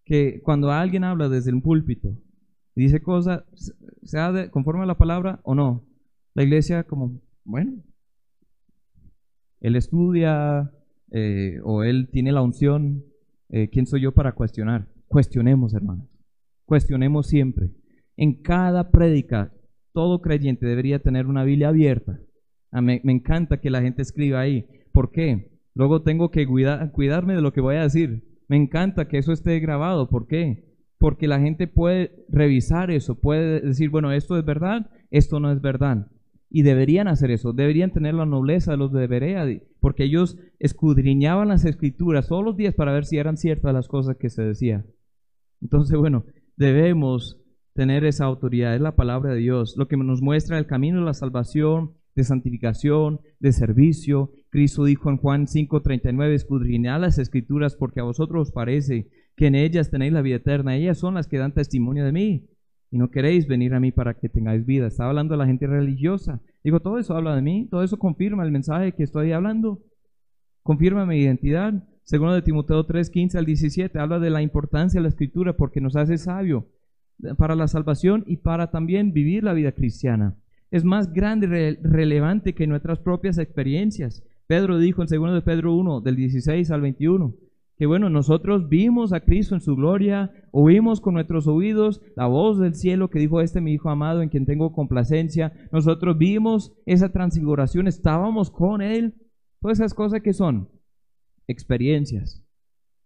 Que 0.07 0.41
cuando 0.43 0.71
alguien 0.71 1.05
habla 1.05 1.29
desde 1.29 1.53
un 1.53 1.61
púlpito 1.61 2.17
y 2.75 2.85
dice 2.85 3.03
cosas, 3.03 3.45
sea 4.03 4.33
de, 4.33 4.51
conforme 4.51 4.85
a 4.85 4.87
la 4.87 4.97
palabra 4.97 5.41
o 5.43 5.55
no, 5.55 5.85
la 6.33 6.45
iglesia 6.45 6.85
como, 6.85 7.21
bueno, 7.45 7.83
él 9.61 9.77
estudia 9.77 10.73
eh, 11.11 11.59
o 11.65 11.83
él 11.83 12.09
tiene 12.11 12.33
la 12.33 12.43
unción, 12.43 13.05
eh, 13.49 13.69
¿quién 13.69 13.87
soy 13.87 14.03
yo 14.03 14.13
para 14.13 14.33
cuestionar? 14.33 14.89
Cuestionemos, 15.09 15.75
hermanos. 15.75 16.09
Cuestionemos 16.65 17.27
siempre. 17.27 17.71
En 18.17 18.43
cada 18.43 18.91
prédica, 18.91 19.53
todo 19.93 20.21
creyente 20.21 20.67
debería 20.67 20.99
tener 20.99 21.27
una 21.27 21.45
Biblia 21.45 21.69
abierta. 21.69 22.21
Ah, 22.71 22.81
me, 22.83 23.01
encanta 23.05 23.61
que 23.61 23.71
la 23.71 23.83
gente 23.83 24.03
escriba 24.03 24.41
ahí. 24.41 24.67
¿Por 24.93 25.11
qué? 25.11 25.59
Luego 25.75 26.03
tengo 26.03 26.31
que 26.31 26.47
cuidarme 26.47 27.35
de 27.35 27.41
lo 27.41 27.53
que 27.53 27.61
voy 27.61 27.77
a 27.77 27.83
decir. 27.83 28.23
Me 28.49 28.57
encanta 28.57 29.09
que 29.09 29.19
eso 29.19 29.33
esté 29.33 29.59
grabado. 29.61 30.09
¿Por 30.09 30.27
qué? 30.27 30.65
Porque 30.99 31.29
la 31.29 31.41
gente 31.41 31.67
puede 31.67 32.25
revisar 32.29 32.91
eso, 32.91 33.19
puede 33.19 33.61
decir, 33.61 33.91
bueno, 33.91 34.13
esto 34.13 34.39
es 34.39 34.45
verdad, 34.45 34.91
esto 35.11 35.41
no 35.41 35.53
es 35.53 35.61
verdad. 35.61 36.11
Y 36.49 36.63
deberían 36.63 37.09
hacer 37.09 37.31
eso, 37.31 37.53
deberían 37.53 37.93
tener 37.93 38.15
la 38.15 38.25
nobleza 38.25 38.71
de 38.71 38.77
los 38.79 38.93
de 38.93 39.07
Berea, 39.07 39.47
porque 39.81 40.05
ellos 40.05 40.39
escudriñaban 40.59 41.49
las 41.49 41.65
escrituras 41.65 42.29
todos 42.29 42.45
los 42.45 42.57
días 42.57 42.75
para 42.75 42.93
ver 42.93 43.05
si 43.05 43.19
eran 43.19 43.37
ciertas 43.37 43.75
las 43.75 43.89
cosas 43.89 44.17
que 44.17 44.31
se 44.31 44.43
decían. 44.43 44.87
Entonces, 45.61 45.99
bueno, 45.99 46.25
debemos 46.57 47.43
tener 47.75 48.05
esa 48.05 48.25
autoridad, 48.25 48.75
es 48.75 48.81
la 48.81 48.97
palabra 48.97 49.35
de 49.35 49.41
Dios, 49.41 49.75
lo 49.77 49.87
que 49.89 49.97
nos 49.97 50.23
muestra 50.23 50.59
el 50.59 50.67
camino 50.67 51.01
de 51.01 51.05
la 51.05 51.15
salvación, 51.15 51.96
de 52.17 52.25
santificación, 52.25 53.21
de 53.39 53.53
servicio. 53.53 54.33
Cristo 54.49 54.85
dijo 54.85 55.11
en 55.11 55.19
Juan 55.19 55.47
5:39, 55.47 56.35
escudriñad 56.35 57.01
las 57.01 57.19
escrituras 57.19 57.77
porque 57.77 58.01
a 58.01 58.05
vosotros 58.05 58.49
os 58.49 58.53
parece 58.53 59.09
que 59.37 59.47
en 59.47 59.55
ellas 59.55 59.91
tenéis 59.91 60.15
la 60.15 60.23
vida 60.23 60.37
eterna, 60.37 60.75
ellas 60.75 60.99
son 60.99 61.15
las 61.15 61.29
que 61.29 61.39
dan 61.39 61.53
testimonio 61.53 62.05
de 62.05 62.13
mí. 62.13 62.49
Y 62.91 62.99
no 62.99 63.11
queréis 63.11 63.47
venir 63.47 63.75
a 63.75 63.81
mí 63.81 63.93
para 63.93 64.15
que 64.15 64.29
tengáis 64.29 64.65
vida. 64.65 64.87
Estaba 64.87 65.11
hablando 65.11 65.35
de 65.35 65.39
la 65.39 65.47
gente 65.47 65.67
religiosa. 65.67 66.41
Digo, 66.65 66.81
todo 66.81 66.99
eso 66.99 67.15
habla 67.15 67.35
de 67.35 67.43
mí, 67.43 67.69
todo 67.71 67.83
eso 67.83 67.99
confirma 67.99 68.45
el 68.45 68.53
mensaje 68.53 68.93
que 68.93 69.03
estoy 69.03 69.33
hablando. 69.33 69.83
Confirma 70.63 71.05
mi 71.05 71.19
identidad. 71.19 71.75
Segundo 72.05 72.35
de 72.35 72.43
Timoteo 72.43 72.87
3, 72.87 73.11
15 73.11 73.39
al 73.39 73.45
17, 73.45 73.99
habla 73.99 74.21
de 74.21 74.31
la 74.31 74.41
importancia 74.41 74.99
de 74.99 75.03
la 75.03 75.09
escritura 75.09 75.57
porque 75.57 75.81
nos 75.81 75.97
hace 75.97 76.17
sabio 76.17 76.69
para 77.37 77.57
la 77.57 77.67
salvación 77.67 78.25
y 78.27 78.37
para 78.39 78.71
también 78.71 79.13
vivir 79.13 79.43
la 79.43 79.53
vida 79.53 79.73
cristiana. 79.73 80.37
Es 80.71 80.85
más 80.85 81.13
grande 81.13 81.47
y 81.47 81.87
relevante 81.87 82.55
que 82.55 82.67
nuestras 82.67 82.99
propias 82.99 83.39
experiencias. 83.39 84.23
Pedro 84.47 84.79
dijo 84.79 85.03
en 85.03 85.09
2 85.09 85.35
de 85.35 85.43
Pedro 85.43 85.75
1, 85.75 86.01
del 86.01 86.17
16 86.17 86.71
al 86.71 86.81
21, 86.81 87.35
que 87.77 87.87
bueno, 87.87 88.09
nosotros 88.09 88.69
vimos 88.69 89.13
a 89.13 89.21
Cristo 89.21 89.55
en 89.55 89.61
su 89.61 89.77
gloria, 89.77 90.33
oímos 90.51 91.01
con 91.01 91.15
nuestros 91.15 91.47
oídos 91.47 92.01
la 92.17 92.27
voz 92.27 92.59
del 92.59 92.75
cielo 92.75 93.11
que 93.11 93.19
dijo, 93.19 93.41
este 93.41 93.61
mi 93.61 93.73
Hijo 93.73 93.91
amado 93.91 94.23
en 94.23 94.31
quien 94.31 94.47
tengo 94.47 94.73
complacencia, 94.73 95.53
nosotros 95.73 96.17
vimos 96.17 96.73
esa 96.87 97.13
transfiguración, 97.13 97.87
estábamos 97.87 98.51
con 98.51 98.81
Él, 98.81 99.15
todas 99.61 99.79
esas 99.79 99.93
cosas 99.93 100.23
que 100.23 100.33
son 100.33 100.71
experiencias. 101.47 102.43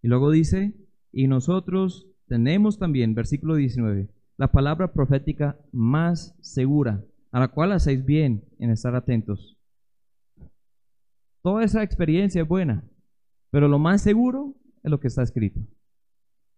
Y 0.02 0.08
luego 0.08 0.30
dice, 0.30 0.74
y 1.12 1.26
nosotros 1.26 2.08
tenemos 2.28 2.78
también, 2.78 3.14
versículo 3.14 3.56
19, 3.56 4.08
la 4.36 4.52
palabra 4.52 4.92
profética 4.92 5.58
más 5.72 6.36
segura, 6.40 7.04
a 7.30 7.40
la 7.40 7.48
cual 7.48 7.72
hacéis 7.72 8.04
bien 8.04 8.44
en 8.58 8.70
estar 8.70 8.94
atentos. 8.94 9.56
Toda 11.42 11.64
esa 11.64 11.82
experiencia 11.82 12.42
es 12.42 12.48
buena, 12.48 12.84
pero 13.50 13.68
lo 13.68 13.78
más 13.78 14.02
seguro 14.02 14.54
es 14.82 14.90
lo 14.90 15.00
que 15.00 15.08
está 15.08 15.22
escrito. 15.22 15.60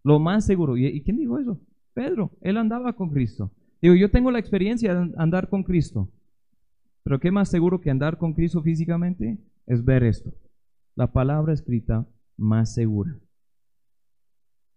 Lo 0.02 0.18
más 0.18 0.44
seguro. 0.44 0.76
¿Y, 0.76 1.02
quién 1.02 1.16
dijo 1.16 1.38
eso? 1.38 1.60
Pedro, 1.94 2.32
él 2.40 2.56
andaba 2.56 2.94
con 2.94 3.10
Cristo. 3.10 3.52
Digo, 3.80 3.94
yo 3.94 4.10
tengo 4.10 4.30
la 4.30 4.38
experiencia 4.38 4.94
de 4.94 5.12
andar 5.16 5.48
con 5.48 5.62
Cristo. 5.62 6.10
Pero 7.04 7.20
¿qué 7.20 7.30
más 7.30 7.48
seguro 7.48 7.80
que 7.80 7.90
andar 7.90 8.18
con 8.18 8.32
Cristo 8.32 8.62
físicamente? 8.62 9.38
Es 9.66 9.84
ver 9.84 10.02
esto 10.02 10.32
la 10.94 11.12
palabra 11.12 11.52
escrita 11.52 12.06
más 12.36 12.74
segura. 12.74 13.18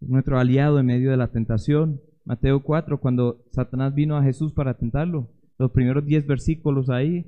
Es 0.01 0.09
nuestro 0.09 0.39
aliado 0.39 0.79
en 0.79 0.85
medio 0.85 1.11
de 1.11 1.17
la 1.17 1.31
tentación. 1.31 2.01
Mateo 2.23 2.63
4, 2.63 2.99
cuando 2.99 3.43
Satanás 3.51 3.93
vino 3.93 4.17
a 4.17 4.23
Jesús 4.23 4.53
para 4.53 4.75
tentarlo, 4.75 5.29
los 5.57 5.71
primeros 5.71 6.05
10 6.05 6.27
versículos 6.27 6.89
ahí, 6.89 7.25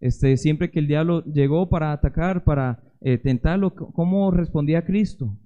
este, 0.00 0.36
siempre 0.36 0.70
que 0.70 0.78
el 0.78 0.86
diablo 0.86 1.24
llegó 1.24 1.68
para 1.68 1.92
atacar, 1.92 2.44
para 2.44 2.82
eh, 3.00 3.18
tentarlo, 3.18 3.74
¿cómo 3.74 4.30
respondía 4.30 4.84
Cristo? 4.84 5.36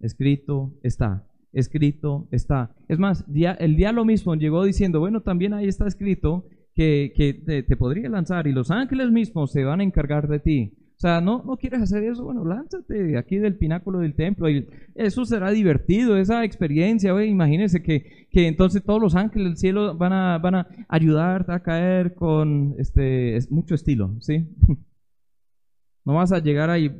Escrito 0.00 0.74
está, 0.82 1.28
escrito 1.52 2.28
está. 2.30 2.74
Es 2.88 2.98
más, 2.98 3.24
el 3.58 3.76
diablo 3.76 4.04
mismo 4.04 4.34
llegó 4.34 4.64
diciendo, 4.64 5.00
bueno, 5.00 5.22
también 5.22 5.54
ahí 5.54 5.68
está 5.68 5.86
escrito 5.86 6.46
que, 6.74 7.42
te, 7.44 7.62
te 7.62 7.76
podría 7.76 8.08
lanzar 8.08 8.46
y 8.46 8.52
los 8.52 8.70
ángeles 8.70 9.10
mismos 9.10 9.52
se 9.52 9.64
van 9.64 9.80
a 9.80 9.84
encargar 9.84 10.28
de 10.28 10.40
ti. 10.40 10.81
O 11.02 11.04
sea, 11.04 11.20
no, 11.20 11.42
no 11.44 11.56
quieres 11.56 11.82
hacer 11.82 12.04
eso, 12.04 12.22
bueno, 12.22 12.44
lánzate 12.44 13.18
aquí 13.18 13.36
del 13.36 13.56
pináculo 13.56 13.98
del 13.98 14.14
templo 14.14 14.48
y 14.48 14.68
eso 14.94 15.24
será 15.24 15.50
divertido, 15.50 16.16
esa 16.16 16.44
experiencia, 16.44 17.12
oye, 17.12 17.26
imagínense 17.26 17.82
que, 17.82 18.28
que 18.30 18.46
entonces 18.46 18.84
todos 18.84 19.02
los 19.02 19.16
ángeles 19.16 19.48
del 19.48 19.56
cielo 19.56 19.96
van 19.98 20.12
a, 20.12 20.38
van 20.38 20.54
a 20.54 20.68
ayudarte 20.88 21.50
a 21.50 21.60
caer 21.60 22.14
con 22.14 22.76
este, 22.78 23.36
mucho 23.50 23.74
estilo, 23.74 24.14
¿sí? 24.20 24.48
No 26.04 26.14
vas 26.14 26.30
a 26.30 26.38
llegar 26.38 26.70
ahí, 26.70 26.96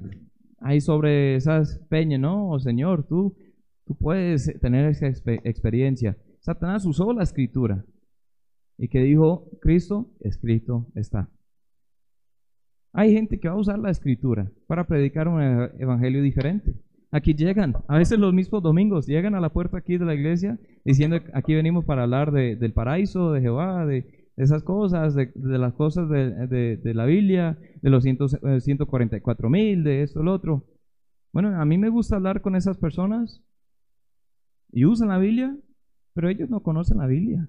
ahí 0.58 0.80
sobre 0.80 1.36
esas 1.36 1.78
peñas, 1.88 2.18
no, 2.18 2.50
oh, 2.50 2.58
Señor, 2.58 3.06
tú, 3.06 3.36
tú 3.86 3.94
puedes 3.94 4.52
tener 4.60 4.90
esa 4.90 5.06
experiencia. 5.06 6.16
Satanás 6.40 6.84
usó 6.86 7.12
la 7.12 7.22
escritura 7.22 7.84
y 8.78 8.88
que 8.88 8.98
dijo, 8.98 9.48
Cristo, 9.60 10.10
escrito 10.22 10.88
está. 10.96 11.30
Hay 12.92 13.12
gente 13.12 13.40
que 13.40 13.48
va 13.48 13.54
a 13.54 13.58
usar 13.58 13.78
la 13.78 13.90
escritura 13.90 14.50
para 14.66 14.86
predicar 14.86 15.28
un 15.28 15.40
evangelio 15.78 16.22
diferente. 16.22 16.74
Aquí 17.10 17.34
llegan, 17.34 17.74
a 17.88 17.98
veces 17.98 18.18
los 18.18 18.32
mismos 18.32 18.62
domingos, 18.62 19.06
llegan 19.06 19.34
a 19.34 19.40
la 19.40 19.50
puerta 19.52 19.78
aquí 19.78 19.98
de 19.98 20.04
la 20.04 20.14
iglesia 20.14 20.58
diciendo 20.84 21.18
aquí 21.34 21.54
venimos 21.54 21.84
para 21.84 22.04
hablar 22.04 22.32
del 22.32 22.72
paraíso, 22.72 23.32
de 23.32 23.40
Jehová, 23.40 23.84
de, 23.86 24.30
esas 24.36 24.62
cosas, 24.62 25.14
de, 25.14 25.30
las 25.34 25.74
cosas 25.74 26.08
de, 26.08 26.80
la 26.94 27.04
Biblia, 27.04 27.58
de 27.82 27.90
los 27.90 28.04
144 28.04 29.46
eh, 29.46 29.50
mil, 29.50 29.84
de 29.84 30.02
esto, 30.02 30.22
lo 30.22 30.32
otro. 30.32 30.64
Bueno, 31.32 31.60
a 31.60 31.64
mí 31.64 31.78
me 31.78 31.90
gusta 31.90 32.16
hablar 32.16 32.40
con 32.40 32.56
esas 32.56 32.78
personas 32.78 33.42
y 34.70 34.84
usan 34.86 35.08
la 35.08 35.18
Biblia, 35.18 35.56
pero 36.14 36.28
ellos 36.28 36.48
no 36.48 36.62
conocen 36.62 36.98
la 36.98 37.06
Biblia. 37.06 37.48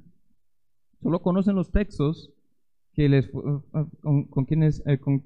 Solo 1.02 1.22
conocen 1.22 1.56
los 1.56 1.72
textos 1.72 2.34
que 2.94 3.10
les, 3.10 3.30
con, 3.30 4.46
quienes, 4.46 4.84
eh, 4.86 5.00
con 5.00 5.24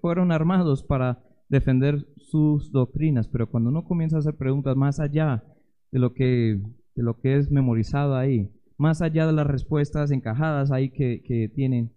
fueron 0.00 0.30
armados 0.32 0.82
para 0.82 1.24
defender 1.48 2.06
sus 2.16 2.70
doctrinas, 2.70 3.28
pero 3.28 3.50
cuando 3.50 3.70
uno 3.70 3.84
comienza 3.84 4.16
a 4.16 4.18
hacer 4.20 4.36
preguntas 4.36 4.76
más 4.76 5.00
allá 5.00 5.44
de 5.90 5.98
lo 5.98 6.14
que, 6.14 6.60
de 6.94 7.02
lo 7.02 7.18
que 7.18 7.36
es 7.36 7.50
memorizado 7.50 8.16
ahí, 8.16 8.50
más 8.76 9.02
allá 9.02 9.26
de 9.26 9.32
las 9.32 9.46
respuestas 9.46 10.10
encajadas 10.10 10.70
ahí 10.70 10.90
que, 10.90 11.22
que 11.22 11.48
tienen, 11.48 11.92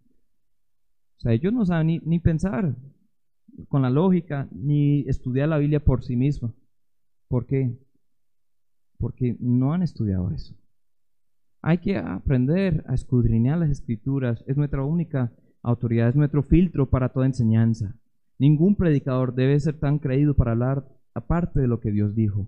o 1.18 1.20
sea, 1.22 1.34
ellos 1.34 1.54
no 1.54 1.66
saben 1.66 1.88
ni, 1.88 2.00
ni, 2.00 2.20
pensar 2.20 2.76
con 3.70 3.82
la 3.82 3.90
lógica, 3.90 4.50
ni 4.52 5.08
estudiar 5.08 5.50
la 5.50 5.58
Biblia 5.58 5.80
por 5.80 6.04
sí 6.04 6.16
mismos. 6.16 6.54
¿Por 7.28 7.46
qué? 7.46 7.78
Porque 8.98 9.38
no 9.40 9.74
han 9.74 9.82
estudiado 9.82 10.32
eso. 10.32 10.54
Hay 11.68 11.80
que 11.80 11.98
aprender 11.98 12.84
a 12.88 12.94
escudriñar 12.94 13.58
las 13.58 13.72
escrituras. 13.72 14.44
Es 14.46 14.56
nuestra 14.56 14.84
única 14.84 15.34
autoridad, 15.64 16.10
es 16.10 16.16
nuestro 16.16 16.44
filtro 16.44 16.92
para 16.92 17.10
toda 17.10 17.26
enseñanza. 17.26 17.96
Ningún 18.38 18.76
predicador 18.76 19.34
debe 19.34 19.60
ser 19.60 19.80
tan 19.80 19.98
creído 19.98 20.36
para 20.36 20.52
hablar 20.52 20.88
aparte 21.16 21.60
de 21.60 21.68
lo 21.68 21.80
que 21.80 21.90
Dios 21.90 22.14
dijo. 22.14 22.48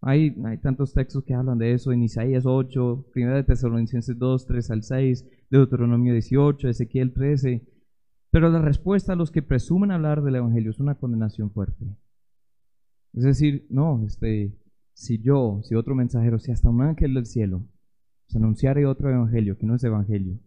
Hay, 0.00 0.34
hay 0.44 0.58
tantos 0.58 0.92
textos 0.94 1.22
que 1.22 1.32
hablan 1.32 1.58
de 1.58 1.74
eso 1.74 1.92
en 1.92 2.02
Isaías 2.02 2.44
8, 2.44 3.06
1 3.14 3.34
de 3.36 3.44
Tesalonicenses 3.44 4.18
2, 4.18 4.46
3 4.46 4.70
al 4.72 4.82
6, 4.82 5.26
Deuteronomio 5.48 6.12
18, 6.12 6.70
Ezequiel 6.70 7.12
13. 7.12 7.64
Pero 8.32 8.48
la 8.48 8.60
respuesta 8.60 9.12
a 9.12 9.16
los 9.16 9.30
que 9.30 9.42
presumen 9.42 9.92
hablar 9.92 10.24
del 10.24 10.34
Evangelio 10.34 10.72
es 10.72 10.80
una 10.80 10.96
condenación 10.96 11.52
fuerte. 11.52 11.86
Es 13.12 13.22
decir, 13.22 13.68
no, 13.70 14.02
este, 14.04 14.58
si 14.92 15.22
yo, 15.22 15.60
si 15.62 15.76
otro 15.76 15.94
mensajero, 15.94 16.40
si 16.40 16.50
hasta 16.50 16.68
un 16.68 16.82
ángel 16.82 17.14
del 17.14 17.26
cielo 17.26 17.62
anunciaré 18.36 18.86
otro 18.86 19.10
evangelio 19.10 19.58
que 19.58 19.66
no 19.66 19.74
es 19.74 19.84
evangelio, 19.84 20.38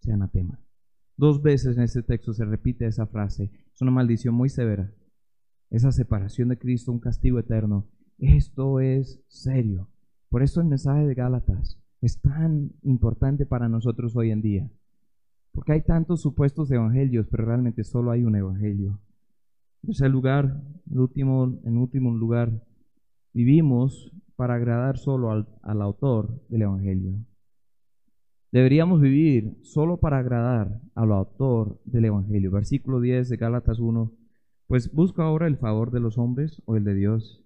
sea 0.00 0.14
anatema. 0.14 0.60
Dos 1.16 1.42
veces 1.42 1.76
en 1.76 1.82
este 1.82 2.02
texto 2.02 2.32
se 2.32 2.44
repite 2.44 2.86
esa 2.86 3.06
frase. 3.06 3.50
Es 3.74 3.82
una 3.82 3.90
maldición 3.90 4.34
muy 4.34 4.48
severa. 4.48 4.90
Esa 5.68 5.92
separación 5.92 6.48
de 6.48 6.58
Cristo, 6.58 6.92
un 6.92 6.98
castigo 6.98 7.38
eterno. 7.38 7.86
Esto 8.18 8.80
es 8.80 9.22
serio. 9.28 9.88
Por 10.30 10.42
eso 10.42 10.60
el 10.60 10.68
mensaje 10.68 11.06
de 11.06 11.14
Gálatas 11.14 11.78
es 12.00 12.20
tan 12.20 12.72
importante 12.82 13.44
para 13.44 13.68
nosotros 13.68 14.16
hoy 14.16 14.30
en 14.30 14.40
día. 14.40 14.70
Porque 15.52 15.72
hay 15.72 15.82
tantos 15.82 16.22
supuestos 16.22 16.70
evangelios, 16.70 17.26
pero 17.30 17.44
realmente 17.44 17.84
solo 17.84 18.10
hay 18.12 18.24
un 18.24 18.36
evangelio. 18.36 19.00
En 19.82 19.88
tercer 19.88 20.10
lugar, 20.10 20.62
último, 20.90 21.60
en 21.64 21.76
último 21.76 22.14
lugar, 22.14 22.64
vivimos 23.32 24.12
para 24.40 24.54
agradar 24.54 24.96
solo 24.96 25.32
al, 25.32 25.46
al 25.60 25.82
autor 25.82 26.40
del 26.48 26.62
evangelio. 26.62 27.12
Deberíamos 28.50 29.02
vivir 29.02 29.58
solo 29.60 29.98
para 29.98 30.16
agradar 30.16 30.80
al 30.94 31.12
autor 31.12 31.78
del 31.84 32.06
evangelio. 32.06 32.50
Versículo 32.50 33.02
10 33.02 33.28
de 33.28 33.36
Gálatas 33.36 33.80
1. 33.80 34.10
Pues 34.66 34.90
busco 34.94 35.20
ahora 35.20 35.46
el 35.46 35.58
favor 35.58 35.90
de 35.90 36.00
los 36.00 36.16
hombres 36.16 36.62
o 36.64 36.76
el 36.76 36.84
de 36.84 36.94
Dios. 36.94 37.44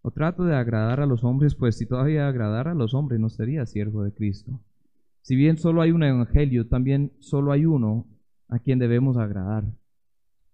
O 0.00 0.12
trato 0.12 0.44
de 0.44 0.56
agradar 0.56 1.00
a 1.00 1.06
los 1.06 1.24
hombres, 1.24 1.54
pues 1.56 1.76
si 1.76 1.84
todavía 1.84 2.26
agradara 2.26 2.70
a 2.70 2.74
los 2.74 2.94
hombres 2.94 3.20
no 3.20 3.28
sería 3.28 3.66
siervo 3.66 4.02
de 4.02 4.14
Cristo. 4.14 4.62
Si 5.20 5.36
bien 5.36 5.58
solo 5.58 5.82
hay 5.82 5.90
un 5.90 6.04
evangelio, 6.04 6.68
también 6.68 7.12
solo 7.18 7.52
hay 7.52 7.66
uno 7.66 8.06
a 8.48 8.60
quien 8.60 8.78
debemos 8.78 9.18
agradar, 9.18 9.66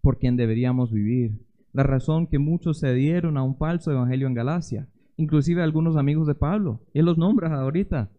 por 0.01 0.19
quien 0.19 0.37
deberíamos 0.37 0.91
vivir. 0.91 1.47
La 1.73 1.85
razón 1.85 2.27
que 2.27 2.41
muchos 2.41 2.81
se 2.81 2.93
dieron 2.93 3.37
a 3.37 3.45
un 3.45 3.57
falso 3.57 3.93
evangelio 3.93 4.27
en 4.27 4.35
Galacia, 4.35 4.89
inclusive 5.21 5.63
algunos 5.63 5.97
amigos 5.97 6.27
de 6.27 6.35
Pablo, 6.35 6.81
él 6.95 7.05
los 7.05 7.19
nombra 7.19 7.55
ahorita, 7.55 8.11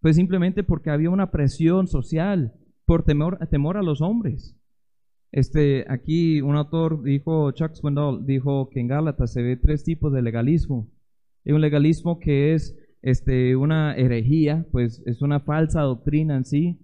fue 0.00 0.14
simplemente 0.14 0.62
porque 0.62 0.90
había 0.90 1.10
una 1.10 1.30
presión 1.30 1.86
social 1.86 2.54
por 2.84 3.02
temor, 3.02 3.38
a 3.76 3.82
los 3.82 4.00
hombres. 4.00 4.56
Este, 5.32 5.84
aquí 5.88 6.40
un 6.40 6.56
autor 6.56 7.02
dijo, 7.02 7.50
Chuck 7.50 7.74
Swindoll, 7.74 8.24
dijo 8.24 8.70
que 8.70 8.80
en 8.80 8.88
Gálatas 8.88 9.32
se 9.32 9.42
ve 9.42 9.56
tres 9.56 9.84
tipos 9.84 10.12
de 10.12 10.22
legalismo. 10.22 10.88
Hay 11.44 11.52
un 11.52 11.60
legalismo 11.60 12.20
que 12.20 12.54
es 12.54 12.78
este, 13.02 13.56
una 13.56 13.94
herejía, 13.96 14.66
pues 14.72 15.02
es 15.04 15.20
una 15.20 15.40
falsa 15.40 15.82
doctrina 15.82 16.36
en 16.36 16.44
sí, 16.44 16.78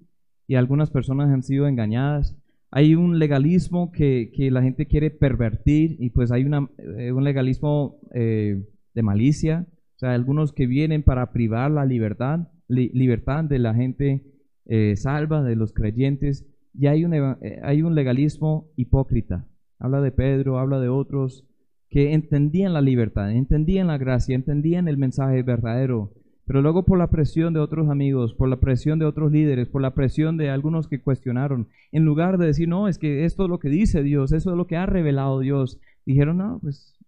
y 0.46 0.56
algunas 0.56 0.90
personas 0.90 1.30
han 1.30 1.42
sido 1.42 1.66
engañadas. 1.66 2.36
Hay 2.70 2.94
un 2.94 3.18
legalismo 3.18 3.92
que, 3.92 4.30
la 4.50 4.62
gente 4.62 4.86
quiere 4.86 5.10
pervertir, 5.10 5.96
y 5.98 6.10
pues 6.10 6.30
hay 6.32 6.42
eh, 6.42 7.12
un 7.12 7.24
legalismo 7.24 8.00
eh, 8.12 8.62
de 8.94 9.02
malicia, 9.02 9.66
o 9.96 9.98
sea, 9.98 10.12
algunos 10.12 10.52
que 10.52 10.66
vienen 10.66 11.02
para 11.02 11.32
privar 11.32 11.70
la 11.70 11.84
libertad, 11.84 12.48
libertad 12.68 13.44
de 13.44 13.58
la 13.58 13.74
gente 13.74 14.24
eh, 14.66 14.96
salva, 14.96 15.42
de 15.42 15.56
los 15.56 15.72
creyentes, 15.72 16.46
y 16.74 16.86
hay 16.86 17.04
un, 17.04 17.14
hay 17.62 17.82
un 17.82 17.94
legalismo 17.94 18.70
hipócrita. 18.76 19.46
Habla 19.78 20.00
de 20.00 20.12
Pedro, 20.12 20.58
habla 20.58 20.80
de 20.80 20.88
otros, 20.88 21.44
que 21.92 22.14
entendían 22.14 22.72
la 22.72 22.80
libertad, 22.80 23.30
entendían 23.32 23.88
la 23.88 23.98
gracia, 23.98 24.34
entendían 24.34 24.88
el 24.88 24.96
mensaje 24.96 25.42
verdadero, 25.42 26.14
pero 26.46 26.62
luego 26.62 26.84
por 26.84 26.98
la 26.98 27.10
presión 27.10 27.52
de 27.52 27.60
otros 27.60 27.90
amigos, 27.90 28.34
por 28.34 28.48
la 28.48 28.60
presión 28.60 28.98
de 28.98 29.04
otros 29.04 29.30
líderes, 29.30 29.68
por 29.68 29.82
la 29.82 29.94
presión 29.94 30.36
de 30.36 30.50
algunos 30.50 30.88
que 30.88 31.02
cuestionaron, 31.02 31.68
en 31.92 32.04
lugar 32.04 32.38
de 32.38 32.46
decir, 32.46 32.68
no, 32.68 32.88
es 32.88 32.98
que 32.98 33.24
esto 33.24 33.44
es 33.44 33.50
lo 33.50 33.58
que 33.58 33.68
dice 33.68 34.02
Dios, 34.02 34.32
eso 34.32 34.50
es 34.50 34.56
lo 34.56 34.66
que 34.66 34.76
ha 34.76 34.86
revelado 34.86 35.40
Dios, 35.40 35.80
dijeron, 36.06 36.38
no, 36.38 36.58
pues, 36.62 36.98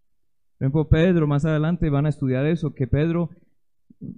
por 0.58 0.64
ejemplo, 0.66 0.88
Pedro, 0.88 1.26
más 1.26 1.44
adelante 1.44 1.90
van 1.90 2.06
a 2.06 2.10
estudiar 2.10 2.46
eso, 2.46 2.74
que 2.74 2.86
Pedro 2.86 3.30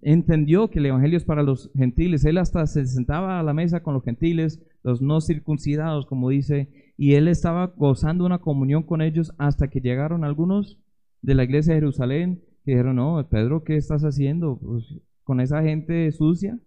entendió 0.03 0.69
que 0.69 0.79
el 0.79 0.87
Evangelio 0.87 1.17
es 1.17 1.25
para 1.25 1.43
los 1.43 1.71
gentiles, 1.75 2.25
él 2.25 2.39
hasta 2.39 2.67
se 2.67 2.87
sentaba 2.87 3.39
a 3.39 3.43
la 3.43 3.55
mesa 3.55 3.83
con 3.83 3.95
los 3.95 4.05
gentiles, 4.05 4.63
los 4.83 5.01
no 5.01 5.21
circuncidados, 5.21 6.07
como 6.07 6.31
dice, 6.31 6.69
y 6.97 7.15
él 7.15 7.29
estaba 7.29 7.73
gozando 7.77 8.25
una 8.25 8.39
comunión 8.39 8.83
con 8.83 9.03
ellos 9.03 9.33
hasta 9.39 9.69
que 9.69 9.81
llegaron 9.81 10.25
algunos 10.25 10.79
de 11.23 11.35
la 11.35 11.45
iglesia 11.45 11.75
de 11.75 11.81
Jerusalén 11.81 12.43
que 12.65 12.73
dijeron, 12.73 12.97
no, 12.97 13.25
Pedro, 13.31 13.65
¿qué 13.65 13.77
estás 13.77 14.03
haciendo 14.03 14.59
pues, 14.59 14.85
con 15.25 15.41
esa 15.41 15.63
gente 15.63 16.11
sucia? 16.13 16.59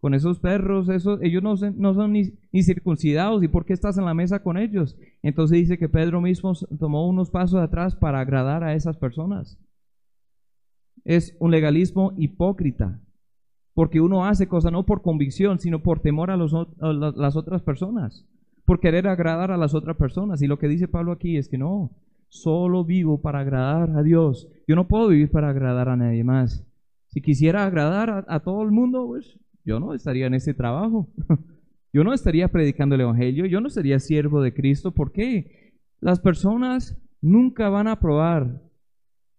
Con 0.00 0.14
esos 0.14 0.38
perros, 0.38 0.88
esos, 0.88 1.20
ellos 1.22 1.42
no, 1.42 1.56
son 1.56 2.12
ni, 2.12 2.62
circuncidados, 2.62 3.42
¿y 3.42 3.48
por 3.48 3.64
qué 3.64 3.72
estás 3.72 3.98
en 3.98 4.04
la 4.04 4.14
mesa 4.14 4.42
con 4.42 4.56
ellos? 4.56 4.96
Entonces 5.22 5.58
dice 5.58 5.78
que 5.78 5.88
Pedro 5.88 6.20
mismo 6.20 6.52
tomó 6.78 7.08
unos 7.08 7.30
pasos 7.30 7.60
atrás 7.60 7.96
para 7.96 8.20
agradar 8.20 8.62
a 8.62 8.74
esas 8.74 8.96
personas. 8.96 9.58
Es 11.04 11.36
un 11.40 11.50
legalismo 11.50 12.12
hipócrita, 12.16 13.00
porque 13.74 14.00
uno 14.00 14.24
hace 14.24 14.46
cosas 14.46 14.72
no 14.72 14.86
por 14.86 15.02
convicción, 15.02 15.58
sino 15.58 15.82
por 15.82 16.00
temor 16.00 16.30
a 16.30 16.36
las 16.36 17.36
otras 17.36 17.62
personas 17.62 18.24
por 18.68 18.80
querer 18.80 19.08
agradar 19.08 19.50
a 19.50 19.56
las 19.56 19.74
otras 19.74 19.96
personas. 19.96 20.42
Y 20.42 20.46
lo 20.46 20.58
que 20.58 20.68
dice 20.68 20.88
Pablo 20.88 21.12
aquí 21.12 21.38
es 21.38 21.48
que 21.48 21.56
no, 21.56 21.90
solo 22.28 22.84
vivo 22.84 23.18
para 23.22 23.40
agradar 23.40 23.96
a 23.96 24.02
Dios. 24.02 24.46
Yo 24.66 24.76
no 24.76 24.86
puedo 24.86 25.08
vivir 25.08 25.30
para 25.30 25.48
agradar 25.48 25.88
a 25.88 25.96
nadie 25.96 26.22
más. 26.22 26.66
Si 27.06 27.22
quisiera 27.22 27.64
agradar 27.64 28.26
a, 28.28 28.40
todo 28.40 28.62
el 28.62 28.70
mundo, 28.70 29.06
pues 29.06 29.38
yo 29.68 29.78
no 29.80 29.92
estaría 29.92 30.26
en 30.26 30.34
ese 30.34 30.54
trabajo. 30.54 31.08
yo 31.92 32.02
no 32.02 32.14
estaría 32.14 32.48
predicando 32.48 32.94
el 32.94 33.02
Evangelio, 33.02 33.44
yo 33.44 33.60
no 33.60 33.68
sería 33.68 33.98
siervo 33.98 34.40
de 34.40 34.54
Cristo. 34.54 34.92
¿Por 34.92 35.12
qué? 35.12 35.74
Las 36.00 36.20
personas 36.20 36.98
nunca 37.20 37.68
van 37.68 37.86
a 37.86 37.92
aprobar 37.92 38.62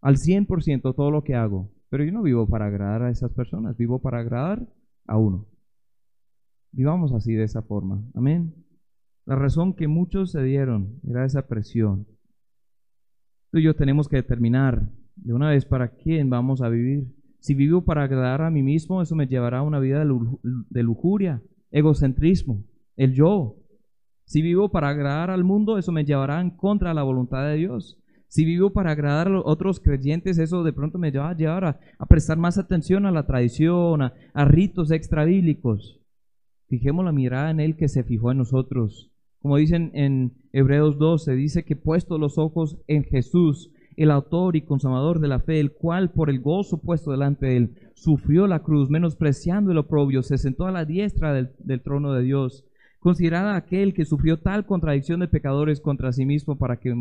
al 0.02 0.18
100% 0.18 0.96
todo 0.96 1.10
lo 1.10 1.24
que 1.24 1.34
hago. 1.34 1.72
Pero 1.90 2.04
yo 2.04 2.12
no 2.12 2.22
vivo 2.22 2.48
para 2.48 2.68
agradar 2.68 3.02
a 3.02 3.10
esas 3.10 3.32
personas, 3.32 3.76
vivo 3.76 4.00
para 4.00 4.20
agradar 4.20 4.68
a 5.08 5.18
uno. 5.18 5.48
Vivamos 6.72 7.12
así 7.14 7.34
de 7.34 7.46
esa 7.46 7.64
forma. 7.64 8.08
Amén. 8.14 8.54
La 9.26 9.36
razón 9.36 9.74
que 9.74 9.88
muchos 9.88 10.32
se 10.32 10.44
dieron 10.44 11.00
era 11.08 11.26
esa 11.26 11.48
presión. 11.48 12.06
Tú 13.52 13.58
y 13.58 13.64
yo 13.64 13.76
tenemos 13.76 14.08
que 14.08 14.18
determinar 14.18 14.88
de 15.16 15.34
una 15.34 15.50
vez 15.50 15.66
para 15.66 15.96
quién 15.96 16.30
vamos 16.30 16.62
a 16.62 16.70
vivir. 16.70 17.08
Si 17.40 17.54
vivo 17.54 17.84
para 17.86 18.04
agradar 18.04 18.42
a 18.42 18.50
mí 18.50 18.62
mismo, 18.62 19.02
eso 19.02 19.16
me 19.16 19.28
llevará 19.28 19.60
a 19.60 19.64
una 19.64 19.80
vida 19.80 20.00
de 20.04 20.84
lujuria, 20.84 21.42
egocentrismo, 21.72 22.66
el 22.96 23.14
yo. 23.14 23.56
Si 24.26 24.42
vivo 24.42 24.70
para 24.70 24.90
agradar 24.90 25.32
al 25.32 25.44
mundo, 25.44 25.78
eso 25.78 25.92
me 25.92 26.06
llevará 26.06 26.42
en 26.42 26.52
contra 26.52 26.90
de 26.90 26.96
la 26.96 27.04
voluntad 27.04 27.46
de 27.48 27.56
Dios. 27.56 27.98
Si 28.28 28.46
vivo 28.46 28.72
para 28.72 28.92
agradar 28.92 29.30
a 29.30 29.42
otros 29.42 29.80
creyentes, 29.80 30.38
eso 30.38 30.64
de 30.64 30.74
pronto 30.74 31.00
me 31.00 31.12
va 31.12 31.30
a 31.30 31.36
llevar 31.36 31.66
a, 31.66 31.80
prestar 32.08 32.38
más 32.38 32.58
atención 32.58 33.06
a 33.06 33.12
la 33.12 33.26
tradición, 33.26 34.02
a, 34.02 34.14
a 34.34 34.46
ritos 34.46 34.92
extrabíblicos. 34.92 36.00
Fijemos 36.68 37.04
la 37.04 37.12
mirada 37.12 37.50
en 37.50 37.60
Él 37.60 37.76
que 37.76 37.88
se 37.88 38.04
fijó 38.04 38.32
en 38.32 38.40
nosotros 38.40 39.10
como 39.42 39.58
dicen 39.58 39.92
en 39.94 40.34
Hebreos 40.52 40.98
12, 40.98 41.34
dice 41.34 41.64
que 41.64 41.76
puesto 41.76 42.18
los 42.18 42.38
ojos 42.38 42.78
en 42.88 43.04
Jesús, 43.04 43.72
el 44.00 44.12
autor 44.12 44.56
y 44.56 44.62
consumador 44.62 45.20
de 45.20 45.28
la 45.28 45.42
fe, 45.42 45.60
el 45.60 45.74
cual 45.74 46.12
por 46.12 46.30
el 46.30 46.40
gozo 46.40 46.80
puesto 46.80 47.12
delante 47.12 47.48
de 47.48 47.58
él, 47.58 47.76
sufrió 47.96 48.48
la 48.48 48.64
cruz, 48.64 48.90
menospreciando 48.90 49.74
el 49.74 49.78
oprobio, 49.78 50.24
se 50.24 50.38
sentó 50.38 50.68
a 50.68 50.72
la 50.72 50.86
diestra 50.86 51.34
del, 51.34 51.82
trono 51.82 52.14
de 52.14 52.24
Dios. 52.24 52.66
Considerada 53.00 53.58
aquel 53.58 53.94
que 53.94 54.06
sufrió 54.06 54.40
tal 54.40 54.66
contradicción 54.66 55.20
de 55.20 55.28
pecadores 55.28 55.82
contra 55.82 56.14
sí 56.14 56.26
mismo 56.26 56.58
para 56.58 56.78
que, 56.80 56.96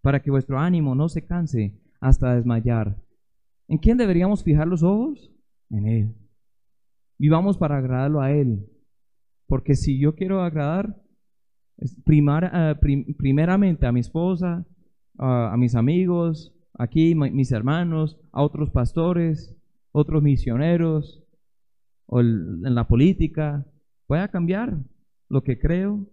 para 0.00 0.22
que 0.22 0.30
vuestro 0.30 0.58
ánimo 0.58 0.94
no 0.94 1.10
se 1.10 1.26
canse 1.26 1.74
hasta 2.00 2.34
desmayar. 2.34 2.96
¿En 3.68 3.76
quién 3.76 3.98
deberíamos 3.98 4.42
fijar 4.42 4.66
los 4.66 4.82
ojos? 4.82 5.30
En 5.68 5.86
Él. 5.86 6.14
Vivamos 7.18 7.58
para 7.58 7.76
agradarlo 7.76 8.22
a 8.22 8.32
Él. 8.32 8.64
Porque 9.46 9.74
si 9.74 9.98
yo 9.98 10.14
quiero 10.14 10.40
agradar, 10.42 10.96
primar, 12.06 12.50
eh, 12.54 13.04
primeramente 13.18 13.86
a 13.86 13.92
mi 13.92 14.00
esposa, 14.00 14.64
a 15.18 15.56
mis 15.56 15.74
amigos, 15.74 16.54
aquí 16.74 17.14
mis 17.14 17.52
hermanos, 17.52 18.18
a 18.32 18.42
otros 18.42 18.70
pastores, 18.70 19.56
otros 19.92 20.22
misioneros, 20.22 21.24
o 22.06 22.20
en 22.20 22.74
la 22.74 22.88
política. 22.88 23.66
Voy 24.08 24.18
a 24.18 24.28
cambiar 24.28 24.78
lo 25.28 25.42
que 25.42 25.58
creo, 25.58 26.06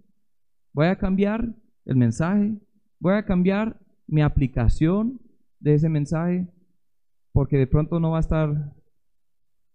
voy 0.73 0.87
a 0.87 0.97
cambiar 0.97 1.55
el 1.85 1.95
mensaje, 1.95 2.57
voy 2.99 3.13
a 3.13 3.25
cambiar 3.25 3.79
mi 4.07 4.21
aplicación 4.21 5.21
de 5.59 5.75
ese 5.75 5.87
mensaje, 5.87 6.47
porque 7.31 7.57
de 7.57 7.67
pronto 7.67 7.99
no 7.99 8.11
va 8.11 8.17
a 8.17 8.21
estar 8.21 8.73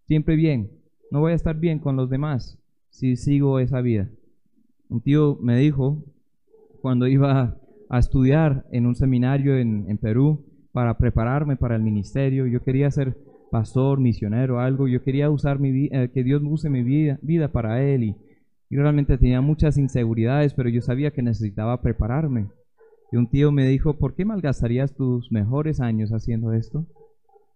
siempre 0.06 0.36
bien, 0.36 0.70
no 1.10 1.20
voy 1.20 1.32
a 1.32 1.36
estar 1.36 1.56
bien 1.56 1.78
con 1.78 1.96
los 1.96 2.10
demás 2.10 2.58
si 2.90 3.16
sigo 3.16 3.58
esa 3.58 3.80
vida. 3.80 4.10
Un 4.88 5.00
tío 5.00 5.38
me 5.40 5.56
dijo, 5.56 6.04
cuando 6.82 7.06
iba 7.06 7.59
a 7.90 7.98
estudiar 7.98 8.64
en 8.70 8.86
un 8.86 8.94
seminario 8.94 9.58
en, 9.58 9.98
Perú, 9.98 10.46
para 10.72 10.96
prepararme 10.96 11.56
para 11.56 11.74
el 11.74 11.82
ministerio, 11.82 12.46
yo 12.46 12.62
quería 12.62 12.88
ser 12.92 13.16
pastor, 13.50 13.98
misionero, 13.98 14.60
algo, 14.60 14.86
yo 14.86 15.02
quería 15.02 15.28
usar 15.28 15.58
mi 15.58 15.72
vida, 15.72 16.04
eh, 16.04 16.10
que 16.14 16.22
Dios 16.22 16.40
use 16.44 16.70
mi 16.70 16.84
vida, 16.84 17.18
vida 17.20 17.48
para 17.48 17.82
Él 17.82 18.04
y, 18.04 18.16
realmente 18.70 19.18
tenía 19.18 19.40
muchas 19.40 19.76
inseguridades, 19.76 20.54
pero 20.54 20.68
yo 20.68 20.80
sabía 20.80 21.10
que 21.10 21.22
necesitaba 21.22 21.82
prepararme. 21.82 22.46
Y 23.10 23.16
un 23.16 23.28
tío 23.28 23.50
me 23.50 23.66
dijo, 23.66 23.98
¿por 23.98 24.14
qué 24.14 24.24
malgastarías 24.24 24.94
tus 24.94 25.32
mejores 25.32 25.80
años 25.80 26.12
haciendo 26.12 26.52
esto? 26.52 26.86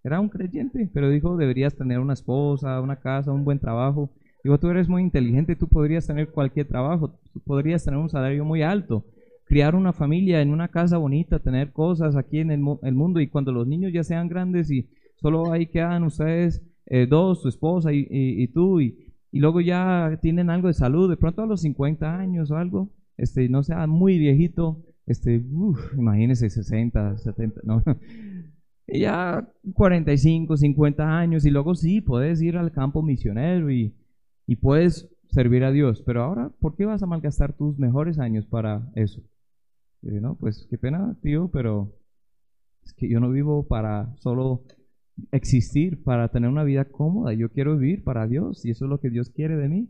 Era 0.03 0.19
un 0.19 0.29
creyente, 0.29 0.91
pero 0.93 1.09
dijo, 1.11 1.37
deberías 1.37 1.77
tener 1.77 2.01
una 2.01 2.15
esposa, 2.15 2.81
una 2.81 2.97
casa, 2.97 3.31
un 3.31 3.45
buen 3.45 3.61
trabajo. 3.61 4.11
Digo, 4.43 4.59
tú 4.59 4.69
eres 4.71 4.89
muy 4.89 5.03
inteligente, 5.03 5.55
tú 5.55 5.69
podrías 5.69 6.05
tener 6.05 6.33
cualquier 6.33 6.67
trabajo, 6.67 7.17
tú 7.33 7.39
podrías 7.39 7.85
tener 7.85 8.01
un 8.01 8.11
salario 8.11 8.45
muy 8.45 8.63
alto, 8.63 9.05
criar 9.45 9.75
una 9.75 9.93
familia 9.93 10.41
en 10.41 10.51
una 10.51 10.69
casa 10.69 10.99
bonita, 10.99 11.39
tener 11.39 11.73
cosas 11.73 12.17
aquí 12.17 12.39
en 12.39 12.51
el, 12.51 12.61
mundo 12.61 13.21
y 13.21 13.29
cuando 13.29 13.53
los 13.53 13.67
niños 13.67 13.93
ya 13.93 14.03
sean 14.03 14.29
grandes 14.29 14.71
y 14.71 14.89
solo 15.17 15.53
ahí 15.53 15.67
quedan 15.67 16.05
ustedes 16.05 16.63
eh, 16.87 17.07
dos, 17.07 17.43
tu 17.43 17.49
esposa 17.49 17.91
y, 17.93 18.49
tú, 18.49 18.81
y, 18.81 19.13
luego 19.33 19.61
ya 19.61 20.19
tienen 20.23 20.51
algo 20.51 20.69
de 20.69 20.75
salud, 20.75 21.11
de 21.11 21.17
pronto 21.17 21.43
a 21.43 21.47
los 21.47 21.63
50 21.63 22.19
años 22.19 22.51
o 22.51 22.57
algo, 22.57 22.91
este, 23.17 23.49
no 23.49 23.63
sea 23.63 23.87
muy 23.87 24.19
viejito, 24.19 24.83
este, 25.07 25.39
uf, 25.53 25.79
imagínese 25.97 26.49
60, 26.49 27.19
70, 27.19 27.61
no, 27.65 27.83
ya 28.87 29.47
45, 29.75 30.57
50 30.57 31.19
años 31.19 31.45
y 31.45 31.51
luego 31.51 31.75
sí, 31.75 32.01
puedes 32.01 32.41
ir 32.43 32.57
al 32.57 32.73
campo 32.73 33.03
misionero 33.03 33.71
y, 33.71 33.95
y 34.47 34.57
puedes 34.57 35.11
servir 35.31 35.65
a 35.65 35.73
Dios, 35.73 36.03
pero 36.07 36.23
ahora, 36.23 36.51
¿por 36.61 36.77
qué 36.77 36.87
vas 36.87 37.03
a 37.03 37.07
malgastar 37.07 37.55
tus 37.55 37.79
mejores 37.79 38.19
años 38.19 38.47
para 38.47 38.91
eso? 38.95 39.23
No, 40.05 40.37
pues 40.37 40.67
qué 40.71 40.79
pena, 40.79 41.17
tío, 41.23 41.51
pero 41.51 41.93
es 42.85 42.93
que 42.95 43.09
yo 43.09 43.21
no 43.21 43.31
vivo 43.31 43.67
para 43.67 44.15
solo 44.17 44.65
existir, 45.33 46.03
para 46.03 46.29
tener 46.29 46.51
una 46.51 46.65
vida 46.65 46.87
cómoda, 46.87 47.33
yo 47.33 47.51
quiero 47.51 47.77
vivir 47.77 48.05
para 48.05 48.27
Dios 48.27 48.65
y 48.65 48.71
eso 48.71 48.85
es 48.85 48.89
lo 48.89 49.01
que 49.01 49.11
Dios 49.11 49.31
quiere 49.31 49.57
de 49.57 49.69
mí. 49.69 49.89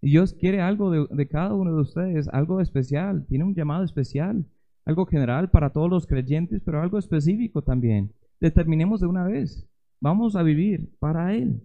Y 0.00 0.10
Dios 0.10 0.34
quiere 0.34 0.60
algo 0.60 0.90
de, 0.90 1.06
de 1.10 1.28
cada 1.28 1.54
uno 1.54 1.74
de 1.74 1.80
ustedes, 1.80 2.28
algo 2.28 2.60
especial, 2.60 3.26
tiene 3.26 3.44
un 3.44 3.54
llamado 3.54 3.84
especial 3.84 4.46
algo 4.86 5.04
general 5.04 5.50
para 5.50 5.70
todos 5.70 5.90
los 5.90 6.06
creyentes, 6.06 6.62
pero 6.64 6.80
algo 6.80 6.96
específico 6.96 7.60
también. 7.60 8.12
Determinemos 8.40 9.00
de 9.00 9.08
una 9.08 9.24
vez, 9.24 9.68
vamos 10.00 10.36
a 10.36 10.42
vivir 10.42 10.88
para 11.00 11.34
Él. 11.34 11.60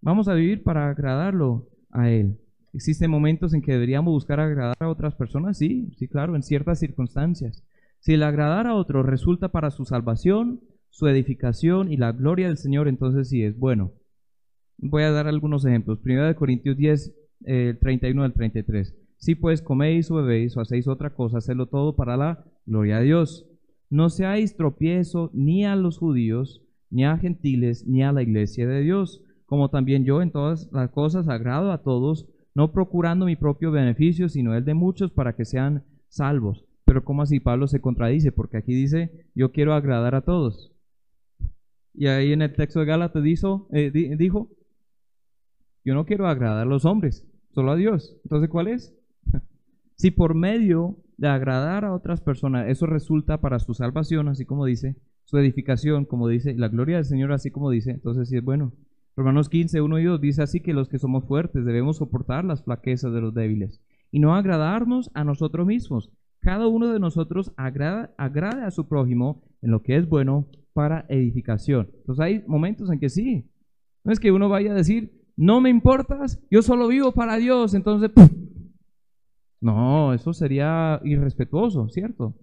Vamos 0.00 0.28
a 0.28 0.34
vivir 0.34 0.62
para 0.62 0.88
agradarlo 0.88 1.68
a 1.90 2.10
Él. 2.10 2.38
¿Existen 2.72 3.10
momentos 3.10 3.52
en 3.52 3.62
que 3.62 3.72
deberíamos 3.72 4.12
buscar 4.12 4.40
agradar 4.40 4.76
a 4.80 4.88
otras 4.88 5.14
personas? 5.14 5.58
Sí, 5.58 5.92
sí, 5.96 6.08
claro, 6.08 6.36
en 6.36 6.42
ciertas 6.42 6.78
circunstancias. 6.78 7.64
Si 8.00 8.14
el 8.14 8.22
agradar 8.22 8.66
a 8.66 8.74
otros 8.74 9.04
resulta 9.04 9.52
para 9.52 9.70
su 9.70 9.84
salvación, 9.84 10.60
su 10.88 11.06
edificación 11.06 11.92
y 11.92 11.96
la 11.96 12.12
gloria 12.12 12.48
del 12.48 12.56
Señor, 12.56 12.88
entonces 12.88 13.28
sí 13.28 13.42
es 13.42 13.58
bueno. 13.58 13.92
Voy 14.78 15.02
a 15.02 15.10
dar 15.10 15.28
algunos 15.28 15.64
ejemplos. 15.64 16.00
Primero 16.00 16.26
de 16.26 16.34
Corintios 16.34 16.76
10, 16.76 17.14
31 17.80 18.24
al 18.24 18.32
33. 18.32 18.96
Si 19.16 19.34
pues 19.34 19.62
coméis 19.62 20.10
o 20.10 20.16
bebéis 20.16 20.56
o 20.56 20.60
hacéis 20.60 20.88
otra 20.88 21.14
cosa, 21.14 21.38
hacedlo 21.38 21.66
todo 21.66 21.94
para 21.94 22.16
la 22.16 22.44
gloria 22.66 22.98
de 22.98 23.04
Dios. 23.04 23.46
No 23.88 24.10
seáis 24.10 24.56
tropiezo 24.56 25.30
ni 25.34 25.64
a 25.64 25.76
los 25.76 25.98
judíos, 25.98 26.62
ni 26.90 27.04
a 27.04 27.16
gentiles, 27.18 27.86
ni 27.86 28.02
a 28.02 28.12
la 28.12 28.22
iglesia 28.22 28.66
de 28.66 28.80
Dios, 28.80 29.22
como 29.46 29.68
también 29.68 30.04
yo 30.04 30.22
en 30.22 30.32
todas 30.32 30.70
las 30.72 30.90
cosas 30.90 31.28
agrado 31.28 31.70
a 31.70 31.82
todos, 31.82 32.26
no 32.54 32.72
procurando 32.72 33.26
mi 33.26 33.36
propio 33.36 33.70
beneficio, 33.70 34.28
sino 34.28 34.54
el 34.54 34.64
de 34.64 34.74
muchos 34.74 35.10
para 35.10 35.34
que 35.34 35.44
sean 35.44 35.84
salvos. 36.08 36.64
Pero 36.84 37.04
¿cómo 37.04 37.22
así 37.22 37.40
Pablo 37.40 37.66
se 37.66 37.80
contradice? 37.80 38.32
Porque 38.32 38.58
aquí 38.58 38.74
dice, 38.74 39.26
yo 39.34 39.52
quiero 39.52 39.74
agradar 39.74 40.14
a 40.14 40.22
todos. 40.22 40.72
Y 41.94 42.06
ahí 42.06 42.32
en 42.32 42.42
el 42.42 42.54
texto 42.54 42.80
de 42.80 42.86
Gálatas 42.86 43.22
dijo, 43.22 43.68
eh, 43.72 43.90
dijo, 43.90 44.50
yo 45.84 45.94
no 45.94 46.06
quiero 46.06 46.26
agradar 46.26 46.66
a 46.66 46.70
los 46.70 46.84
hombres, 46.84 47.26
solo 47.54 47.72
a 47.72 47.76
Dios. 47.76 48.16
Entonces, 48.24 48.48
¿cuál 48.48 48.68
es? 48.68 48.94
Si 49.94 50.10
por 50.10 50.34
medio 50.34 50.96
de 51.16 51.28
agradar 51.28 51.84
a 51.84 51.94
otras 51.94 52.20
personas 52.20 52.68
eso 52.68 52.86
resulta 52.86 53.40
para 53.40 53.60
su 53.60 53.72
salvación, 53.72 54.26
así 54.28 54.44
como 54.44 54.64
dice, 54.64 54.96
su 55.24 55.38
edificación, 55.38 56.04
como 56.06 56.26
dice, 56.26 56.54
la 56.54 56.66
gloria 56.66 56.96
del 56.96 57.04
Señor, 57.04 57.30
así 57.30 57.52
como 57.52 57.70
dice, 57.70 57.92
entonces 57.92 58.28
sí 58.28 58.36
es 58.36 58.42
bueno. 58.42 58.72
Romanos 59.16 59.48
15, 59.48 59.80
1 59.80 59.98
y 59.98 60.04
2 60.04 60.20
dice 60.20 60.42
así 60.42 60.60
que 60.60 60.72
los 60.72 60.88
que 60.88 60.98
somos 60.98 61.24
fuertes 61.24 61.64
debemos 61.64 61.98
soportar 61.98 62.44
las 62.44 62.62
flaquezas 62.62 63.12
de 63.12 63.20
los 63.20 63.34
débiles 63.34 63.80
y 64.10 64.20
no 64.20 64.34
agradarnos 64.34 65.10
a 65.14 65.24
nosotros 65.24 65.66
mismos. 65.66 66.10
Cada 66.40 66.66
uno 66.66 66.92
de 66.92 66.98
nosotros 66.98 67.52
agrada, 67.56 68.14
a 68.16 68.70
su 68.70 68.88
prójimo 68.88 69.42
en 69.60 69.70
lo 69.70 69.82
que 69.82 69.96
es 69.96 70.08
bueno 70.08 70.48
para 70.72 71.06
edificación. 71.08 71.90
Entonces 71.98 72.24
hay 72.24 72.44
momentos 72.46 72.90
en 72.90 72.98
que 72.98 73.08
sí. 73.08 73.48
No 74.02 74.12
es 74.12 74.18
que 74.18 74.32
uno 74.32 74.48
vaya 74.48 74.72
a 74.72 74.74
decir, 74.74 75.22
no 75.36 75.60
me 75.60 75.70
importas, 75.70 76.40
yo 76.50 76.62
solo 76.62 76.88
vivo 76.88 77.12
para 77.12 77.36
Dios, 77.36 77.74
entonces 77.74 78.10
no, 79.60 80.12
eso 80.12 80.32
sería 80.32 81.00
irrespetuoso, 81.04 81.88
¿cierto? 81.88 82.34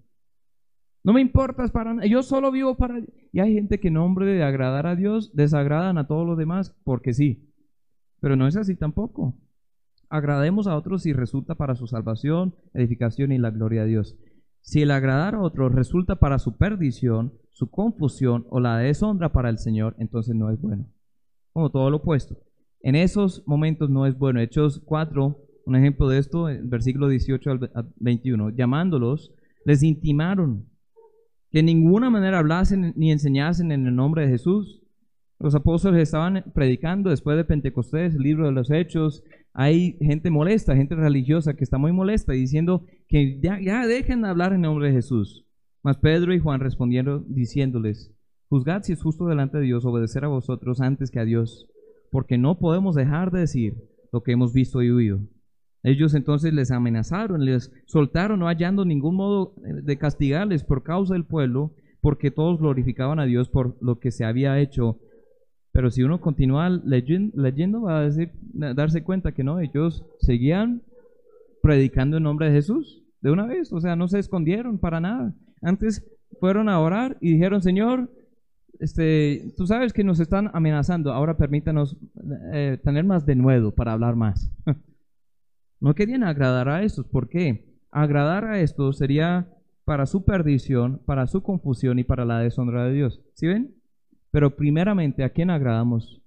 No 1.02 1.12
me 1.12 1.20
importas 1.20 1.70
para 1.70 1.94
nada, 1.94 2.06
yo 2.06 2.22
solo 2.22 2.50
vivo 2.50 2.76
para... 2.76 3.00
Y 3.32 3.40
hay 3.40 3.54
gente 3.54 3.80
que 3.80 3.88
en 3.88 3.94
nombre 3.94 4.26
de 4.26 4.42
agradar 4.42 4.86
a 4.86 4.96
Dios 4.96 5.34
desagradan 5.34 5.96
a 5.98 6.06
todos 6.06 6.26
los 6.26 6.36
demás 6.36 6.76
porque 6.84 7.14
sí. 7.14 7.50
Pero 8.20 8.36
no 8.36 8.46
es 8.46 8.56
así 8.56 8.76
tampoco. 8.76 9.34
Agrademos 10.10 10.66
a 10.66 10.76
otros 10.76 11.02
si 11.02 11.12
resulta 11.12 11.54
para 11.54 11.74
su 11.74 11.86
salvación, 11.86 12.54
edificación 12.74 13.32
y 13.32 13.38
la 13.38 13.50
gloria 13.50 13.82
de 13.82 13.88
Dios. 13.88 14.16
Si 14.60 14.82
el 14.82 14.90
agradar 14.90 15.36
a 15.36 15.40
otros 15.40 15.72
resulta 15.72 16.16
para 16.16 16.38
su 16.38 16.56
perdición, 16.56 17.32
su 17.50 17.70
confusión 17.70 18.46
o 18.50 18.60
la 18.60 18.76
deshonra 18.78 19.32
para 19.32 19.48
el 19.48 19.58
Señor, 19.58 19.96
entonces 19.98 20.34
no 20.34 20.50
es 20.50 20.60
bueno. 20.60 20.86
Como 21.52 21.70
todo 21.70 21.90
lo 21.90 21.98
opuesto. 21.98 22.36
En 22.82 22.94
esos 22.94 23.42
momentos 23.46 23.88
no 23.88 24.06
es 24.06 24.18
bueno. 24.18 24.40
Hechos 24.40 24.82
4, 24.84 25.38
un 25.64 25.76
ejemplo 25.76 26.08
de 26.08 26.18
esto, 26.18 26.48
versículo 26.64 27.08
18 27.08 27.50
al 27.50 27.94
21, 27.96 28.50
llamándolos, 28.50 29.32
les 29.64 29.82
intimaron 29.82 30.69
que 31.50 31.60
en 31.60 31.66
ninguna 31.66 32.10
manera 32.10 32.38
hablasen 32.38 32.92
ni 32.96 33.10
enseñasen 33.10 33.72
en 33.72 33.86
el 33.86 33.94
nombre 33.94 34.22
de 34.22 34.28
Jesús. 34.28 34.82
Los 35.38 35.54
apóstoles 35.54 36.02
estaban 36.02 36.44
predicando 36.54 37.10
después 37.10 37.36
de 37.36 37.44
Pentecostés, 37.44 38.14
el 38.14 38.22
libro 38.22 38.46
de 38.46 38.52
los 38.52 38.70
Hechos. 38.70 39.24
Hay 39.52 39.96
gente 40.00 40.30
molesta, 40.30 40.76
gente 40.76 40.94
religiosa 40.94 41.54
que 41.54 41.64
está 41.64 41.78
muy 41.78 41.92
molesta, 41.92 42.32
diciendo 42.32 42.84
que 43.08 43.40
ya, 43.40 43.58
ya 43.60 43.86
dejen 43.86 44.22
de 44.22 44.28
hablar 44.28 44.52
en 44.52 44.60
nombre 44.60 44.88
de 44.88 44.94
Jesús. 44.94 45.46
Mas 45.82 45.96
Pedro 45.96 46.34
y 46.34 46.38
Juan 46.38 46.60
respondieron 46.60 47.24
diciéndoles, 47.28 48.14
juzgad 48.48 48.82
si 48.82 48.92
es 48.92 49.02
justo 49.02 49.26
delante 49.26 49.58
de 49.58 49.64
Dios 49.64 49.84
obedecer 49.86 50.24
a 50.24 50.28
vosotros 50.28 50.80
antes 50.80 51.10
que 51.10 51.20
a 51.20 51.24
Dios, 51.24 51.66
porque 52.10 52.36
no 52.36 52.58
podemos 52.58 52.94
dejar 52.94 53.30
de 53.30 53.40
decir 53.40 53.74
lo 54.12 54.22
que 54.22 54.32
hemos 54.32 54.52
visto 54.52 54.82
y 54.82 54.90
oído. 54.90 55.20
Ellos 55.82 56.14
entonces 56.14 56.52
les 56.52 56.70
amenazaron, 56.70 57.44
les 57.44 57.72
soltaron, 57.86 58.40
no 58.40 58.46
hallando 58.46 58.84
ningún 58.84 59.16
modo 59.16 59.54
eh, 59.64 59.80
de 59.82 59.96
castigarles 59.96 60.62
por 60.62 60.82
causa 60.82 61.14
del 61.14 61.24
pueblo, 61.24 61.72
porque 62.00 62.30
todos 62.30 62.58
glorificaban 62.58 63.18
a 63.18 63.24
Dios 63.24 63.48
por 63.48 63.76
lo 63.82 63.98
que 63.98 64.10
se 64.10 64.24
había 64.24 64.58
hecho. 64.58 64.98
Pero 65.72 65.90
si 65.90 66.02
uno 66.02 66.20
continúa 66.20 66.68
leyendo, 66.68 67.82
va 67.82 68.00
a 68.00 68.74
darse 68.74 69.02
cuenta 69.02 69.32
que 69.32 69.44
no, 69.44 69.60
ellos 69.60 70.04
seguían 70.18 70.82
predicando 71.62 72.16
en 72.16 72.24
nombre 72.24 72.46
de 72.46 72.54
Jesús 72.54 73.04
de 73.20 73.30
una 73.30 73.46
vez, 73.46 73.72
o 73.72 73.80
sea, 73.80 73.96
no 73.96 74.08
se 74.08 74.18
escondieron 74.18 74.78
para 74.78 75.00
nada. 75.00 75.34
Antes 75.62 76.04
fueron 76.40 76.68
a 76.68 76.80
orar 76.80 77.18
y 77.20 77.34
dijeron, 77.34 77.62
Señor, 77.62 78.10
este, 78.78 79.52
tú 79.56 79.66
sabes 79.66 79.92
que 79.92 80.04
nos 80.04 80.20
están 80.20 80.50
amenazando, 80.54 81.12
ahora 81.12 81.36
permítanos 81.36 81.96
eh, 82.52 82.78
tener 82.82 83.04
más 83.04 83.26
de 83.26 83.36
nuevo 83.36 83.72
para 83.72 83.92
hablar 83.92 84.16
más. 84.16 84.50
No 85.80 85.94
querían 85.94 86.22
agradar 86.22 86.68
a 86.68 86.82
estos. 86.82 87.06
¿Por 87.06 87.28
qué? 87.28 87.78
Agradar 87.90 88.44
a 88.44 88.60
estos 88.60 88.98
sería 88.98 89.48
para 89.84 90.06
su 90.06 90.24
perdición, 90.24 91.02
para 91.06 91.26
su 91.26 91.42
confusión 91.42 91.98
y 91.98 92.04
para 92.04 92.24
la 92.24 92.38
deshonra 92.38 92.84
de 92.84 92.92
Dios. 92.92 93.22
¿Sí 93.34 93.46
ven? 93.46 93.74
Pero 94.30 94.54
primeramente, 94.54 95.24
¿a 95.24 95.30
quién 95.30 95.50
agradamos? 95.50 96.22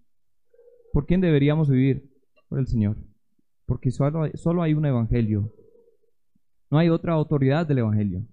¿Por 0.91 1.05
quién 1.05 1.21
deberíamos 1.21 1.69
vivir? 1.69 2.11
Por 2.49 2.59
el 2.59 2.67
Señor. 2.67 2.97
Porque 3.65 3.91
solo 3.91 4.29
solo 4.33 4.63
hay 4.63 4.73
un 4.73 4.85
evangelio. 4.85 5.53
No 6.69 6.79
hay 6.79 6.89
otra 6.89 7.13
autoridad 7.13 7.65
del 7.67 7.77
evangelio. 7.77 8.25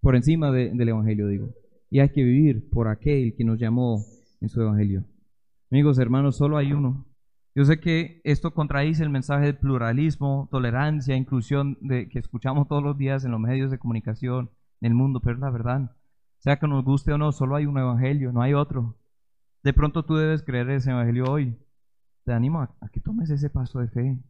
Por 0.00 0.16
encima 0.16 0.50
del 0.50 0.88
evangelio, 0.88 1.26
digo. 1.26 1.50
Y 1.90 1.98
hay 1.98 2.08
que 2.10 2.22
vivir 2.22 2.70
por 2.70 2.88
aquel 2.88 3.34
que 3.36 3.44
nos 3.44 3.58
llamó 3.58 4.04
en 4.40 4.48
su 4.48 4.62
evangelio. 4.62 5.04
Amigos, 5.70 5.98
hermanos, 5.98 6.36
solo 6.36 6.56
hay 6.56 6.72
uno. 6.72 7.09
Yo 7.54 7.64
sé 7.64 7.80
que 7.80 8.20
esto 8.24 8.54
contradice 8.54 9.02
el 9.02 9.10
mensaje 9.10 9.46
de 9.46 9.54
pluralismo, 9.54 10.48
tolerancia, 10.52 11.16
inclusión 11.16 11.76
de, 11.80 12.08
que 12.08 12.20
escuchamos 12.20 12.68
todos 12.68 12.82
los 12.82 12.96
días 12.96 13.24
en 13.24 13.32
los 13.32 13.40
medios 13.40 13.70
de 13.70 13.78
comunicación 13.78 14.50
en 14.80 14.92
el 14.92 14.94
mundo, 14.94 15.20
pero 15.20 15.34
es 15.34 15.40
la 15.40 15.50
verdad. 15.50 15.96
Sea 16.38 16.58
que 16.58 16.68
nos 16.68 16.84
guste 16.84 17.12
o 17.12 17.18
no, 17.18 17.32
solo 17.32 17.56
hay 17.56 17.66
un 17.66 17.76
evangelio, 17.76 18.32
no 18.32 18.40
hay 18.40 18.54
otro. 18.54 18.96
De 19.62 19.72
pronto 19.72 20.04
tú 20.04 20.14
debes 20.14 20.42
creer 20.42 20.70
ese 20.70 20.90
evangelio 20.90 21.24
hoy. 21.24 21.58
Te 22.24 22.32
animo 22.32 22.62
a, 22.62 22.74
a 22.80 22.88
que 22.88 23.00
tomes 23.00 23.30
ese 23.30 23.50
paso 23.50 23.80
de 23.80 23.88
fe. 23.88 24.22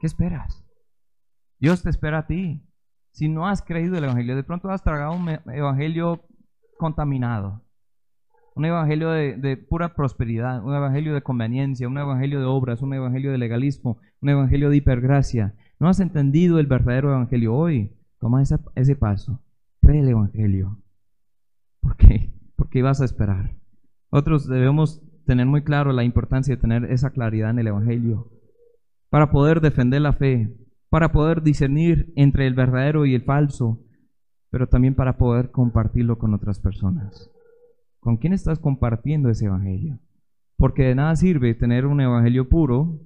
¿Qué 0.00 0.06
esperas? 0.06 0.64
Dios 1.58 1.82
te 1.82 1.90
espera 1.90 2.18
a 2.18 2.26
ti. 2.26 2.62
Si 3.10 3.28
no 3.28 3.48
has 3.48 3.60
creído 3.60 3.96
el 3.96 4.04
evangelio, 4.04 4.36
de 4.36 4.44
pronto 4.44 4.70
has 4.70 4.82
tragado 4.82 5.12
un 5.12 5.28
evangelio 5.28 6.24
contaminado 6.78 7.65
un 8.56 8.64
evangelio 8.64 9.10
de, 9.10 9.56
pura 9.58 9.94
prosperidad, 9.94 10.64
un 10.64 10.74
evangelio 10.74 11.12
de 11.12 11.20
conveniencia, 11.20 11.86
un 11.86 11.98
evangelio 11.98 12.40
de 12.40 12.46
obras, 12.46 12.80
un 12.80 12.94
evangelio 12.94 13.30
de 13.30 13.36
legalismo, 13.36 13.98
un 14.22 14.30
evangelio 14.30 14.70
de 14.70 14.78
hipergracia. 14.78 15.54
No 15.78 15.88
has 15.88 16.00
entendido 16.00 16.58
el 16.58 16.66
verdadero 16.66 17.10
evangelio 17.10 17.54
hoy. 17.54 17.92
Toma 18.18 18.42
ese 18.42 18.96
paso. 18.96 19.42
Cree 19.82 20.00
el 20.00 20.08
evangelio. 20.08 20.78
¿Por 21.80 21.98
qué? 21.98 22.32
Porque 22.56 22.80
vas 22.80 23.02
a 23.02 23.04
esperar. 23.04 23.54
Otros 24.08 24.48
debemos 24.48 25.02
tener 25.26 25.44
muy 25.44 25.62
claro 25.62 25.92
la 25.92 26.04
importancia 26.04 26.56
de 26.56 26.60
tener 26.60 26.86
esa 26.86 27.10
claridad 27.10 27.50
en 27.50 27.58
el 27.58 27.66
evangelio 27.66 28.32
para 29.10 29.30
poder 29.30 29.60
defender 29.60 30.00
la 30.00 30.14
fe, 30.14 30.56
para 30.88 31.12
poder 31.12 31.42
discernir 31.42 32.10
entre 32.16 32.46
el 32.46 32.54
verdadero 32.54 33.04
y 33.04 33.14
el 33.14 33.22
falso, 33.22 33.82
pero 34.48 34.66
también 34.66 34.94
para 34.94 35.18
poder 35.18 35.50
compartirlo 35.50 36.16
con 36.16 36.32
otras 36.32 36.58
personas. 36.58 37.30
¿Con 38.06 38.18
quién 38.18 38.32
estás 38.32 38.60
compartiendo 38.60 39.30
ese 39.30 39.46
evangelio? 39.46 39.98
Porque 40.56 40.84
de 40.84 40.94
nada 40.94 41.16
sirve 41.16 41.56
tener 41.56 41.86
un 41.86 42.00
evangelio 42.00 42.48
puro 42.48 43.00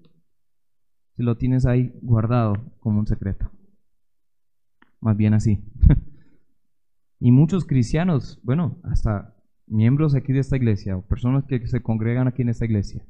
si 1.16 1.22
lo 1.22 1.38
tienes 1.38 1.64
ahí 1.64 1.98
guardado 2.02 2.52
como 2.80 2.98
un 2.98 3.06
secreto. 3.06 3.50
Más 5.00 5.16
bien 5.16 5.32
así. 5.32 5.64
y 7.18 7.32
muchos 7.32 7.64
cristianos, 7.64 8.38
bueno, 8.42 8.78
hasta 8.82 9.34
miembros 9.66 10.14
aquí 10.14 10.34
de 10.34 10.40
esta 10.40 10.58
iglesia, 10.58 10.98
o 10.98 11.00
personas 11.00 11.44
que 11.46 11.66
se 11.66 11.80
congregan 11.80 12.28
aquí 12.28 12.42
en 12.42 12.50
esta 12.50 12.66
iglesia, 12.66 13.02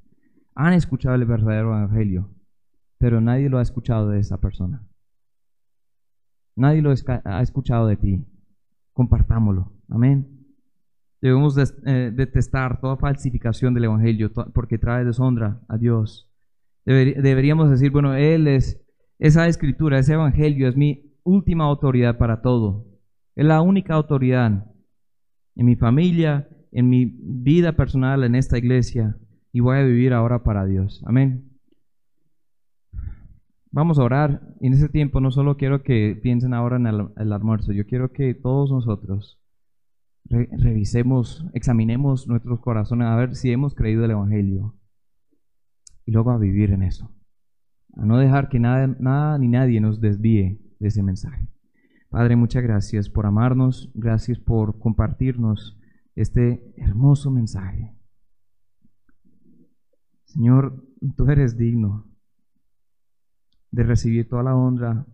han 0.54 0.74
escuchado 0.74 1.16
el 1.16 1.24
verdadero 1.24 1.76
evangelio, 1.76 2.30
pero 2.98 3.20
nadie 3.20 3.48
lo 3.48 3.58
ha 3.58 3.62
escuchado 3.62 4.10
de 4.10 4.20
esa 4.20 4.40
persona. 4.40 4.86
Nadie 6.54 6.82
lo 6.82 6.94
ha 7.24 7.42
escuchado 7.42 7.88
de 7.88 7.96
ti. 7.96 8.24
Compartámoslo. 8.92 9.72
Amén. 9.88 10.39
Debemos 11.20 11.56
eh, 11.58 12.10
detestar 12.14 12.80
toda 12.80 12.96
falsificación 12.96 13.74
del 13.74 13.84
Evangelio 13.84 14.32
porque 14.54 14.78
trae 14.78 15.04
deshonra 15.04 15.60
a 15.68 15.76
Dios. 15.76 16.30
deberíamos 16.86 17.68
decir, 17.68 17.90
bueno, 17.90 18.14
Él 18.14 18.48
es, 18.48 18.80
esa 19.18 19.46
escritura, 19.46 19.98
ese 19.98 20.14
Evangelio 20.14 20.66
es 20.66 20.76
mi 20.76 21.12
última 21.22 21.64
autoridad 21.64 22.16
para 22.16 22.40
todo. 22.40 22.86
Es 23.36 23.44
la 23.44 23.60
única 23.60 23.94
autoridad 23.94 24.66
en 25.56 25.66
mi 25.66 25.76
familia, 25.76 26.48
en 26.72 26.88
mi 26.88 27.04
vida 27.04 27.72
personal, 27.72 28.24
en 28.24 28.34
esta 28.34 28.56
iglesia. 28.56 29.18
Y 29.52 29.60
voy 29.60 29.76
a 29.78 29.82
vivir 29.82 30.14
ahora 30.14 30.42
para 30.42 30.64
Dios. 30.64 31.02
Amén. 31.06 31.50
Vamos 33.70 33.98
a 33.98 34.04
orar. 34.04 34.40
En 34.60 34.72
ese 34.72 34.88
tiempo 34.88 35.20
no 35.20 35.30
solo 35.30 35.58
quiero 35.58 35.82
que 35.82 36.18
piensen 36.22 36.54
ahora 36.54 36.76
en 36.76 36.86
el 36.86 37.32
almuerzo, 37.32 37.72
yo 37.72 37.84
quiero 37.86 38.10
que 38.12 38.32
todos 38.34 38.70
nosotros 38.70 39.40
revisemos, 40.24 41.46
examinemos 41.54 42.28
nuestros 42.28 42.60
corazones 42.60 43.08
a 43.08 43.16
ver 43.16 43.34
si 43.34 43.50
hemos 43.50 43.74
creído 43.74 44.04
el 44.04 44.12
Evangelio. 44.12 44.76
Y 46.04 46.12
luego 46.12 46.30
a 46.30 46.38
vivir 46.38 46.70
en 46.70 46.82
eso. 46.82 47.12
A 47.94 48.04
no 48.04 48.18
dejar 48.18 48.48
que 48.48 48.60
nada, 48.60 48.86
nada 48.86 49.38
ni 49.38 49.48
nadie 49.48 49.80
nos 49.80 50.00
desvíe 50.00 50.60
de 50.78 50.88
ese 50.88 51.02
mensaje. 51.02 51.48
Padre, 52.08 52.36
muchas 52.36 52.62
gracias 52.62 53.08
por 53.08 53.26
amarnos, 53.26 53.90
gracias 53.94 54.38
por 54.38 54.78
compartirnos 54.78 55.78
este 56.16 56.74
hermoso 56.76 57.30
mensaje. 57.30 57.96
Señor, 60.24 60.84
tú 61.16 61.28
eres 61.28 61.56
digno 61.56 62.06
de 63.70 63.84
recibir 63.84 64.28
toda 64.28 64.42
la 64.42 64.56
honra, 64.56 65.06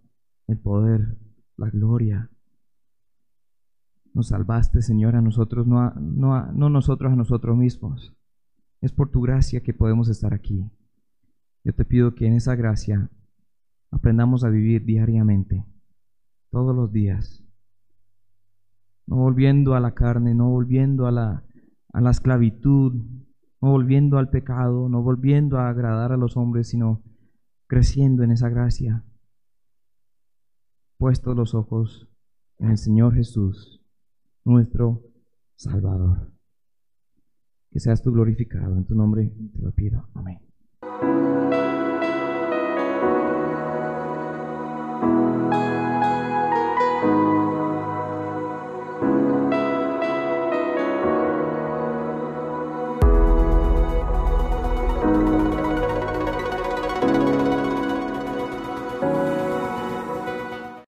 el 0.47 0.59
poder, 0.59 1.19
la 1.57 1.71
gloria, 1.71 2.31
nos 4.17 4.29
salvaste, 4.29 4.81
Señor, 4.81 5.15
a 5.15 5.21
nosotros, 5.21 5.67
no, 5.67 5.91
no, 5.91 6.51
no 6.51 6.71
nosotros 6.71 7.13
a 7.13 7.17
nosotros 7.17 7.55
mismos. 7.55 8.17
Es 8.81 8.91
por 8.91 9.11
tu 9.11 9.21
gracia 9.21 9.61
que 9.61 9.75
podemos 9.75 10.09
estar 10.09 10.33
aquí. 10.33 10.71
Yo 11.65 11.75
te 11.75 11.85
pido 11.85 12.15
que 12.15 12.27
en 12.27 12.33
esa 12.33 12.57
gracia 12.57 13.11
aprendamos 13.91 14.43
a 14.43 14.49
vivir 14.49 14.87
diariamente, 14.87 15.67
todos 16.51 16.75
los 16.75 16.93
días. 16.93 17.45
No 19.07 19.17
volviendo 19.17 19.75
a 19.75 19.81
la 19.81 19.93
carne, 19.93 20.35
no 20.35 20.49
volviendo 20.49 21.07
a 21.07 21.13
la, 21.13 21.45
a 21.93 22.01
la 22.01 22.11
esclavitud, 22.11 22.95
no 23.61 23.71
volviendo 23.71 24.17
al 24.17 24.31
pecado, 24.31 24.89
no 24.89 25.03
volviendo 25.03 25.59
a 25.59 25.69
agradar 25.69 26.13
a 26.13 26.17
los 26.17 26.39
hombres, 26.39 26.69
sino 26.69 27.03
creciendo 27.67 28.23
en 28.23 28.31
esa 28.31 28.49
gracia. 28.49 29.05
Puestos 30.97 31.37
los 31.37 31.55
ojos 31.55 32.09
en 32.59 32.71
el 32.71 32.79
Señor 32.79 33.15
Jesús 33.15 33.76
nuestro 34.47 35.03
Salvador. 35.57 36.31
Que 37.71 37.81
seas 37.81 38.03
tú 38.03 38.13
glorificado. 38.13 38.77
En 38.77 38.85
tu 38.85 38.95
nombre 38.95 39.33
te 39.55 39.63
lo 39.63 39.73
pido. 39.73 40.09
Amén. 40.15 40.39